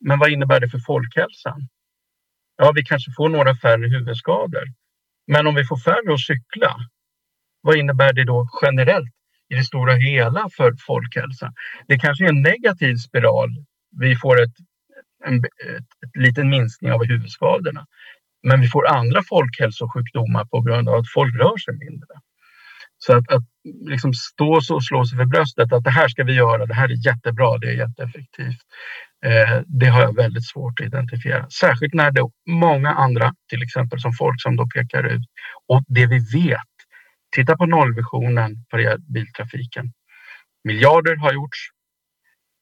men 0.00 0.18
vad 0.18 0.30
innebär 0.30 0.60
det 0.60 0.68
för 0.68 0.78
folkhälsan? 0.78 1.68
Ja, 2.56 2.72
vi 2.74 2.84
kanske 2.84 3.10
får 3.16 3.28
några 3.28 3.56
färre 3.56 3.88
huvudskador. 3.88 4.64
Men 5.26 5.46
om 5.46 5.54
vi 5.54 5.64
får 5.64 5.76
färre 5.76 6.14
att 6.14 6.20
cykla, 6.20 6.76
vad 7.60 7.76
innebär 7.76 8.12
det 8.12 8.24
då 8.24 8.48
generellt 8.62 9.14
i 9.52 9.54
det 9.54 9.64
stora 9.64 9.94
hela 9.94 10.48
för 10.56 10.72
folkhälsan? 10.86 11.52
Det 11.88 11.98
kanske 11.98 12.24
är 12.24 12.28
en 12.28 12.42
negativ 12.42 12.96
spiral. 12.96 13.48
Vi 14.00 14.16
får 14.16 14.42
ett, 14.42 14.56
en 15.24 15.44
ett, 15.44 15.88
ett 16.06 16.16
liten 16.22 16.48
minskning 16.48 16.92
av 16.92 17.04
huvudskadorna. 17.04 17.86
Men 18.42 18.60
vi 18.60 18.68
får 18.68 18.88
andra 18.88 19.22
folkhälsosjukdomar 19.28 20.44
på 20.44 20.60
grund 20.60 20.88
av 20.88 20.94
att 20.94 21.12
folk 21.14 21.34
rör 21.34 21.56
sig 21.58 21.74
mindre. 21.74 22.14
Så 22.98 23.16
att, 23.16 23.32
att 23.32 23.42
liksom 23.88 24.14
stå 24.14 24.60
så 24.60 24.74
och 24.74 24.84
slå 24.84 25.04
sig 25.04 25.18
för 25.18 25.24
bröstet 25.24 25.72
att 25.72 25.84
det 25.84 25.90
här 25.90 26.08
ska 26.08 26.24
vi 26.24 26.34
göra, 26.34 26.66
det 26.66 26.74
här 26.74 26.88
är 26.88 27.06
jättebra, 27.06 27.58
det 27.58 27.66
är 27.66 27.72
jätteeffektivt. 27.72 28.60
Eh, 29.24 29.60
det 29.66 29.86
har 29.86 30.02
jag 30.02 30.16
väldigt 30.16 30.46
svårt 30.46 30.80
att 30.80 30.86
identifiera. 30.86 31.50
Särskilt 31.50 31.94
när 31.94 32.10
det 32.10 32.20
är 32.20 32.30
många 32.50 32.90
andra, 32.90 33.34
till 33.48 33.62
exempel 33.62 34.00
som 34.00 34.12
folk 34.12 34.42
som 34.42 34.56
då 34.56 34.66
pekar 34.66 35.04
ut. 35.04 35.22
Och 35.68 35.82
det 35.86 36.06
vi 36.06 36.18
vet, 36.18 36.71
titta 37.32 37.56
på 37.56 37.66
nollvisionen 37.66 38.56
för 38.70 38.98
biltrafiken. 39.12 39.92
Miljarder 40.64 41.16
har 41.16 41.32
gjorts. 41.32 41.58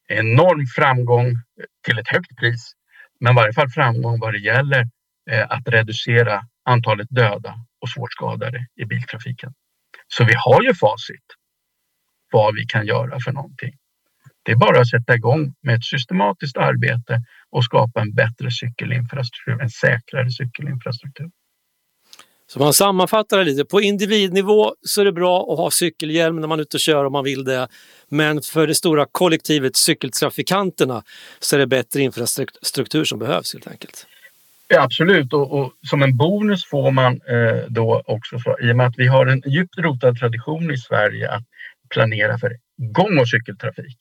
Enorm 0.08 0.66
framgång 0.66 1.36
till 1.86 1.98
ett 1.98 2.08
högt 2.08 2.36
pris. 2.36 2.72
Men 3.20 3.32
i 3.32 3.36
varje 3.36 3.52
fall 3.52 3.70
framgång 3.70 4.20
vad 4.20 4.32
det 4.32 4.38
gäller 4.38 4.88
eh, 5.30 5.46
att 5.50 5.68
reducera 5.68 6.42
antalet 6.64 7.08
döda 7.10 7.54
och 7.80 7.88
svårt 7.88 8.12
skadade 8.12 8.66
i 8.76 8.84
biltrafiken. 8.84 9.52
Så 10.08 10.24
vi 10.24 10.32
har 10.36 10.62
ju 10.62 10.74
facit 10.74 11.24
vad 12.32 12.54
vi 12.54 12.66
kan 12.66 12.86
göra 12.86 13.20
för 13.20 13.32
någonting. 13.32 13.74
Det 14.42 14.52
är 14.52 14.56
bara 14.56 14.80
att 14.80 14.88
sätta 14.88 15.14
igång 15.14 15.54
med 15.62 15.74
ett 15.74 15.84
systematiskt 15.84 16.56
arbete 16.56 17.22
och 17.50 17.64
skapa 17.64 18.00
en 18.00 18.14
bättre 18.14 18.50
cykelinfrastruktur, 18.50 19.62
en 19.62 19.70
säkrare 19.70 20.30
cykelinfrastruktur. 20.30 21.30
Så 22.52 22.58
man 22.58 22.72
sammanfattar 22.72 23.38
det 23.38 23.44
lite. 23.44 23.64
På 23.64 23.80
individnivå 23.80 24.74
så 24.82 25.00
är 25.00 25.04
det 25.04 25.12
bra 25.12 25.52
att 25.52 25.58
ha 25.58 25.70
cykelhjälm 25.70 26.40
när 26.40 26.48
man 26.48 26.58
är 26.58 26.62
ute 26.62 26.76
och 26.76 26.80
kör 26.80 27.04
om 27.04 27.12
man 27.12 27.24
vill 27.24 27.44
det. 27.44 27.68
Men 28.08 28.42
för 28.42 28.66
det 28.66 28.74
stora 28.74 29.06
kollektivet 29.12 29.76
cykeltrafikanterna 29.76 31.02
så 31.40 31.56
är 31.56 31.60
det 31.60 31.66
bättre 31.66 32.00
infrastruktur 32.00 33.04
som 33.04 33.18
behövs 33.18 33.52
helt 33.52 33.66
enkelt. 33.66 34.06
Ja, 34.68 34.82
absolut, 34.82 35.32
och, 35.32 35.52
och 35.52 35.72
som 35.90 36.02
en 36.02 36.16
bonus 36.16 36.64
får 36.64 36.90
man 36.90 37.12
eh, 37.12 37.64
då 37.68 38.02
också, 38.06 38.38
för, 38.38 38.68
i 38.68 38.72
och 38.72 38.76
med 38.76 38.86
att 38.86 38.98
vi 38.98 39.06
har 39.06 39.26
en 39.26 39.42
djupt 39.46 39.78
rotad 39.78 40.18
tradition 40.18 40.70
i 40.70 40.76
Sverige 40.76 41.30
att 41.30 41.44
planera 41.90 42.38
för 42.38 42.56
gång 42.76 43.18
och 43.18 43.28
cykeltrafik. 43.28 43.98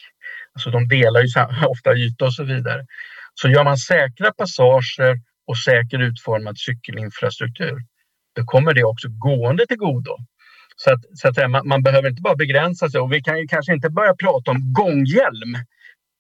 Alltså 0.54 0.70
de 0.70 0.88
delar 0.88 1.22
ju 1.22 1.28
ofta 1.68 1.96
yta 1.96 2.26
och 2.26 2.34
så 2.34 2.44
vidare. 2.44 2.86
Så 3.34 3.50
gör 3.50 3.64
man 3.64 3.78
säkra 3.78 4.32
passager 4.32 5.20
och 5.48 5.58
säker 5.58 6.00
utformad 6.00 6.56
cykelinfrastruktur, 6.60 7.78
då 8.36 8.44
kommer 8.46 8.74
det 8.74 8.84
också 8.84 9.08
gående 9.10 9.68
till 9.68 9.78
godo. 9.78 10.18
Så 10.76 10.94
att, 10.94 11.02
så 11.14 11.28
att 11.28 11.36
säga, 11.36 11.48
man, 11.48 11.68
man 11.68 11.84
behöver 11.84 12.10
inte 12.10 12.22
bara 12.22 12.36
begränsa 12.36 12.90
sig 12.90 13.00
och 13.02 13.14
vi 13.14 13.22
kan 13.22 13.40
ju 13.40 13.48
kanske 13.48 13.74
inte 13.74 13.90
börja 13.90 14.16
prata 14.16 14.52
om 14.52 14.74
gånghjälm. 14.74 15.52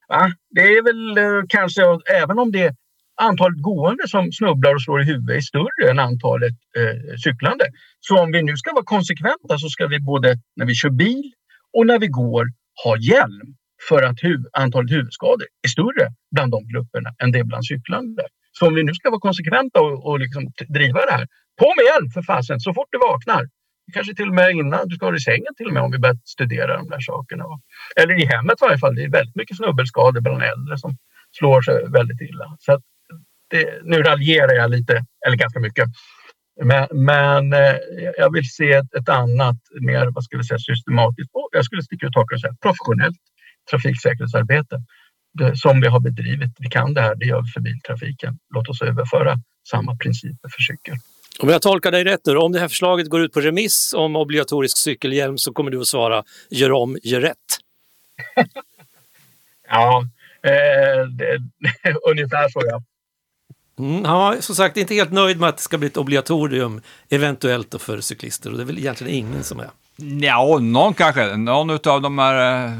Va? 0.09 0.31
Det 0.49 0.61
är 0.61 0.83
väl 0.83 1.17
eh, 1.17 1.43
kanske, 1.49 1.81
även 2.23 2.39
om 2.39 2.51
det 2.51 2.75
antalet 3.21 3.61
gående 3.61 4.07
som 4.07 4.31
snubblar 4.31 4.75
och 4.75 4.81
slår 4.81 5.01
i 5.01 5.05
huvudet 5.05 5.37
är 5.37 5.41
större 5.41 5.91
än 5.91 5.99
antalet 5.99 6.53
eh, 6.77 7.15
cyklande. 7.23 7.65
Så 7.99 8.19
om 8.19 8.31
vi 8.31 8.43
nu 8.43 8.57
ska 8.57 8.73
vara 8.73 8.85
konsekventa 8.85 9.57
så 9.57 9.69
ska 9.69 9.87
vi 9.87 9.99
både 9.99 10.37
när 10.55 10.65
vi 10.65 10.75
kör 10.75 10.89
bil 10.89 11.31
och 11.77 11.87
när 11.87 11.99
vi 11.99 12.07
går 12.07 12.45
ha 12.83 12.97
hjälm 12.97 13.55
för 13.89 14.03
att 14.03 14.19
huv- 14.23 14.49
antalet 14.53 14.91
huvudskador 14.91 15.47
är 15.65 15.69
större 15.69 16.13
bland 16.31 16.51
de 16.51 16.67
grupperna 16.67 17.09
än 17.23 17.31
det 17.31 17.39
är 17.39 17.43
bland 17.43 17.65
cyklande. 17.65 18.23
Så 18.59 18.67
om 18.67 18.75
vi 18.75 18.83
nu 18.83 18.93
ska 18.93 19.09
vara 19.09 19.19
konsekventa 19.19 19.81
och, 19.81 20.05
och 20.07 20.19
liksom 20.19 20.51
driva 20.67 21.05
det 21.05 21.11
här, 21.11 21.27
på 21.59 21.73
med 21.77 21.85
hjälm 21.89 22.09
för 22.15 22.21
fasen 22.21 22.59
så 22.59 22.73
fort 22.73 22.87
du 22.91 22.97
vaknar. 22.97 23.43
Kanske 23.93 24.15
till 24.15 24.27
och 24.27 24.35
med 24.35 24.51
innan 24.51 24.87
du 24.87 24.95
ska 24.95 25.05
ha 25.05 25.11
det 25.11 25.17
i 25.17 25.29
sängen 25.31 25.53
till 25.57 25.67
och 25.67 25.73
med 25.73 25.83
om 25.83 25.91
vi 25.91 25.99
börjar 25.99 26.17
studera 26.23 26.77
de 26.77 26.89
där 26.89 26.99
sakerna. 26.99 27.45
Eller 27.95 28.13
i 28.23 28.25
hemmet 28.25 28.61
i 28.61 28.65
varje 28.65 28.77
fall. 28.77 28.95
Det 28.95 29.03
är 29.03 29.09
väldigt 29.09 29.35
mycket 29.35 29.57
snubbelskador 29.57 30.21
bland 30.21 30.43
äldre 30.43 30.77
som 30.77 30.97
slår 31.37 31.61
sig 31.61 31.89
väldigt 31.89 32.21
illa. 32.21 32.55
Så 32.59 32.73
att 32.73 32.81
det, 33.51 33.79
nu 33.83 34.03
raljerar 34.03 34.53
jag 34.53 34.71
lite, 34.71 35.05
eller 35.25 35.37
ganska 35.37 35.59
mycket. 35.59 35.85
Men, 36.63 36.87
men 36.91 37.53
eh, 37.53 37.75
jag 38.17 38.33
vill 38.33 38.49
se 38.49 38.71
ett, 38.71 38.93
ett 38.93 39.09
annat, 39.09 39.57
mer 39.81 40.05
vad 40.15 40.23
ska 40.23 40.37
vi 40.37 40.43
säga, 40.43 40.59
systematiskt, 40.59 41.29
och 41.33 41.49
jag 41.51 41.65
skulle 41.65 41.83
sticka 41.83 42.07
ut 42.07 42.15
hakan 42.15 42.35
och 42.35 42.41
säga 42.41 42.55
professionellt 42.61 43.17
trafiksäkerhetsarbete 43.69 44.75
som 45.55 45.81
vi 45.81 45.87
har 45.87 45.99
bedrivit. 45.99 46.51
Vi 46.59 46.69
kan 46.69 46.93
det 46.93 47.01
här, 47.01 47.15
det 47.15 47.25
gör 47.25 47.41
vi 47.41 47.47
för 47.47 47.61
biltrafiken. 47.61 48.39
Låt 48.55 48.69
oss 48.69 48.81
överföra 48.81 49.37
samma 49.69 49.95
principer 49.95 50.49
för 50.49 50.61
cykel. 50.61 50.95
Om 51.39 51.49
jag 51.49 51.61
tolkar 51.61 51.91
dig 51.91 52.03
rätt 52.03 52.25
nu, 52.25 52.37
om 52.37 52.51
det 52.51 52.59
här 52.59 52.67
förslaget 52.67 53.09
går 53.09 53.21
ut 53.21 53.33
på 53.33 53.41
remiss 53.41 53.93
om 53.97 54.15
obligatorisk 54.15 54.77
cykelhjälm 54.77 55.37
så 55.37 55.53
kommer 55.53 55.71
du 55.71 55.79
att 55.81 55.87
svara 55.87 56.23
gör 56.49 56.71
om, 56.71 56.97
gör 57.03 57.21
rätt. 57.21 57.37
Ja, 59.71 60.07
eh, 60.43 61.07
det, 61.07 61.39
ungefär 62.11 62.49
så 62.49 62.61
ja. 62.65 62.81
Mm, 63.79 64.05
han 64.05 64.19
var 64.19 64.35
som 64.35 64.55
sagt 64.55 64.77
inte 64.77 64.93
helt 64.93 65.11
nöjd 65.11 65.39
med 65.39 65.49
att 65.49 65.57
det 65.57 65.63
ska 65.63 65.77
bli 65.77 65.87
ett 65.87 65.97
obligatorium 65.97 66.81
eventuellt 67.09 67.81
för 67.81 68.01
cyklister 68.01 68.51
och 68.51 68.57
det 68.57 68.63
är 68.63 68.65
väl 68.65 68.77
egentligen 68.77 69.13
ingen 69.13 69.43
som 69.43 69.59
är. 69.59 69.69
Ja, 70.01 70.57
någon 70.61 70.93
kanske. 70.93 71.35
Någon 71.37 71.69
av 71.69 72.01
de 72.01 72.19
här 72.19 72.65
eh, 72.65 72.73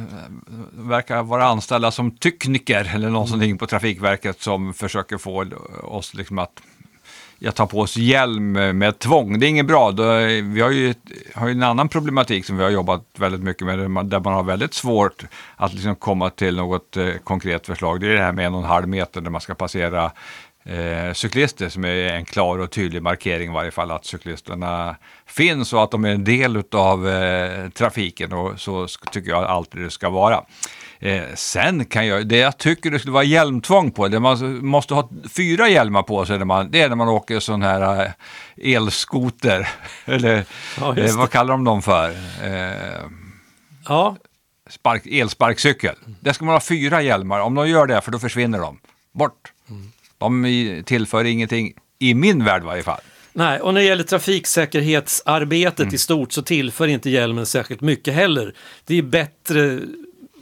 verkar 0.72 1.24
vara 1.24 1.46
anställda 1.46 1.92
som 1.92 2.12
tekniker 2.12 2.92
eller 2.96 3.10
någonting 3.10 3.58
på 3.58 3.68
Trafikverket 3.68 4.42
som 4.42 4.74
försöker 4.74 5.18
få 5.18 5.46
oss 5.84 6.14
liksom 6.14 6.40
att 6.40 6.62
jag 7.40 7.56
tar 7.56 7.66
på 7.66 7.80
oss 7.80 7.98
hjälm 7.98 8.52
med 8.52 9.00
tvång. 9.00 9.40
Det 9.40 9.46
är 9.46 9.50
inget 9.50 9.66
bra. 9.66 9.92
Då, 9.92 10.04
vi 10.44 10.62
har 10.62 10.70
ju, 10.70 10.94
har 11.36 11.48
ju 11.48 11.52
en 11.52 11.64
annan 11.64 11.90
problematik 11.90 12.46
som 12.46 12.58
vi 12.58 12.64
har 12.64 12.70
jobbat 12.70 13.06
väldigt 13.18 13.42
mycket 13.42 13.68
med, 13.68 13.80
där 13.80 13.88
man, 13.88 14.10
där 14.10 14.20
man 14.20 14.34
har 14.34 14.44
väldigt 14.44 14.74
svårt 14.74 15.24
att 15.56 15.74
liksom 15.74 15.96
komma 15.96 16.30
till 16.30 16.56
något 16.56 16.98
eh, 16.98 17.10
konkret 17.24 17.66
förslag. 17.66 18.02
Det 18.02 18.08
är 18.08 18.14
det 18.14 18.22
här 18.22 18.32
med 18.32 18.46
en 18.46 18.54
och 18.54 18.60
en 18.60 18.66
halv 18.70 18.88
meter 18.88 19.22
när 19.22 19.30
man 19.30 19.42
ska 19.42 19.56
passera 19.56 20.12
eh, 20.66 21.14
cyklister 21.14 21.70
som 21.70 21.86
är 21.86 21.90
en 21.90 22.26
klar 22.26 22.58
och 22.58 22.72
tydlig 22.72 23.04
markering 23.04 23.50
i 23.50 23.54
varje 23.54 23.72
fall 23.72 23.92
att 23.92 24.06
cyklisterna 24.06 24.96
finns 25.26 25.74
och 25.74 25.84
att 25.84 25.92
de 25.92 26.06
är 26.06 26.10
en 26.10 26.24
del 26.24 26.64
av 26.72 27.10
eh, 27.10 27.70
trafiken 27.70 28.34
och 28.34 28.60
så 28.60 28.88
tycker 29.12 29.30
jag 29.30 29.44
alltid 29.44 29.82
det 29.82 29.90
ska 29.90 30.10
vara. 30.10 30.44
Eh, 31.00 31.24
sen 31.36 31.86
kan 31.86 32.08
jag, 32.08 32.28
det 32.28 32.38
jag 32.38 32.58
tycker 32.58 32.92
det 32.92 33.00
skulle 33.00 33.14
vara 33.14 33.24
hjälmtvång 33.24 33.92
på, 33.92 34.08
det 34.08 34.20
man 34.20 34.66
måste 34.66 34.94
ha 34.94 35.10
fyra 35.36 35.70
hjälmar 35.70 36.04
på 36.04 36.26
sig, 36.26 36.38
när 36.38 36.46
man, 36.46 36.72
det 36.72 36.82
är 36.82 36.90
när 36.90 36.96
man 36.96 37.10
åker 37.10 37.40
sån 37.40 37.62
här 37.62 38.06
eh, 38.06 38.76
elskoter, 38.76 39.68
eller 40.06 40.46
Ja, 40.80 40.98
eh, 40.98 41.18
vad 41.18 41.30
kallar 41.32 41.54
de 41.54 41.64
dem 41.64 41.82
för? 41.82 42.10
Eh, 42.44 43.02
Ja, 43.88 44.16
spark, 44.70 45.06
elsparkcykel. 45.06 45.96
Där 46.20 46.34
ska 46.34 46.46
man 46.46 46.56
ha 46.56 46.60
fyra 46.60 47.02
hjälmar. 47.02 47.40
Om 47.40 47.56
de 47.56 47.70
gör 47.70 47.88
det, 47.88 48.02
för 48.02 48.12
då 48.12 48.20
försvinner 48.20 48.60
de. 48.60 48.80
Bort. 49.12 49.54
De 50.20 50.84
tillför 50.86 51.24
ingenting, 51.24 51.74
i 52.00 52.14
min 52.14 52.44
värld 52.44 52.62
i 52.62 52.66
varje 52.66 52.84
fall. 52.84 53.02
nej, 53.34 53.60
och 53.60 53.74
när 53.74 53.82
det 53.82 53.88
gäller 53.88 54.04
trafiksäkerhetsarbetet 54.04 55.94
i 55.94 55.98
stort 55.98 56.32
så 56.32 56.42
tillför 56.42 56.88
inte 56.88 57.10
hjälmen 57.10 57.46
särskilt 57.46 57.82
mycket 57.82 58.14
heller. 58.14 58.54
Det 58.86 58.98
är 58.98 59.02
bättre, 59.02 59.80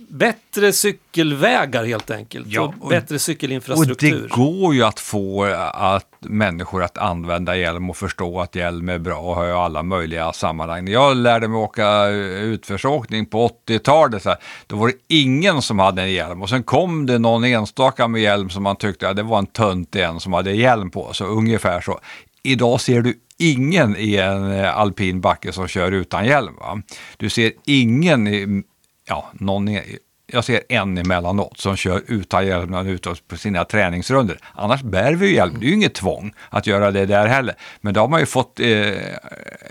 bättre 0.10 0.74
cykelvägar 0.74 1.86
helt 1.86 2.12
enkelt 2.12 2.48
Ja, 2.50 2.62
och, 2.62 2.74
och- 2.84 2.90
bättre 2.90 3.16
Och 3.16 3.22
cykelinfrastruktur. 3.22 4.22
det 4.22 4.36
går 4.36 4.76
ju 4.76 4.84
att 4.84 5.00
få 5.00 5.44
att 5.74 6.06
människor 6.20 6.84
att 6.84 6.98
använda 6.98 7.56
hjälm 7.58 7.90
och 7.90 7.98
förstå 7.98 8.42
att 8.42 8.56
hjälm 8.56 8.90
är 8.90 8.98
bra 9.00 9.18
och 9.20 9.36
har 9.36 9.48
alla 9.48 9.84
möjliga 9.84 10.34
sammanhang. 10.34 10.88
Jag 10.88 11.18
lärde 11.18 11.48
mig 11.48 11.58
åka 11.58 12.06
utförsåkning 12.08 13.26
på 13.26 13.48
80-talet, 13.68 14.24
så 14.24 14.30
här, 14.30 14.38
då 14.68 14.76
var 14.76 14.88
det 14.88 14.94
ingen 15.08 15.62
som 15.62 15.80
hade 15.80 16.02
en 16.02 16.12
hjälm. 16.12 16.42
Och 16.42 16.50
sen 16.50 16.64
kom 16.64 17.06
det 17.06 17.20
någon 17.20 17.44
enstaka 17.44 18.08
med 18.08 18.22
hjälm 18.22 18.50
som 18.50 18.64
man 18.64 18.76
tyckte 18.76 19.06
ja, 19.06 19.14
det 19.14 19.24
var 19.24 19.40
en 19.40 19.46
tönt 19.46 19.96
en 19.96 20.20
som 20.20 20.34
hade 20.34 20.52
hjälm 20.52 20.92
på. 20.92 21.14
Så 21.14 21.26
ungefär 21.26 21.82
så. 21.82 22.00
Idag 22.44 22.82
ser 22.82 23.02
du 23.02 23.14
ingen 23.40 23.96
i 23.98 24.16
en 24.16 24.52
eh, 24.52 24.78
alpin 24.78 25.22
backe 25.22 25.52
som 25.52 25.68
kör 25.68 25.92
utan 25.92 26.26
hjälm. 26.26 26.56
Va? 26.60 26.82
Du 27.18 27.30
ser 27.30 27.52
ingen 27.66 28.28
i, 28.28 28.64
ja, 29.08 29.32
någon 29.34 29.68
är, 29.68 29.84
jag 30.32 30.44
ser 30.44 30.62
en 30.70 30.98
emellanåt 30.98 31.58
som 31.58 31.76
kör 31.76 32.02
utan 32.08 32.48
hjälm 32.48 32.74
ute 32.74 33.16
på 33.28 33.38
sina 33.38 33.66
träningsrunder. 33.66 34.38
Annars 34.54 34.82
bär 34.82 35.14
vi 35.14 35.28
ju 35.28 35.36
hjälm. 35.36 35.56
Det 35.60 35.66
är 35.66 35.68
ju 35.68 35.76
inget 35.76 35.94
tvång 35.94 36.34
att 36.50 36.68
göra 36.68 36.92
det 36.92 37.06
där 37.06 37.28
heller. 37.28 37.56
Men 37.82 37.94
då 37.94 38.02
har 38.02 38.08
man 38.08 38.20
ju 38.20 38.26
fått 38.26 38.60
eh, 38.60 38.94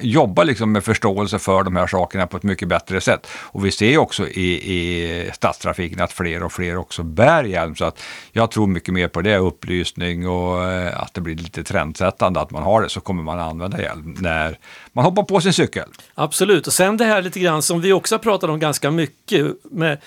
jobba 0.00 0.44
liksom 0.44 0.72
med 0.72 0.84
förståelse 0.84 1.38
för 1.38 1.62
de 1.62 1.76
här 1.76 1.86
sakerna 1.86 2.26
på 2.26 2.36
ett 2.36 2.42
mycket 2.42 2.68
bättre 2.68 3.00
sätt. 3.00 3.26
Och 3.30 3.64
vi 3.64 3.70
ser 3.70 3.90
ju 3.90 3.98
också 3.98 4.28
i, 4.28 4.52
i 4.74 5.30
stadstrafiken 5.34 6.00
att 6.00 6.12
fler 6.12 6.42
och 6.42 6.52
fler 6.52 6.76
också 6.76 7.02
bär 7.02 7.44
hjälm. 7.44 7.76
Så 7.76 7.84
att 7.84 8.02
jag 8.32 8.50
tror 8.50 8.66
mycket 8.66 8.94
mer 8.94 9.08
på 9.08 9.20
det, 9.20 9.36
upplysning 9.36 10.28
och 10.28 10.64
eh, 10.64 11.02
att 11.02 11.14
det 11.14 11.20
blir 11.20 11.34
lite 11.34 11.64
trendsättande 11.64 12.40
att 12.40 12.50
man 12.50 12.62
har 12.62 12.82
det. 12.82 12.88
Så 12.88 13.00
kommer 13.00 13.22
man 13.22 13.38
använda 13.38 13.80
hjälm 13.80 14.16
när 14.20 14.58
man 14.96 15.04
hoppar 15.04 15.22
på 15.22 15.40
sin 15.40 15.52
cykel. 15.52 15.88
Absolut, 16.14 16.66
och 16.66 16.72
sen 16.72 16.96
det 16.96 17.04
här 17.04 17.22
lite 17.22 17.40
grann 17.40 17.62
som 17.62 17.80
vi 17.80 17.92
också 17.92 18.18
pratat 18.18 18.50
om 18.50 18.58
ganska 18.58 18.90
mycket 18.90 19.46
med, 19.64 19.98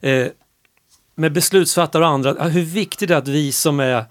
eh, 0.00 0.26
med 1.14 1.32
beslutsfattare 1.32 2.02
och 2.02 2.08
andra, 2.08 2.44
hur 2.44 2.62
viktigt 2.62 3.08
det 3.08 3.14
är 3.14 3.18
att 3.18 3.28
vi 3.28 3.52
som 3.52 3.80
är 3.80 4.04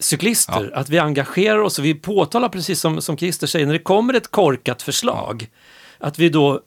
cyklister, 0.00 0.70
att 0.74 0.88
vi 0.88 0.98
engagerar 0.98 1.58
oss 1.58 1.78
och 1.78 1.84
vi 1.84 1.94
påtalar 1.94 2.48
precis 2.48 2.80
som, 2.80 3.02
som 3.02 3.16
Christer 3.16 3.46
säger, 3.46 3.66
när 3.66 3.72
det 3.72 3.78
kommer 3.78 4.14
ett 4.14 4.30
korkat 4.30 4.82
förslag, 4.82 5.48
att 5.98 6.18
vi 6.18 6.28
då 6.28 6.60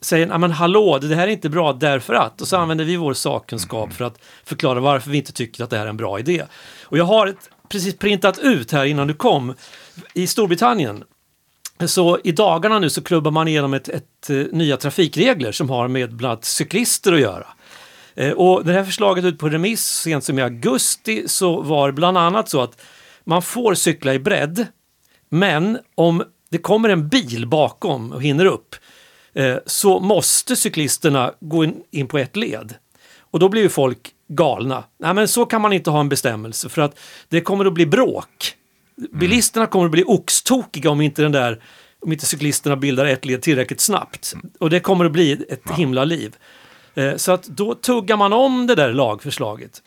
säger, 0.00 0.26
"Ja, 0.26 0.38
men 0.38 0.50
hallå, 0.50 0.98
det 0.98 1.14
här 1.14 1.28
är 1.28 1.32
inte 1.32 1.48
bra 1.48 1.72
därför 1.72 2.14
att, 2.14 2.40
och 2.40 2.48
så 2.48 2.56
använder 2.56 2.84
vi 2.84 2.96
vår 2.96 3.14
sakkunskap 3.14 3.92
för 3.92 4.04
att 4.04 4.18
förklara 4.44 4.80
varför 4.80 5.10
vi 5.10 5.18
inte 5.18 5.32
tycker 5.32 5.64
att 5.64 5.70
det 5.70 5.78
här 5.78 5.84
är 5.84 5.90
en 5.90 5.96
bra 5.96 6.18
idé. 6.18 6.42
Och 6.82 6.98
jag 6.98 7.04
har 7.04 7.26
ett, 7.26 7.50
precis 7.68 7.98
printat 7.98 8.38
ut 8.38 8.72
här 8.72 8.84
innan 8.84 9.06
du 9.06 9.14
kom, 9.14 9.54
i 10.14 10.26
Storbritannien 10.26 11.04
så 11.86 12.18
i 12.24 12.32
dagarna 12.32 12.78
nu 12.78 12.90
så 12.90 13.02
klubbar 13.02 13.30
man 13.30 13.48
igenom 13.48 13.74
ett, 13.74 13.88
ett, 13.88 14.30
eh, 14.30 14.36
nya 14.36 14.76
trafikregler 14.76 15.52
som 15.52 15.70
har 15.70 15.88
med 15.88 16.14
bland 16.14 16.32
annat 16.32 16.44
cyklister 16.44 17.12
att 17.12 17.20
göra. 17.20 17.46
Eh, 18.14 18.32
och 18.32 18.64
det 18.64 18.72
här 18.72 18.84
förslaget 18.84 19.24
ut 19.24 19.38
på 19.38 19.48
remiss 19.48 19.84
sent 19.86 20.24
som 20.24 20.38
i 20.38 20.42
augusti 20.42 21.24
så 21.26 21.62
var 21.62 21.92
bland 21.92 22.18
annat 22.18 22.48
så 22.48 22.60
att 22.60 22.82
man 23.24 23.42
får 23.42 23.74
cykla 23.74 24.14
i 24.14 24.18
bredd 24.18 24.66
men 25.28 25.78
om 25.94 26.24
det 26.50 26.58
kommer 26.58 26.88
en 26.88 27.08
bil 27.08 27.46
bakom 27.46 28.12
och 28.12 28.22
hinner 28.22 28.44
upp 28.44 28.74
eh, 29.34 29.56
så 29.66 30.00
måste 30.00 30.56
cyklisterna 30.56 31.32
gå 31.40 31.64
in, 31.64 31.82
in 31.90 32.06
på 32.06 32.18
ett 32.18 32.36
led. 32.36 32.74
Och 33.30 33.38
då 33.38 33.48
blir 33.48 33.62
ju 33.62 33.68
folk 33.68 34.10
galna. 34.28 34.84
Nej 34.98 35.14
men 35.14 35.28
så 35.28 35.46
kan 35.46 35.62
man 35.62 35.72
inte 35.72 35.90
ha 35.90 36.00
en 36.00 36.08
bestämmelse 36.08 36.68
för 36.68 36.82
att 36.82 36.98
det 37.28 37.40
kommer 37.40 37.64
att 37.64 37.72
bli 37.72 37.86
bråk. 37.86 38.54
Bilisterna 39.12 39.66
kommer 39.66 39.84
att 39.84 39.90
bli 39.90 40.04
oxtokiga 40.06 40.90
om 40.90 41.00
inte 41.00 41.22
den 41.22 41.32
där 41.32 41.62
om 42.00 42.12
inte 42.12 42.26
cyklisterna 42.26 42.76
bildar 42.76 43.06
ett 43.06 43.24
led 43.24 43.42
tillräckligt 43.42 43.80
snabbt. 43.80 44.34
Och 44.60 44.70
det 44.70 44.80
kommer 44.80 45.04
att 45.04 45.12
bli 45.12 45.32
ett 45.48 45.70
himla 45.70 46.04
liv. 46.04 46.36
Eh, 46.94 47.16
Så 47.16 47.32
att 47.32 47.44
då 47.44 47.74
tuggar 47.74 48.16
man 48.16 48.32
om 48.32 48.66
det 48.66 48.74
där 48.74 48.92
lagförslaget. 48.92 49.82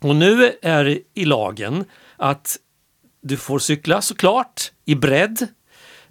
Och 0.00 0.16
nu 0.16 0.52
är 0.62 0.84
det 0.84 0.98
i 1.14 1.24
lagen 1.24 1.84
att 2.16 2.56
du 3.22 3.36
får 3.36 3.58
cykla 3.58 4.02
såklart 4.02 4.72
i 4.84 4.94
bredd. 4.94 5.46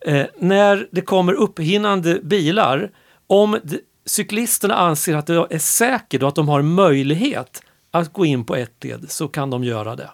Eh, 0.05 0.25
när 0.39 0.87
det 0.91 1.01
kommer 1.01 1.33
upphinnande 1.33 2.19
bilar, 2.23 2.91
om 3.27 3.59
cyklisterna 4.05 4.75
anser 4.75 5.15
att 5.15 5.27
det 5.27 5.47
är 5.49 5.59
säkert 5.59 6.21
och 6.21 6.27
att 6.27 6.35
de 6.35 6.49
har 6.49 6.61
möjlighet 6.61 7.63
att 7.91 8.13
gå 8.13 8.25
in 8.25 8.45
på 8.45 8.55
ett 8.55 8.83
led 8.83 9.11
så 9.11 9.27
kan 9.27 9.49
de 9.49 9.63
göra 9.63 9.95
det. 9.95 10.09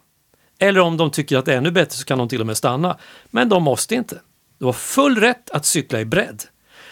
Eller 0.59 0.79
om 0.79 0.97
de 0.97 1.11
tycker 1.11 1.37
att 1.37 1.45
det 1.45 1.53
är 1.53 1.57
ännu 1.57 1.71
bättre 1.71 1.97
så 1.97 2.05
kan 2.05 2.17
de 2.17 2.29
till 2.29 2.41
och 2.41 2.47
med 2.47 2.57
stanna. 2.57 2.97
Men 3.29 3.49
de 3.49 3.63
måste 3.63 3.95
inte. 3.95 4.21
Du 4.59 4.65
har 4.65 4.73
full 4.73 5.17
rätt 5.17 5.49
att 5.49 5.65
cykla 5.65 5.99
i 5.99 6.05
bredd. 6.05 6.43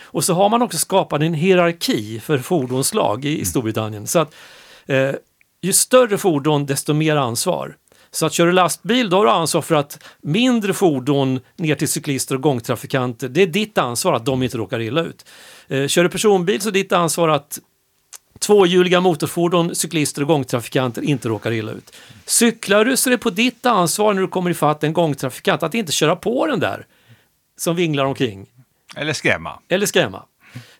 Och 0.03 0.23
så 0.23 0.33
har 0.33 0.49
man 0.49 0.61
också 0.61 0.77
skapat 0.77 1.21
en 1.21 1.33
hierarki 1.33 2.19
för 2.19 2.37
fordonslag 2.37 3.25
i, 3.25 3.39
i 3.39 3.45
Storbritannien. 3.45 4.07
Så 4.07 4.19
att 4.19 4.35
eh, 4.85 5.11
ju 5.61 5.73
större 5.73 6.17
fordon 6.17 6.65
desto 6.65 6.93
mer 6.93 7.15
ansvar. 7.15 7.75
Så 8.11 8.25
att 8.25 8.33
kör 8.33 8.45
du 8.45 8.51
lastbil 8.51 9.09
då 9.09 9.17
har 9.17 9.25
du 9.25 9.31
ansvar 9.31 9.61
för 9.61 9.75
att 9.75 10.03
mindre 10.21 10.73
fordon 10.73 11.39
ner 11.55 11.75
till 11.75 11.87
cyklister 11.87 12.35
och 12.35 12.41
gångtrafikanter, 12.41 13.29
det 13.29 13.41
är 13.41 13.47
ditt 13.47 13.77
ansvar 13.77 14.13
att 14.13 14.25
de 14.25 14.43
inte 14.43 14.57
råkar 14.57 14.79
illa 14.79 15.01
ut. 15.01 15.25
Eh, 15.67 15.87
kör 15.87 16.03
du 16.03 16.09
personbil 16.09 16.61
så 16.61 16.69
är 16.69 16.73
ditt 16.73 16.91
ansvar 16.91 17.29
att 17.29 17.59
tvåhjuliga 18.39 19.01
motorfordon, 19.01 19.75
cyklister 19.75 20.21
och 20.21 20.27
gångtrafikanter 20.27 21.01
inte 21.01 21.29
råkar 21.29 21.51
illa 21.51 21.71
ut. 21.71 21.95
Cyklar 22.25 22.85
du 22.85 22.97
så 22.97 23.09
är 23.09 23.11
det 23.11 23.17
på 23.17 23.29
ditt 23.29 23.65
ansvar 23.65 24.13
när 24.13 24.21
du 24.21 24.27
kommer 24.27 24.51
ifatt 24.51 24.83
en 24.83 24.93
gångtrafikant 24.93 25.63
att 25.63 25.73
inte 25.73 25.91
köra 25.91 26.15
på 26.15 26.47
den 26.47 26.59
där 26.59 26.85
som 27.57 27.75
vinglar 27.75 28.05
omkring 28.05 28.45
Eller 28.95 29.13
skrämma. 29.13 29.59
eller 29.67 29.85
skrämma. 29.85 30.23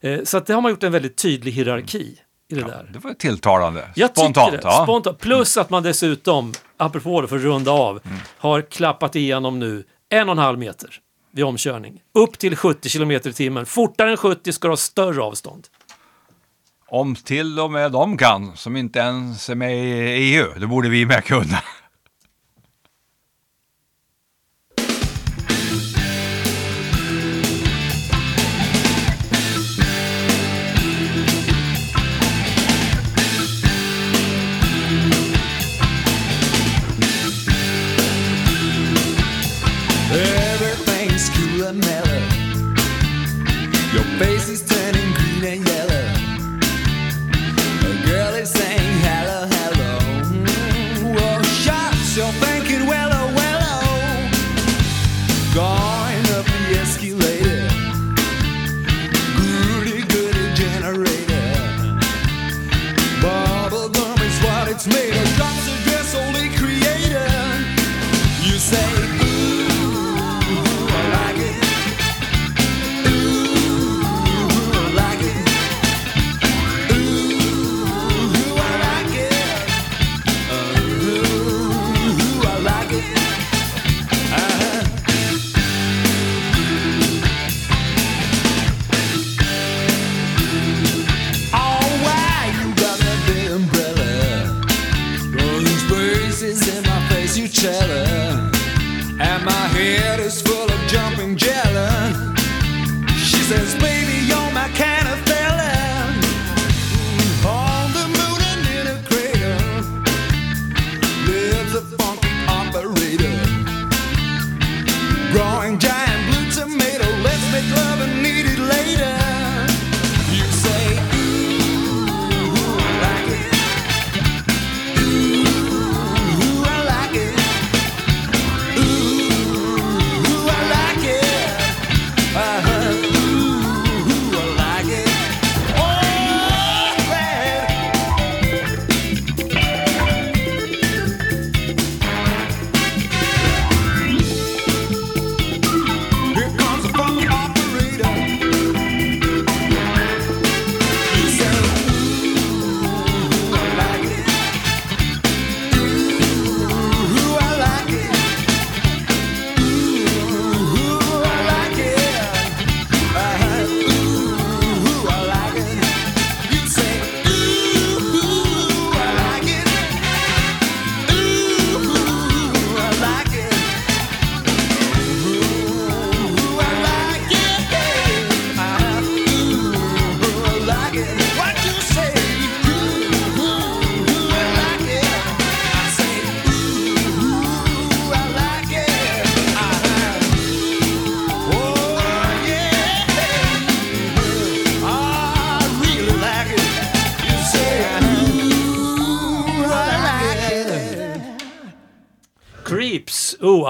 Eh, 0.01 0.23
Så 0.23 0.37
att 0.37 0.45
det 0.45 0.53
har 0.53 0.61
man 0.61 0.71
gjort 0.71 0.83
en 0.83 0.91
väldigt 0.91 1.15
tydlig 1.17 1.51
hierarki 1.51 2.19
i 2.47 2.55
det 2.55 2.61
där. 2.61 2.89
Det 2.93 2.99
var 2.99 3.13
tilltalande. 3.13 3.89
Jag 3.95 4.09
Spontant. 4.09 4.51
det. 4.51 4.59
ja. 4.63 4.83
Spontant. 4.83 5.19
Plus 5.19 5.57
att 5.57 5.69
man 5.69 5.83
dessutom, 5.83 6.53
apropå 6.77 7.21
det 7.21 7.27
för 7.27 7.35
att 7.35 7.41
runda 7.41 7.71
av, 7.71 7.99
har 8.37 8.61
klappat 8.61 9.15
igenom 9.15 9.59
nu 9.59 9.83
en 10.09 10.29
och 10.29 10.33
en 10.35 10.37
halv 10.39 10.59
meter 10.59 10.89
vid 11.31 11.45
omkörning. 11.45 12.01
Upp 12.13 12.39
till 12.39 12.55
70 12.55 12.89
kilometer 12.89 13.29
i 13.29 13.33
timmen. 13.33 13.65
Fortare 13.65 14.11
än 14.11 14.17
70 14.17 14.53
ska 14.53 14.67
du 14.67 14.71
ha 14.71 14.77
större 14.77 15.21
avstånd. 15.21 15.67
Om 16.95 17.15
till 17.15 17.59
och 17.59 17.71
med 17.71 17.91
de 17.91 18.17
kan, 18.17 18.51
som 18.55 18.75
inte 18.75 18.99
ens 18.99 19.49
är 19.49 19.55
med 19.55 19.75
i 19.75 20.35
EU, 20.35 20.45
då 20.57 20.67
borde 20.67 20.89
vi 20.89 21.05
med 21.05 21.23
kunna. 21.23 21.61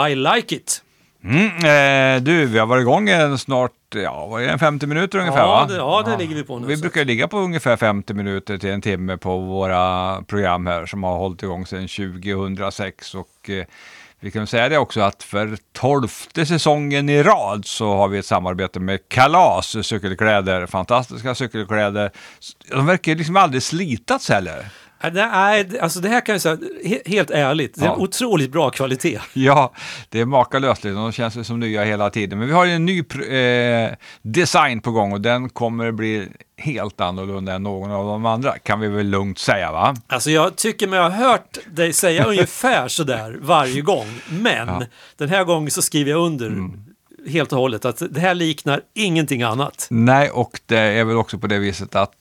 I 0.10 0.16
like 0.16 0.56
it. 0.56 0.82
Mm, 1.24 1.46
eh, 2.18 2.24
du, 2.24 2.46
vi 2.46 2.60
har 2.60 2.66
varit 2.66 2.82
igång 2.82 3.10
en 3.10 3.38
snart, 3.38 3.72
ja, 3.96 4.26
vad 4.28 4.42
är 4.42 4.46
det, 4.46 4.52
en 4.54 4.60
50 4.60 4.88
minuter 4.88 5.20
ungefär 5.20 5.40
Ja, 5.40 5.48
va? 5.48 5.66
det, 5.66 5.76
ja, 5.76 6.04
det 6.08 6.18
ligger 6.18 6.36
vi 6.36 6.44
på 6.44 6.60
nu. 6.60 6.68
Vi 6.68 6.76
så. 6.76 6.82
brukar 6.82 7.06
ligga 7.06 7.28
på 7.28 7.38
ungefär 7.40 7.78
50 7.78 8.14
minuter 8.14 8.58
till 8.58 8.70
en 8.70 8.82
timme 8.82 9.18
på 9.18 9.38
våra 9.38 10.22
program 10.22 10.68
här 10.68 10.86
som 10.86 11.04
har 11.04 11.18
hållit 11.18 11.44
igång 11.44 11.66
sedan 11.66 11.88
2006 11.88 13.16
och 13.16 13.50
eh, 13.50 13.66
vi 14.20 14.32
kan 14.32 14.48
säga 14.48 14.70
det 14.70 14.78
också 14.78 15.02
att 15.02 15.24
för 15.24 15.58
tolfte 15.74 16.46
säsongen 16.46 17.10
i 17.10 17.24
rad 17.24 17.66
så 17.66 17.96
har 17.96 18.08
vi 18.08 18.18
ett 18.18 18.26
samarbete 18.26 18.80
med 18.80 19.10
Kalas 19.10 19.86
cykelkläder, 19.88 20.66
fantastiska 20.66 21.36
cykelkläder. 21.36 22.12
De 22.70 22.86
verkar 22.86 23.16
liksom 23.16 23.38
aldrig 23.38 23.64
slitats 23.64 24.30
heller. 24.30 24.66
Ja, 25.14 25.28
Nej, 25.32 25.80
alltså 25.80 26.00
det 26.00 26.10
här 26.10 26.22
kan 26.26 26.34
jag 26.34 26.42
säga, 26.42 26.56
he- 26.84 27.02
helt 27.10 27.32
ärligt, 27.32 27.76
det 27.76 27.82
är 27.82 27.86
Ja. 27.86 27.94
en 27.96 28.00
otroligt 28.02 28.52
bra 28.52 28.70
kvalitet. 28.70 29.20
Ja, 29.34 29.74
det 30.10 30.20
är 30.20 30.26
makalöst. 30.26 30.82
De 30.84 31.12
känns 31.12 31.48
som 31.48 31.60
nya 31.60 31.84
hela 31.84 32.10
tiden. 32.10 32.40
Men 32.40 32.48
vi 32.48 32.54
har 32.54 32.66
en 32.66 32.86
ny 32.86 33.00
eh, 33.00 33.92
design 34.22 34.82
på 34.82 34.92
gång 34.92 35.14
och 35.14 35.22
den 35.22 35.50
kommer 35.50 35.92
bli 35.92 36.28
helt 36.58 37.02
annorlunda 37.02 37.54
än 37.54 37.64
någon 37.64 37.92
av 37.92 38.06
de 38.06 38.26
andra. 38.26 38.58
Kan 38.58 38.80
vi 38.80 38.88
väl 38.88 39.08
lugnt 39.10 39.40
säga 39.40 39.72
va? 39.72 39.96
Alltså 40.08 40.32
jag 40.32 40.56
tycker 40.56 40.88
mig 40.88 41.00
ha 41.00 41.10
hört 41.10 41.58
dig 41.72 41.94
säga 41.94 42.26
ungefär 42.28 42.88
sådär 42.88 43.38
varje 43.42 43.82
gång. 43.82 44.08
Men 44.30 44.86
den 45.18 45.30
här 45.30 45.44
gången 45.44 45.72
så 45.72 45.82
skriver 45.82 46.12
jag 46.12 46.20
under 46.22 46.48
Mm. 46.48 46.72
helt 47.30 47.54
och 47.54 47.60
hållet 47.60 47.86
att 47.86 48.02
det 48.10 48.20
här 48.20 48.34
liknar 48.34 48.82
ingenting 48.94 49.42
annat. 49.44 49.88
Nej, 49.90 50.30
och 50.30 50.60
det 50.66 50.78
är 50.80 51.04
väl 51.04 51.18
också 51.18 51.38
på 51.38 51.48
det 51.48 51.60
viset 51.60 51.96
att 51.96 52.12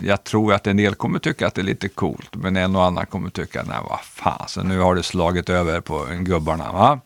jag 0.00 0.24
tror 0.24 0.52
att 0.52 0.66
en 0.66 0.76
del 0.76 0.94
kommer 0.94 1.18
tycka 1.18 1.46
att 1.46 1.54
det 1.54 1.60
är 1.60 1.64
lite 1.64 1.88
coolt, 1.88 2.34
men 2.34 2.56
en 2.56 2.76
och 2.76 2.84
annan 2.84 3.06
kommer 3.06 3.30
tycka, 3.30 3.62
nej 3.62 3.76
vad 3.88 4.00
fan, 4.00 4.48
så 4.48 4.62
nu 4.62 4.78
har 4.78 4.94
det 4.94 5.02
slagit 5.02 5.48
över 5.48 5.80
på 5.80 6.06
gubbarna. 6.20 6.72
Va? 6.72 7.00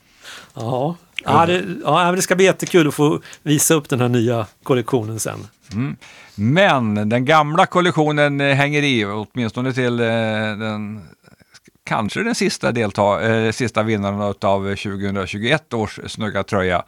Ja. 0.54 0.96
Ja, 1.26 1.46
det, 1.46 1.64
ja, 1.84 2.12
det 2.12 2.22
ska 2.22 2.36
bli 2.36 2.44
jättekul 2.44 2.88
att 2.88 2.94
få 2.94 3.20
visa 3.42 3.74
upp 3.74 3.88
den 3.88 4.00
här 4.00 4.08
nya 4.08 4.46
kollektionen 4.62 5.20
sen. 5.20 5.46
Men 6.34 7.08
den 7.08 7.24
gamla 7.24 7.66
kollektionen 7.66 8.40
eh, 8.40 8.54
hänger 8.54 8.82
i, 8.82 9.04
åtminstone 9.04 9.72
till 9.72 10.00
eh, 10.00 10.06
den 10.58 11.02
kanske 11.84 12.22
den 12.22 12.34
sista, 12.34 12.72
delta 12.72 13.22
eh, 13.22 13.52
sista 13.52 13.82
vinnaren 13.82 14.20
av 14.20 14.62
2021 14.62 15.74
års 15.74 16.00
snygga 16.06 16.42
tröja. 16.42 16.84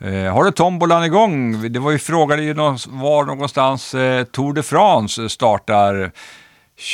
Eh, 0.00 0.32
har 0.32 0.44
du 0.44 0.50
tombolan 0.50 1.04
igång? 1.04 1.62
Det 1.72 1.78
var 1.78 1.90
ju 1.90 1.98
frågade 1.98 2.42
ju 2.42 2.54
någon, 2.54 2.78
var 2.88 3.24
någonstans 3.24 3.94
eh, 3.94 4.24
Tour 4.24 4.52
de 4.52 4.62
France 4.62 5.28
startar 5.28 6.12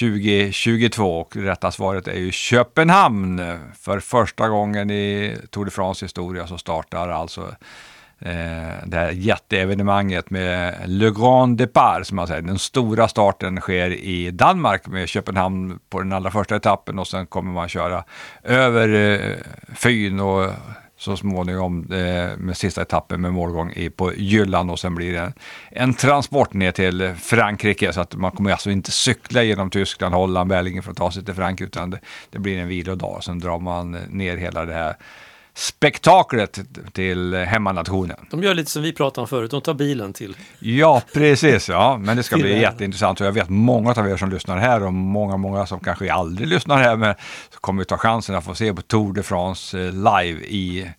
2022 0.01 1.21
och 1.21 1.37
rätta 1.37 1.71
svaret 1.71 2.09
är 2.09 2.19
ju 2.19 2.33
Köpenhamn. 2.33 3.59
För 3.81 4.01
första 4.01 4.49
gången 4.49 4.91
i 4.91 5.37
Tour 5.51 5.65
de 5.65 5.71
France 5.71 6.05
historia 6.05 6.47
så 6.47 6.59
startar 6.59 7.09
alltså 7.09 7.41
eh, 8.19 8.87
det 8.87 8.97
här 8.97 9.11
jätteevenemanget 9.11 10.31
med 10.31 10.75
Le 10.87 11.11
Grand 11.11 11.59
Départ, 11.59 12.07
som 12.07 12.17
man 12.17 12.27
säger. 12.27 12.43
Den 12.43 12.59
stora 12.59 13.09
starten 13.09 13.61
sker 13.61 13.91
i 13.91 14.31
Danmark 14.31 14.87
med 14.87 15.09
Köpenhamn 15.09 15.79
på 15.91 15.99
den 15.99 16.13
allra 16.13 16.31
första 16.31 16.57
etappen 16.57 16.99
och 16.99 17.07
sen 17.07 17.27
kommer 17.27 17.53
man 17.53 17.69
köra 17.69 18.05
över 18.43 18.89
eh, 18.89 19.37
Fyn 19.75 20.21
och 20.21 20.51
så 21.05 21.17
småningom 21.17 21.93
eh, 21.93 22.37
med 22.39 22.57
sista 22.57 22.83
etappen 22.83 23.21
med 23.21 23.33
målgång 23.33 23.73
i, 23.73 23.91
på 23.91 24.15
Jylland 24.15 24.71
och 24.71 24.79
sen 24.79 24.95
blir 24.95 25.13
det 25.13 25.21
en, 25.21 25.33
en 25.71 25.95
transport 25.95 26.53
ner 26.53 26.73
till 26.73 27.15
Frankrike 27.19 27.93
så 27.93 28.01
att 28.01 28.15
man 28.15 28.31
kommer 28.31 28.51
alltså 28.51 28.71
inte 28.71 28.91
cykla 28.91 29.43
genom 29.43 29.71
Tyskland, 29.71 30.15
Holland, 30.15 30.51
Belgien 30.51 30.83
för 30.83 30.91
att 30.91 30.97
ta 30.97 31.11
sig 31.11 31.25
till 31.25 31.35
Frankrike 31.35 31.65
utan 31.65 31.91
det, 31.91 32.01
det 32.31 32.39
blir 32.39 32.59
en 32.59 32.69
vilodag. 32.69 33.25
Sen 33.25 33.39
drar 33.39 33.59
man 33.59 33.91
ner 33.93 34.37
hela 34.37 34.65
det 34.65 34.75
här 34.75 34.97
spektaklet 35.55 36.59
till 36.93 37.35
hemmanationen. 37.35 38.17
De 38.31 38.43
gör 38.43 38.55
lite 38.55 38.71
som 38.71 38.83
vi 38.83 38.93
pratade 38.93 39.21
om 39.21 39.29
förut, 39.29 39.51
de 39.51 39.61
tar 39.61 39.75
bilen 39.75 40.13
till. 40.13 40.37
Ja, 40.59 41.03
precis. 41.13 41.69
Ja, 41.69 41.97
men 41.99 42.17
det 42.17 42.23
ska 42.23 42.37
bli 42.37 42.61
jätteintressant 42.61 43.21
och 43.21 43.27
jag 43.27 43.33
vet 43.33 43.49
många 43.49 43.91
av 43.91 44.09
er 44.09 44.17
som 44.17 44.31
lyssnar 44.31 44.59
här 44.59 44.83
och 44.83 44.93
många, 44.93 45.37
många 45.37 45.67
som 45.67 45.81
kanske 45.81 46.13
aldrig 46.13 46.49
lyssnar 46.49 46.83
här 46.83 46.97
men 46.97 47.15
kommer 47.51 47.85
ta 47.85 47.99
chansen 47.99 48.35
att 48.35 48.45
få 48.45 48.55
se 48.55 48.75
på 48.75 48.83
Tour 48.83 49.13
de 49.13 49.23
France 49.23 49.79
eh, 49.79 49.93
live 49.93 50.41
i 50.41 50.91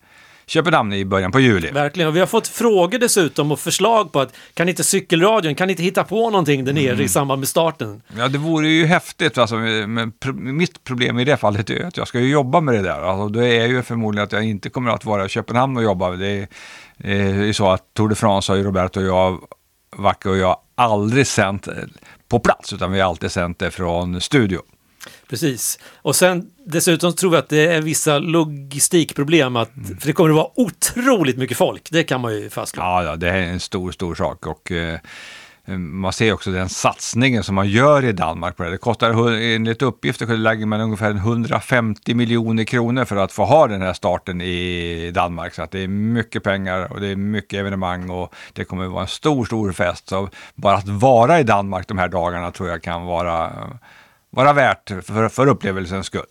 Köpenhamn 0.48 0.93
i 0.93 1.06
början 1.06 1.32
på 1.32 1.39
juli. 1.39 1.72
Verkligen, 1.72 2.08
och 2.10 2.16
vi 2.16 2.20
har 2.20 2.28
fått 2.28 2.48
frågor 2.48 3.00
dessutom 3.00 3.52
och 3.52 3.60
förslag 3.60 4.12
på 4.12 4.20
att 4.20 4.34
kan 4.54 4.70
inte 4.70 4.84
cykelradion, 4.84 5.56
kan 5.56 5.70
inte 5.70 5.84
hitta 5.84 6.04
på 6.04 6.30
någonting 6.30 6.66
där 6.66 6.74
nere 6.74 6.93
Mm. 6.93 7.06
i 7.06 7.08
samband 7.10 7.39
med 7.39 7.48
starten? 7.48 8.02
Ja, 8.18 8.28
det 8.28 8.38
vore 8.38 8.70
ju 8.70 8.86
häftigt. 8.86 9.38
Alltså, 9.38 9.56
men 9.56 10.14
mitt 10.36 10.84
problem 10.84 11.20
i 11.20 11.24
det 11.26 11.38
fallet 11.38 11.70
är 11.70 11.86
att 11.86 11.98
jag 11.98 12.08
ska 12.08 12.20
ju 12.20 12.30
jobba 12.30 12.62
med 12.62 12.76
det 12.76 12.82
där. 12.82 13.02
Alltså, 13.02 13.28
det 13.39 13.48
är 13.48 13.68
ju 13.68 13.82
förmodligen 13.82 14.24
att 14.26 14.32
jag 14.32 14.43
inte 14.43 14.70
kommer 14.70 14.91
att 14.91 15.06
vara 15.06 15.26
i 15.26 15.30
Köpenhamn 15.30 15.78
och 15.78 15.84
jobba. 15.84 16.10
Det 16.12 16.28
är, 16.28 16.48
det 16.98 17.12
är 17.22 17.43
ju 17.43 17.54
så 17.54 17.70
att 17.70 17.93
Tour 17.93 18.10
de 18.10 18.16
France 18.16 18.52
har 18.52 18.58
ju 18.58 18.64
Roberto 18.64 19.00
och 19.00 19.06
jag, 19.06 19.39
Vacke 19.98 20.30
och 20.30 20.38
jag 20.38 20.58
aldrig 20.76 21.28
sänt 21.28 21.68
eh, 21.68 21.74
på 22.30 22.39
plats, 22.39 22.74
utan 22.74 22.91
vi 22.91 23.00
har 23.00 23.10
alltid 23.10 23.32
sänt 23.32 23.60
det 23.60 23.72
från 23.72 24.22
studio. 24.22 24.62
Precis. 25.30 25.80
Och 25.95 26.16
sen 26.16 26.51
dessutom 26.66 27.14
tror 27.14 27.32
vi 27.32 27.38
att 27.38 27.49
det 27.49 27.68
är 27.68 27.82
vissa 27.82 28.20
logistikproblem, 28.20 29.56
att, 29.56 29.76
Mm. 29.76 29.97
för 29.97 30.08
det 30.08 30.14
kommer 30.14 30.30
att 30.30 30.36
vara 30.36 30.49
otroligt 30.56 31.38
mycket 31.38 31.58
folk, 31.58 31.88
det 31.91 32.03
kan 32.03 32.22
man 32.22 32.34
ju 32.34 32.49
fastslå. 32.49 32.84
Ja, 32.84 33.03
ja, 33.03 33.16
det 33.16 33.30
är 33.30 33.41
en 33.41 33.60
stor, 33.60 33.91
stor 33.91 34.16
sak. 34.16 34.47
Och, 34.47 34.72
eh, 34.72 34.99
man 35.78 36.14
ser 36.14 36.34
också 36.34 36.51
den 36.51 36.70
satsningen 36.70 37.43
som 37.43 37.56
man 37.56 37.70
gör 37.70 38.06
i 38.06 38.12
Danmark 38.12 38.58
på 38.58 38.64
det. 38.64 38.70
Det 38.70 38.78
kostar 38.78 39.32
enligt 39.32 39.82
uppgifter 39.82 40.38
lägger 40.38 40.66
man 40.66 40.82
ungefär 40.82 41.12
150 41.12 42.14
miljoner 42.14 42.64
kronor 42.64 43.06
för 43.06 43.16
att 43.16 43.32
få 43.32 43.45
ha 43.45 43.68
den 43.68 43.82
här 43.82 43.93
starten 43.93 44.41
i 44.41 45.12
Danmark. 45.14 45.53
Så 45.53 45.62
att 45.62 45.72
det 45.72 45.80
är 45.80 45.88
mycket 45.88 46.43
pengar 46.43 46.93
och 46.93 47.01
det 47.01 47.08
är 47.08 47.16
mycket 47.16 47.60
evenemang 47.60 48.10
och 48.10 48.34
det 48.53 48.66
kommer 48.66 48.86
att 48.86 48.91
vara 48.91 49.01
en 49.01 49.08
stor, 49.08 49.45
stor 49.45 49.72
fest. 49.72 50.10
Så 50.10 50.30
bara 50.56 50.76
att 50.76 50.88
vara 50.88 51.39
i 51.39 51.43
Danmark 51.43 51.88
de 51.88 51.97
här 51.97 52.08
dagarna 52.08 52.51
tror 52.51 52.70
jag 52.70 52.84
kan 52.84 53.06
vara, 53.06 53.51
vara 54.36 54.54
värt 54.54 54.90
för, 55.06 55.30
för 55.30 55.48
upplevelsens 55.48 56.06
skull. 56.08 56.26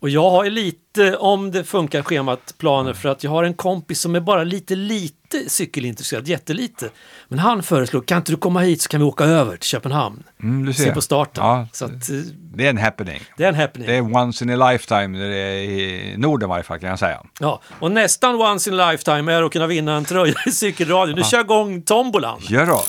Och 0.00 0.10
jag 0.10 0.30
har 0.30 0.44
ju 0.44 0.50
lite, 0.50 1.16
om 1.16 1.50
det 1.50 1.64
funkar 1.64 2.02
schemat, 2.02 2.54
planer 2.58 2.92
för 2.92 3.08
att 3.08 3.24
jag 3.24 3.30
har 3.30 3.44
en 3.44 3.54
kompis 3.54 4.00
som 4.00 4.14
är 4.14 4.20
bara 4.20 4.44
lite, 4.44 4.74
lite 4.76 5.50
cykelintresserad, 5.50 6.28
jättelite. 6.28 6.90
Men 7.28 7.38
han 7.38 7.62
föreslog, 7.62 8.06
kan 8.06 8.16
inte 8.18 8.32
du 8.32 8.36
komma 8.36 8.60
hit 8.60 8.82
så 8.82 8.88
kan 8.88 9.00
vi 9.00 9.06
åka 9.06 9.24
över 9.24 9.56
till 9.56 9.68
Köpenhamn? 9.68 10.22
Mm, 10.42 10.66
du 10.66 10.72
Se 10.72 10.82
ser. 10.82 10.92
på 10.92 11.00
starten. 11.00 11.44
Ja, 11.44 11.66
så 11.72 11.84
att, 11.84 11.90
eh, 12.10 12.16
det 12.54 12.66
är 12.66 12.70
en 12.70 12.78
happening. 12.78 13.20
det 13.36 13.44
är 13.44 13.48
en 13.48 13.54
happening. 13.54 13.88
Det 13.88 13.96
är 13.96 14.16
once 14.16 14.44
in 14.44 14.62
a 14.62 14.70
lifetime 14.70 15.18
det 15.18 15.36
är 15.36 15.56
i 15.56 16.14
Norden 16.16 16.48
varje 16.48 16.64
fall 16.64 16.78
kan 16.78 16.88
jag 16.90 16.98
säga. 16.98 17.22
Ja, 17.40 17.62
och 17.80 17.90
nästan 17.92 18.34
once 18.34 18.70
in 18.70 18.80
a 18.80 18.90
lifetime 18.90 19.32
är 19.32 19.42
att 19.42 19.52
kunna 19.52 19.66
vinna 19.66 19.96
en 19.96 20.04
tröja 20.04 20.34
i 20.46 20.50
cykelradion. 20.50 21.16
Nu 21.16 21.22
kör 21.24 21.38
jag 21.38 21.44
igång 21.46 21.82
tombolan. 21.82 22.40
Gör 22.48 22.66
då. 22.66 22.82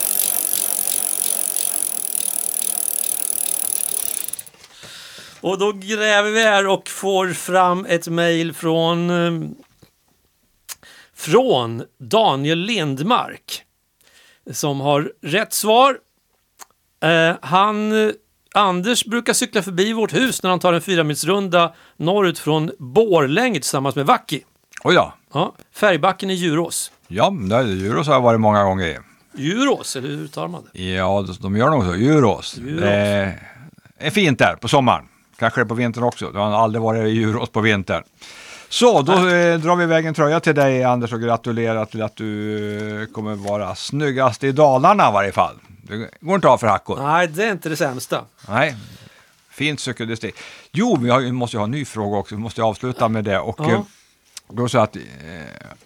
Och 5.41 5.59
då 5.59 5.71
gräver 5.71 6.31
vi 6.31 6.43
här 6.43 6.67
och 6.67 6.89
får 6.89 7.33
fram 7.33 7.85
ett 7.89 8.07
mejl 8.07 8.53
från, 8.53 9.09
eh, 9.09 9.49
från 11.15 11.83
Daniel 11.97 12.59
Lindmark. 12.59 13.61
Som 14.51 14.79
har 14.79 15.11
rätt 15.21 15.53
svar. 15.53 15.97
Eh, 17.03 17.35
han, 17.41 18.05
eh, 18.07 18.11
Anders 18.53 19.05
brukar 19.05 19.33
cykla 19.33 19.61
förbi 19.61 19.93
vårt 19.93 20.13
hus 20.13 20.43
när 20.43 20.49
han 20.49 20.59
tar 20.59 20.73
en 20.73 20.81
fyramilsrunda 20.81 21.73
norrut 21.97 22.39
från 22.39 22.71
Borlänge 22.79 23.59
tillsammans 23.59 23.95
med 23.95 24.05
Vacki. 24.05 24.43
Oj 24.83 24.95
då. 24.95 25.13
Ja, 25.33 25.55
Färgbacken 25.73 26.29
i 26.29 26.33
Djurås. 26.33 26.91
Ja, 27.07 27.33
det 27.49 27.55
är 27.55 27.63
Djurås 27.63 28.07
har 28.07 28.13
jag 28.13 28.21
varit 28.21 28.39
många 28.39 28.63
gånger 28.63 28.85
i. 28.85 28.97
Djurås, 29.37 29.95
eller 29.95 30.09
hur 30.09 30.17
uttalar 30.17 30.47
man 30.47 30.69
det? 30.73 30.81
Ja, 30.81 31.25
de 31.41 31.57
gör 31.57 31.69
nog 31.69 31.83
så. 31.83 31.95
Djurås. 31.95 32.57
Djurås. 32.57 32.81
Det 32.81 33.39
är 33.97 34.09
fint 34.11 34.39
där 34.39 34.55
på 34.55 34.67
sommaren. 34.67 35.05
Kanske 35.39 35.61
det 35.61 35.65
på 35.65 35.73
vintern 35.73 36.03
också. 36.03 36.31
Du 36.31 36.37
har 36.39 36.51
aldrig 36.51 36.81
varit 36.81 37.13
Djurås 37.13 37.49
på 37.49 37.61
vintern. 37.61 38.03
Så, 38.69 39.01
då 39.01 39.13
eh, 39.13 39.57
drar 39.59 39.75
vi 39.75 39.83
iväg 39.83 40.05
en 40.05 40.13
tröja 40.13 40.39
till 40.39 40.55
dig 40.55 40.83
Anders 40.83 41.13
och 41.13 41.21
gratulerar 41.21 41.85
till 41.85 42.01
att 42.01 42.15
du 42.15 43.01
eh, 43.01 43.07
kommer 43.07 43.35
vara 43.35 43.75
snyggast 43.75 44.43
i 44.43 44.51
Dalarna 44.51 45.09
i 45.09 45.13
varje 45.13 45.31
fall. 45.31 45.55
Det 45.67 46.09
går 46.19 46.35
inte 46.35 46.47
av 46.47 46.57
för 46.57 46.67
hackor. 46.67 46.99
Nej, 47.03 47.27
det 47.27 47.43
är 47.43 47.51
inte 47.51 47.69
det 47.69 47.75
sämsta. 47.75 48.21
Nej. 48.49 48.75
Fint 49.51 49.79
cykeldistrikt. 49.79 50.39
Jo, 50.71 50.97
vi 51.01 51.09
har, 51.09 51.19
vi 51.19 51.31
måste 51.31 51.55
ju 51.57 51.59
ha 51.59 51.63
en 51.65 51.71
ny 51.71 51.85
fråga 51.85 52.17
också. 52.17 52.35
Vi 52.35 52.41
måste 52.41 52.63
avsluta 52.63 53.07
med 53.07 53.23
det. 53.23 53.39
Och, 53.39 53.59
Ja. 53.59 53.71
eh, 53.71 53.81
då 54.47 54.69
så 54.69 54.79
att, 54.79 54.95
eh, 54.95 55.01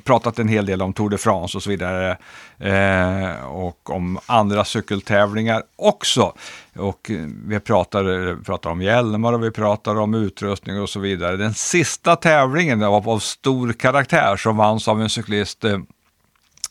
pratat 0.03 0.39
en 0.39 0.47
hel 0.47 0.66
del 0.66 0.82
om 0.82 0.93
Tour 0.93 1.10
de 1.10 1.18
France 1.18 1.57
och 1.57 1.64
så 1.64 1.70
vidare. 1.70 2.18
Eh, 2.57 3.45
och 3.45 3.89
om 3.89 4.20
andra 4.26 4.66
cykeltävlingar 4.66 5.64
också. 5.76 6.34
Och 6.76 7.12
eh, 7.12 7.28
vi 7.45 7.60
pratar, 7.60 8.43
pratar 8.43 8.70
om 8.70 8.82
hjälmar 8.82 9.34
och 9.34 9.43
vi 9.43 9.51
pratar 9.51 9.95
om 9.95 10.14
utrustning 10.14 10.82
och 10.82 10.89
så 10.89 10.99
vidare. 10.99 11.38
Den 11.38 11.53
sista 11.53 12.16
tävlingen 12.16 12.80
var 12.80 13.10
av 13.10 13.20
stor 13.20 13.74
karaktär 13.74 14.38
som 14.38 14.57
vanns 14.57 14.88
av 14.88 15.01
en 15.01 15.10
cyklist 15.10 15.64
eh, 15.64 15.80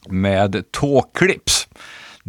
med 0.09 0.65
tåklips. 0.71 1.58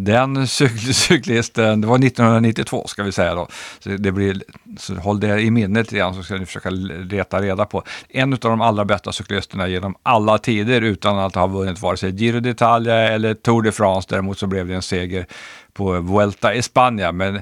Den 0.02 0.48
cyklisten, 0.94 1.82
det 1.82 1.88
var 1.88 1.96
1992 1.96 2.84
ska 2.88 3.04
vi 3.04 3.12
säga 3.12 3.36
då, 3.36 3.48
så, 3.80 3.90
det 3.90 4.12
blir, 4.12 4.44
så 4.78 4.96
håll 4.96 5.20
det 5.20 5.42
i 5.42 5.52
minnet 5.52 5.86
lite 5.86 5.98
grann 5.98 6.14
så 6.14 6.24
ska 6.24 6.36
ni 6.36 6.46
försöka 6.46 6.70
leta 6.70 7.42
reda 7.42 7.66
på. 7.66 7.84
En 8.10 8.34
av 8.34 8.40
de 8.40 8.62
allra 8.62 8.86
bästa 8.86 9.12
cyklisterna 9.12 9.68
genom 9.68 9.96
alla 10.04 10.38
tider 10.38 10.82
utan 10.82 11.20
att 11.20 11.36
ha 11.36 11.48
vunnit 11.48 11.82
vare 11.82 11.98
sig 11.98 12.12
Giro 12.12 12.40
d'Italia 12.40 13.08
eller 13.08 13.34
Tour 13.34 13.62
de 13.62 13.72
France. 13.72 14.08
Däremot 14.10 14.40
så 14.40 14.48
blev 14.48 14.68
det 14.68 14.76
en 14.76 14.82
seger 14.82 15.26
på 15.74 16.00
Vuelta 16.00 16.54
i 16.54 16.62
Spanien. 16.62 17.18
Men 17.18 17.42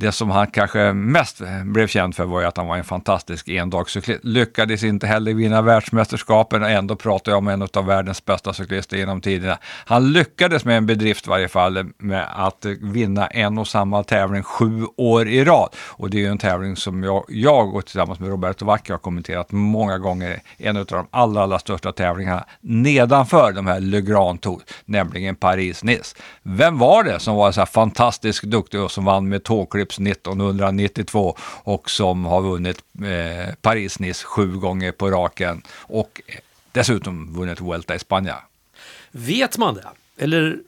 det 0.00 0.12
som 0.12 0.30
han 0.30 0.46
kanske 0.46 0.92
mest 0.92 1.40
blev 1.64 1.86
känd 1.86 2.16
för 2.16 2.24
var 2.24 2.40
ju 2.40 2.46
att 2.46 2.56
han 2.56 2.66
var 2.66 2.76
en 2.76 2.84
fantastisk 2.84 3.48
endagscyklist. 3.48 4.24
Lyckades 4.24 4.84
inte 4.84 5.06
heller 5.06 5.34
vinna 5.34 5.62
världsmästerskapen 5.62 6.62
och 6.62 6.70
ändå 6.70 6.96
pratar 6.96 7.32
jag 7.32 7.38
om 7.38 7.48
en 7.48 7.68
av 7.74 7.86
världens 7.86 8.24
bästa 8.24 8.52
cyklister 8.52 8.96
genom 8.96 9.20
tiderna. 9.20 9.58
Han 9.64 10.12
lyckades 10.12 10.64
med 10.64 10.76
en 10.76 10.86
bedrift 10.86 11.26
i 11.26 11.30
varje 11.30 11.48
fall 11.48 11.84
med 11.98 12.26
att 12.36 12.66
vinna 12.80 13.26
en 13.26 13.58
och 13.58 13.68
samma 13.68 14.02
tävling 14.02 14.42
sju 14.42 14.86
år 14.96 15.28
i 15.28 15.44
rad. 15.44 15.68
Och 15.76 16.10
det 16.10 16.16
är 16.16 16.20
ju 16.20 16.26
en 16.26 16.38
tävling 16.38 16.76
som 16.76 17.02
jag, 17.02 17.24
jag 17.28 17.74
och 17.74 17.86
tillsammans 17.86 18.20
med 18.20 18.28
Roberto 18.28 18.64
Vacchi 18.64 18.92
har 18.92 18.98
kommenterat 18.98 19.52
många 19.52 19.98
gånger. 19.98 20.40
En 20.58 20.76
av 20.76 20.84
de 20.84 21.06
allra, 21.10 21.42
allra 21.42 21.58
största 21.58 21.92
tävlingarna 21.92 22.44
nedanför 22.60 23.52
de 23.52 23.66
här 23.66 23.80
Le 23.80 24.00
Grand 24.00 24.40
Tour, 24.40 24.60
nämligen 24.84 25.36
Paris-Nice. 25.36 26.16
Vem 26.42 26.78
var 26.78 27.04
det 27.04 27.20
som 27.20 27.36
var 27.36 27.52
så 27.52 27.60
här 27.60 27.66
fantastiskt 27.66 28.42
duktig 28.42 28.80
och 28.80 28.90
som 28.90 29.04
vann 29.04 29.28
med 29.28 29.44
tågklipp 29.44 29.89
tågklips 29.90 29.98
1992 29.98 31.36
och 31.64 31.90
som 31.90 32.24
har 32.24 32.42
vunnit 32.42 32.78
eh, 32.98 33.54
Paris-Nice 33.62 34.24
sju 34.24 34.56
gånger 34.58 34.92
på 34.92 35.10
raken 35.10 35.62
och 35.88 36.20
dessutom 36.72 37.32
vunnit 37.32 37.60
Vuelta 37.60 37.94
i 37.94 37.98
Spanien? 37.98 38.36
Vet 39.12 39.58
man 39.58 39.74
det? 39.74 39.88
Eller 40.18 40.58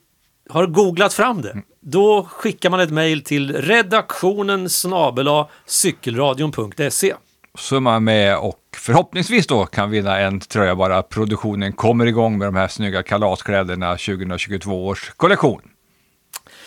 har 0.49 0.67
googlat 0.67 1.13
fram 1.13 1.41
det, 1.41 1.61
då 1.79 2.23
skickar 2.23 2.69
man 2.69 2.79
ett 2.79 2.91
mejl 2.91 3.23
till 3.23 3.53
redaktionen 3.53 4.69
snabela 4.69 5.47
cykelradion.se. 5.65 7.13
Så 7.57 7.75
är 7.75 7.79
man 7.79 8.03
med 8.03 8.37
och 8.37 8.59
förhoppningsvis 8.75 9.47
då 9.47 9.65
kan 9.65 9.91
vinna 9.91 10.19
en 10.19 10.39
tröja 10.39 10.75
bara 10.75 11.03
produktionen 11.03 11.73
kommer 11.73 12.05
igång 12.05 12.37
med 12.37 12.47
de 12.47 12.55
här 12.55 12.67
snygga 12.67 13.03
kalaskläderna 13.03 13.91
2022 13.97 14.87
års 14.87 15.09
kollektion. 15.17 15.72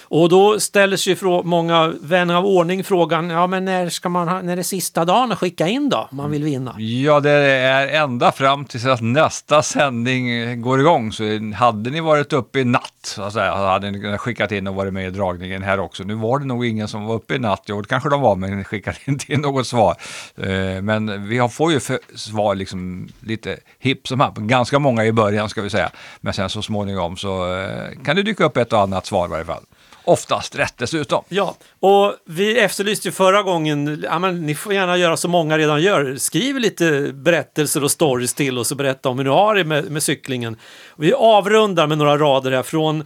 Och 0.08 0.28
då 0.28 0.60
ställer 0.60 0.96
sig 0.96 1.16
många 1.44 1.92
vänner 2.00 2.34
av 2.34 2.46
ordning 2.46 2.84
frågan, 2.84 3.30
ja 3.30 3.46
men 3.46 3.64
när 3.64 3.88
ska 3.88 4.08
man 4.08 4.28
ha, 4.28 4.42
när 4.42 4.52
är 4.52 4.56
det 4.56 4.64
sista 4.64 5.04
dagen 5.04 5.32
att 5.32 5.38
skicka 5.38 5.68
in 5.68 5.88
då, 5.88 6.08
om 6.10 6.16
man 6.16 6.30
vill 6.30 6.44
vinna? 6.44 6.74
Ja, 6.78 7.20
det 7.20 7.30
är 7.30 8.02
ända 8.02 8.32
fram 8.32 8.64
tills 8.64 8.86
att 8.86 9.00
nästa 9.00 9.62
sändning 9.62 10.26
går 10.62 10.80
igång. 10.80 11.12
Så 11.12 11.24
hade 11.54 11.90
ni 11.90 12.00
varit 12.00 12.32
uppe 12.32 12.60
i 12.60 12.64
natt, 12.64 12.92
så 13.02 13.22
att 13.22 13.32
säga, 13.32 13.54
hade 13.54 13.90
ni 13.90 14.00
kunnat 14.00 14.20
skickat 14.20 14.52
in 14.52 14.66
och 14.66 14.74
varit 14.74 14.92
med 14.92 15.06
i 15.06 15.10
dragningen 15.10 15.62
här 15.62 15.80
också. 15.80 16.02
Nu 16.04 16.14
var 16.14 16.38
det 16.38 16.44
nog 16.44 16.66
ingen 16.66 16.88
som 16.88 17.04
var 17.04 17.14
uppe 17.14 17.34
i 17.34 17.38
natt. 17.38 17.62
Jo, 17.66 17.80
det 17.80 17.88
kanske 17.88 18.08
de 18.08 18.20
var, 18.20 18.36
men 18.36 18.64
skickade 18.64 18.96
inte 19.04 19.32
in 19.32 19.40
något 19.40 19.66
svar. 19.66 19.96
Eh, 20.36 20.82
men 20.82 21.28
vi 21.28 21.48
får 21.48 21.72
ju 21.72 21.80
för 21.80 21.98
svar 22.14 22.54
liksom 22.54 23.08
lite 23.20 23.56
hipp 23.78 24.08
som 24.08 24.20
happ. 24.20 24.36
Ganska 24.36 24.78
många 24.78 25.04
i 25.04 25.12
början 25.12 25.48
ska 25.48 25.62
vi 25.62 25.70
säga. 25.70 25.90
Men 26.20 26.32
sen 26.32 26.48
så 26.48 26.62
småningom 26.62 27.16
så 27.16 27.54
eh, 27.54 28.02
kan 28.04 28.16
det 28.16 28.22
dyka 28.22 28.44
upp 28.44 28.56
ett 28.56 28.72
och 28.72 28.80
annat 28.80 29.06
svar 29.06 29.26
i 29.26 29.30
varje 29.30 29.44
fall. 29.44 29.62
Oftast 30.06 30.56
rätt 30.56 30.74
dessutom. 30.76 31.24
Ja, 31.28 31.56
och 31.80 32.14
vi 32.24 32.58
efterlyste 32.58 33.08
ju 33.08 33.12
förra 33.12 33.42
gången, 33.42 34.04
ja, 34.04 34.18
men 34.18 34.46
ni 34.46 34.54
får 34.54 34.72
gärna 34.72 34.96
göra 34.96 35.16
som 35.16 35.30
många 35.30 35.58
redan 35.58 35.82
gör, 35.82 36.16
skriv 36.16 36.58
lite 36.58 37.12
berättelser 37.14 37.84
och 37.84 37.90
stories 37.90 38.34
till 38.34 38.58
oss 38.58 38.70
och 38.70 38.76
berätta 38.76 39.08
om 39.08 39.18
hur 39.18 39.24
ni 39.24 39.30
har 39.30 39.54
det 39.54 39.64
med, 39.64 39.90
med 39.90 40.02
cyklingen. 40.02 40.56
Vi 40.96 41.12
avrundar 41.12 41.86
med 41.86 41.98
några 41.98 42.18
rader 42.18 42.52
här 42.52 42.62
från, 42.62 43.04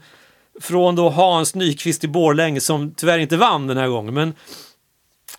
från 0.61 0.97
då 0.97 1.09
Hans 1.09 1.55
Nyqvist 1.55 2.05
i 2.05 2.09
Borlänge 2.09 2.61
som 2.61 2.95
tyvärr 2.97 3.19
inte 3.19 3.37
vann 3.37 3.67
den 3.67 3.77
här 3.77 3.89
gången, 3.89 4.15
men 4.15 4.35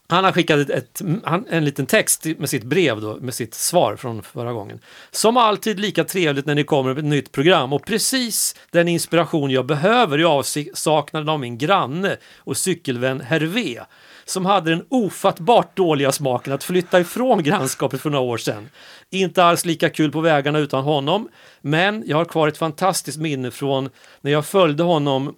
han 0.07 0.23
har 0.23 0.31
skickat 0.31 0.59
ett, 0.59 0.69
ett, 0.69 1.01
han, 1.23 1.45
en 1.49 1.65
liten 1.65 1.85
text 1.85 2.25
med 2.37 2.49
sitt 2.49 2.63
brev 2.63 3.01
då, 3.01 3.17
med 3.21 3.33
sitt 3.33 3.53
svar 3.53 3.95
från 3.95 4.23
förra 4.23 4.53
gången. 4.53 4.79
Som 5.11 5.37
alltid 5.37 5.79
lika 5.79 6.03
trevligt 6.03 6.45
när 6.45 6.55
ni 6.55 6.63
kommer 6.63 6.93
med 6.93 6.97
ett 6.97 7.09
nytt 7.09 7.31
program 7.31 7.73
och 7.73 7.85
precis 7.85 8.55
den 8.71 8.87
inspiration 8.87 9.51
jag 9.51 9.65
behöver 9.65 10.19
i 10.19 10.23
avsaknaden 10.23 11.29
av 11.29 11.39
min 11.39 11.57
granne 11.57 12.17
och 12.37 12.57
cykelvän 12.57 13.21
Hervé 13.21 13.79
som 14.25 14.45
hade 14.45 14.69
den 14.69 14.85
ofattbart 14.89 15.77
dåliga 15.77 16.11
smaken 16.11 16.53
att 16.53 16.63
flytta 16.63 16.99
ifrån 16.99 17.43
grannskapet 17.43 18.01
för 18.01 18.09
några 18.09 18.25
år 18.25 18.37
sedan. 18.37 18.69
Inte 19.09 19.43
alls 19.43 19.65
lika 19.65 19.89
kul 19.89 20.11
på 20.11 20.21
vägarna 20.21 20.59
utan 20.59 20.83
honom, 20.83 21.29
men 21.61 22.03
jag 22.07 22.17
har 22.17 22.25
kvar 22.25 22.47
ett 22.47 22.57
fantastiskt 22.57 23.17
minne 23.17 23.51
från 23.51 23.89
när 24.21 24.31
jag 24.31 24.45
följde 24.45 24.83
honom 24.83 25.35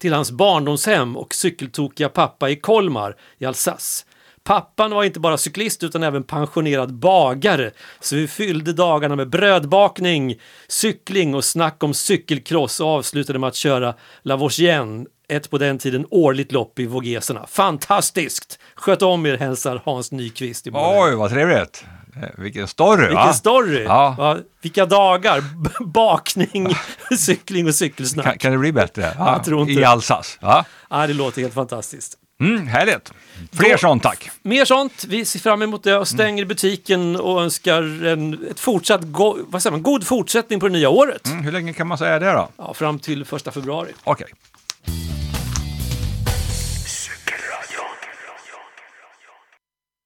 till 0.00 0.12
hans 0.12 0.30
barndomshem 0.30 1.16
och 1.16 1.34
cykeltokiga 1.34 2.08
pappa 2.08 2.50
i 2.50 2.56
Kolmar 2.56 3.16
i 3.38 3.46
Alsace. 3.46 4.04
Pappan 4.44 4.90
var 4.90 5.04
inte 5.04 5.20
bara 5.20 5.38
cyklist 5.38 5.82
utan 5.82 6.02
även 6.02 6.22
pensionerad 6.22 6.94
bagare, 6.94 7.70
så 8.00 8.16
vi 8.16 8.28
fyllde 8.28 8.72
dagarna 8.72 9.16
med 9.16 9.28
brödbakning, 9.28 10.40
cykling 10.68 11.34
och 11.34 11.44
snack 11.44 11.82
om 11.82 11.94
cykelcross 11.94 12.80
och 12.80 12.88
avslutade 12.88 13.38
med 13.38 13.48
att 13.48 13.54
köra 13.54 13.94
La 14.22 14.36
Vosgienne, 14.36 15.06
ett 15.28 15.50
på 15.50 15.58
den 15.58 15.78
tiden 15.78 16.06
årligt 16.10 16.52
lopp 16.52 16.78
i 16.78 16.86
Vogeserna. 16.86 17.46
Fantastiskt! 17.46 18.58
Sköt 18.74 19.02
om 19.02 19.26
er, 19.26 19.36
hälsar 19.36 19.82
Hans 19.84 20.12
Nyqvist 20.12 20.66
i 20.66 20.70
Oj, 20.74 21.14
vad 21.14 21.30
trevligt. 21.30 21.84
Eh, 22.22 22.28
Vilken 22.38 22.68
story, 22.68 23.02
va? 23.02 23.08
Vilken 23.08 23.34
story! 23.34 23.84
Ja. 23.84 24.14
Va? 24.18 24.38
Vilka 24.62 24.86
dagar! 24.86 25.44
Bakning, 25.86 26.74
cykling 27.18 27.66
och 27.68 27.74
cykelsnack. 27.74 28.24
Kan, 28.26 28.38
kan 28.38 28.52
det 28.52 28.58
bli 28.58 28.72
bättre? 28.72 29.12
Inte 29.58 29.72
I. 29.72 29.84
Alsace. 29.84 30.38
Ja. 30.40 30.64
Ja, 30.90 31.06
det 31.06 31.12
låter 31.14 31.42
helt 31.42 31.54
fantastiskt. 31.54 32.18
Mm, 32.40 32.66
härligt. 32.66 33.12
Fler 33.52 33.70
Då- 33.72 33.78
sånt 33.78 34.02
tack. 34.02 34.30
Mer 34.42 34.64
sånt. 34.64 35.04
Vi 35.08 35.24
ser 35.24 35.38
fram 35.38 35.62
emot 35.62 35.82
det 35.84 35.96
och 35.96 36.08
stänger 36.08 36.44
butiken 36.44 37.16
och 37.16 37.42
önskar 37.42 38.04
en 38.06 38.46
ett 38.50 38.60
fortsatt 38.60 39.00
go- 39.02 39.38
vad 39.48 39.62
säger 39.62 39.72
man, 39.72 39.82
god 39.82 40.06
fortsättning 40.06 40.60
på 40.60 40.66
det 40.68 40.72
nya 40.72 40.88
året. 40.88 41.26
Mm, 41.26 41.44
hur 41.44 41.52
länge 41.52 41.72
kan 41.72 41.86
man 41.86 41.98
säga 41.98 42.18
det 42.18 42.32
då? 42.32 42.48
Ja, 42.56 42.74
fram 42.74 42.98
till 42.98 43.24
första 43.24 43.50
februari. 43.50 43.92
Okej. 44.04 44.26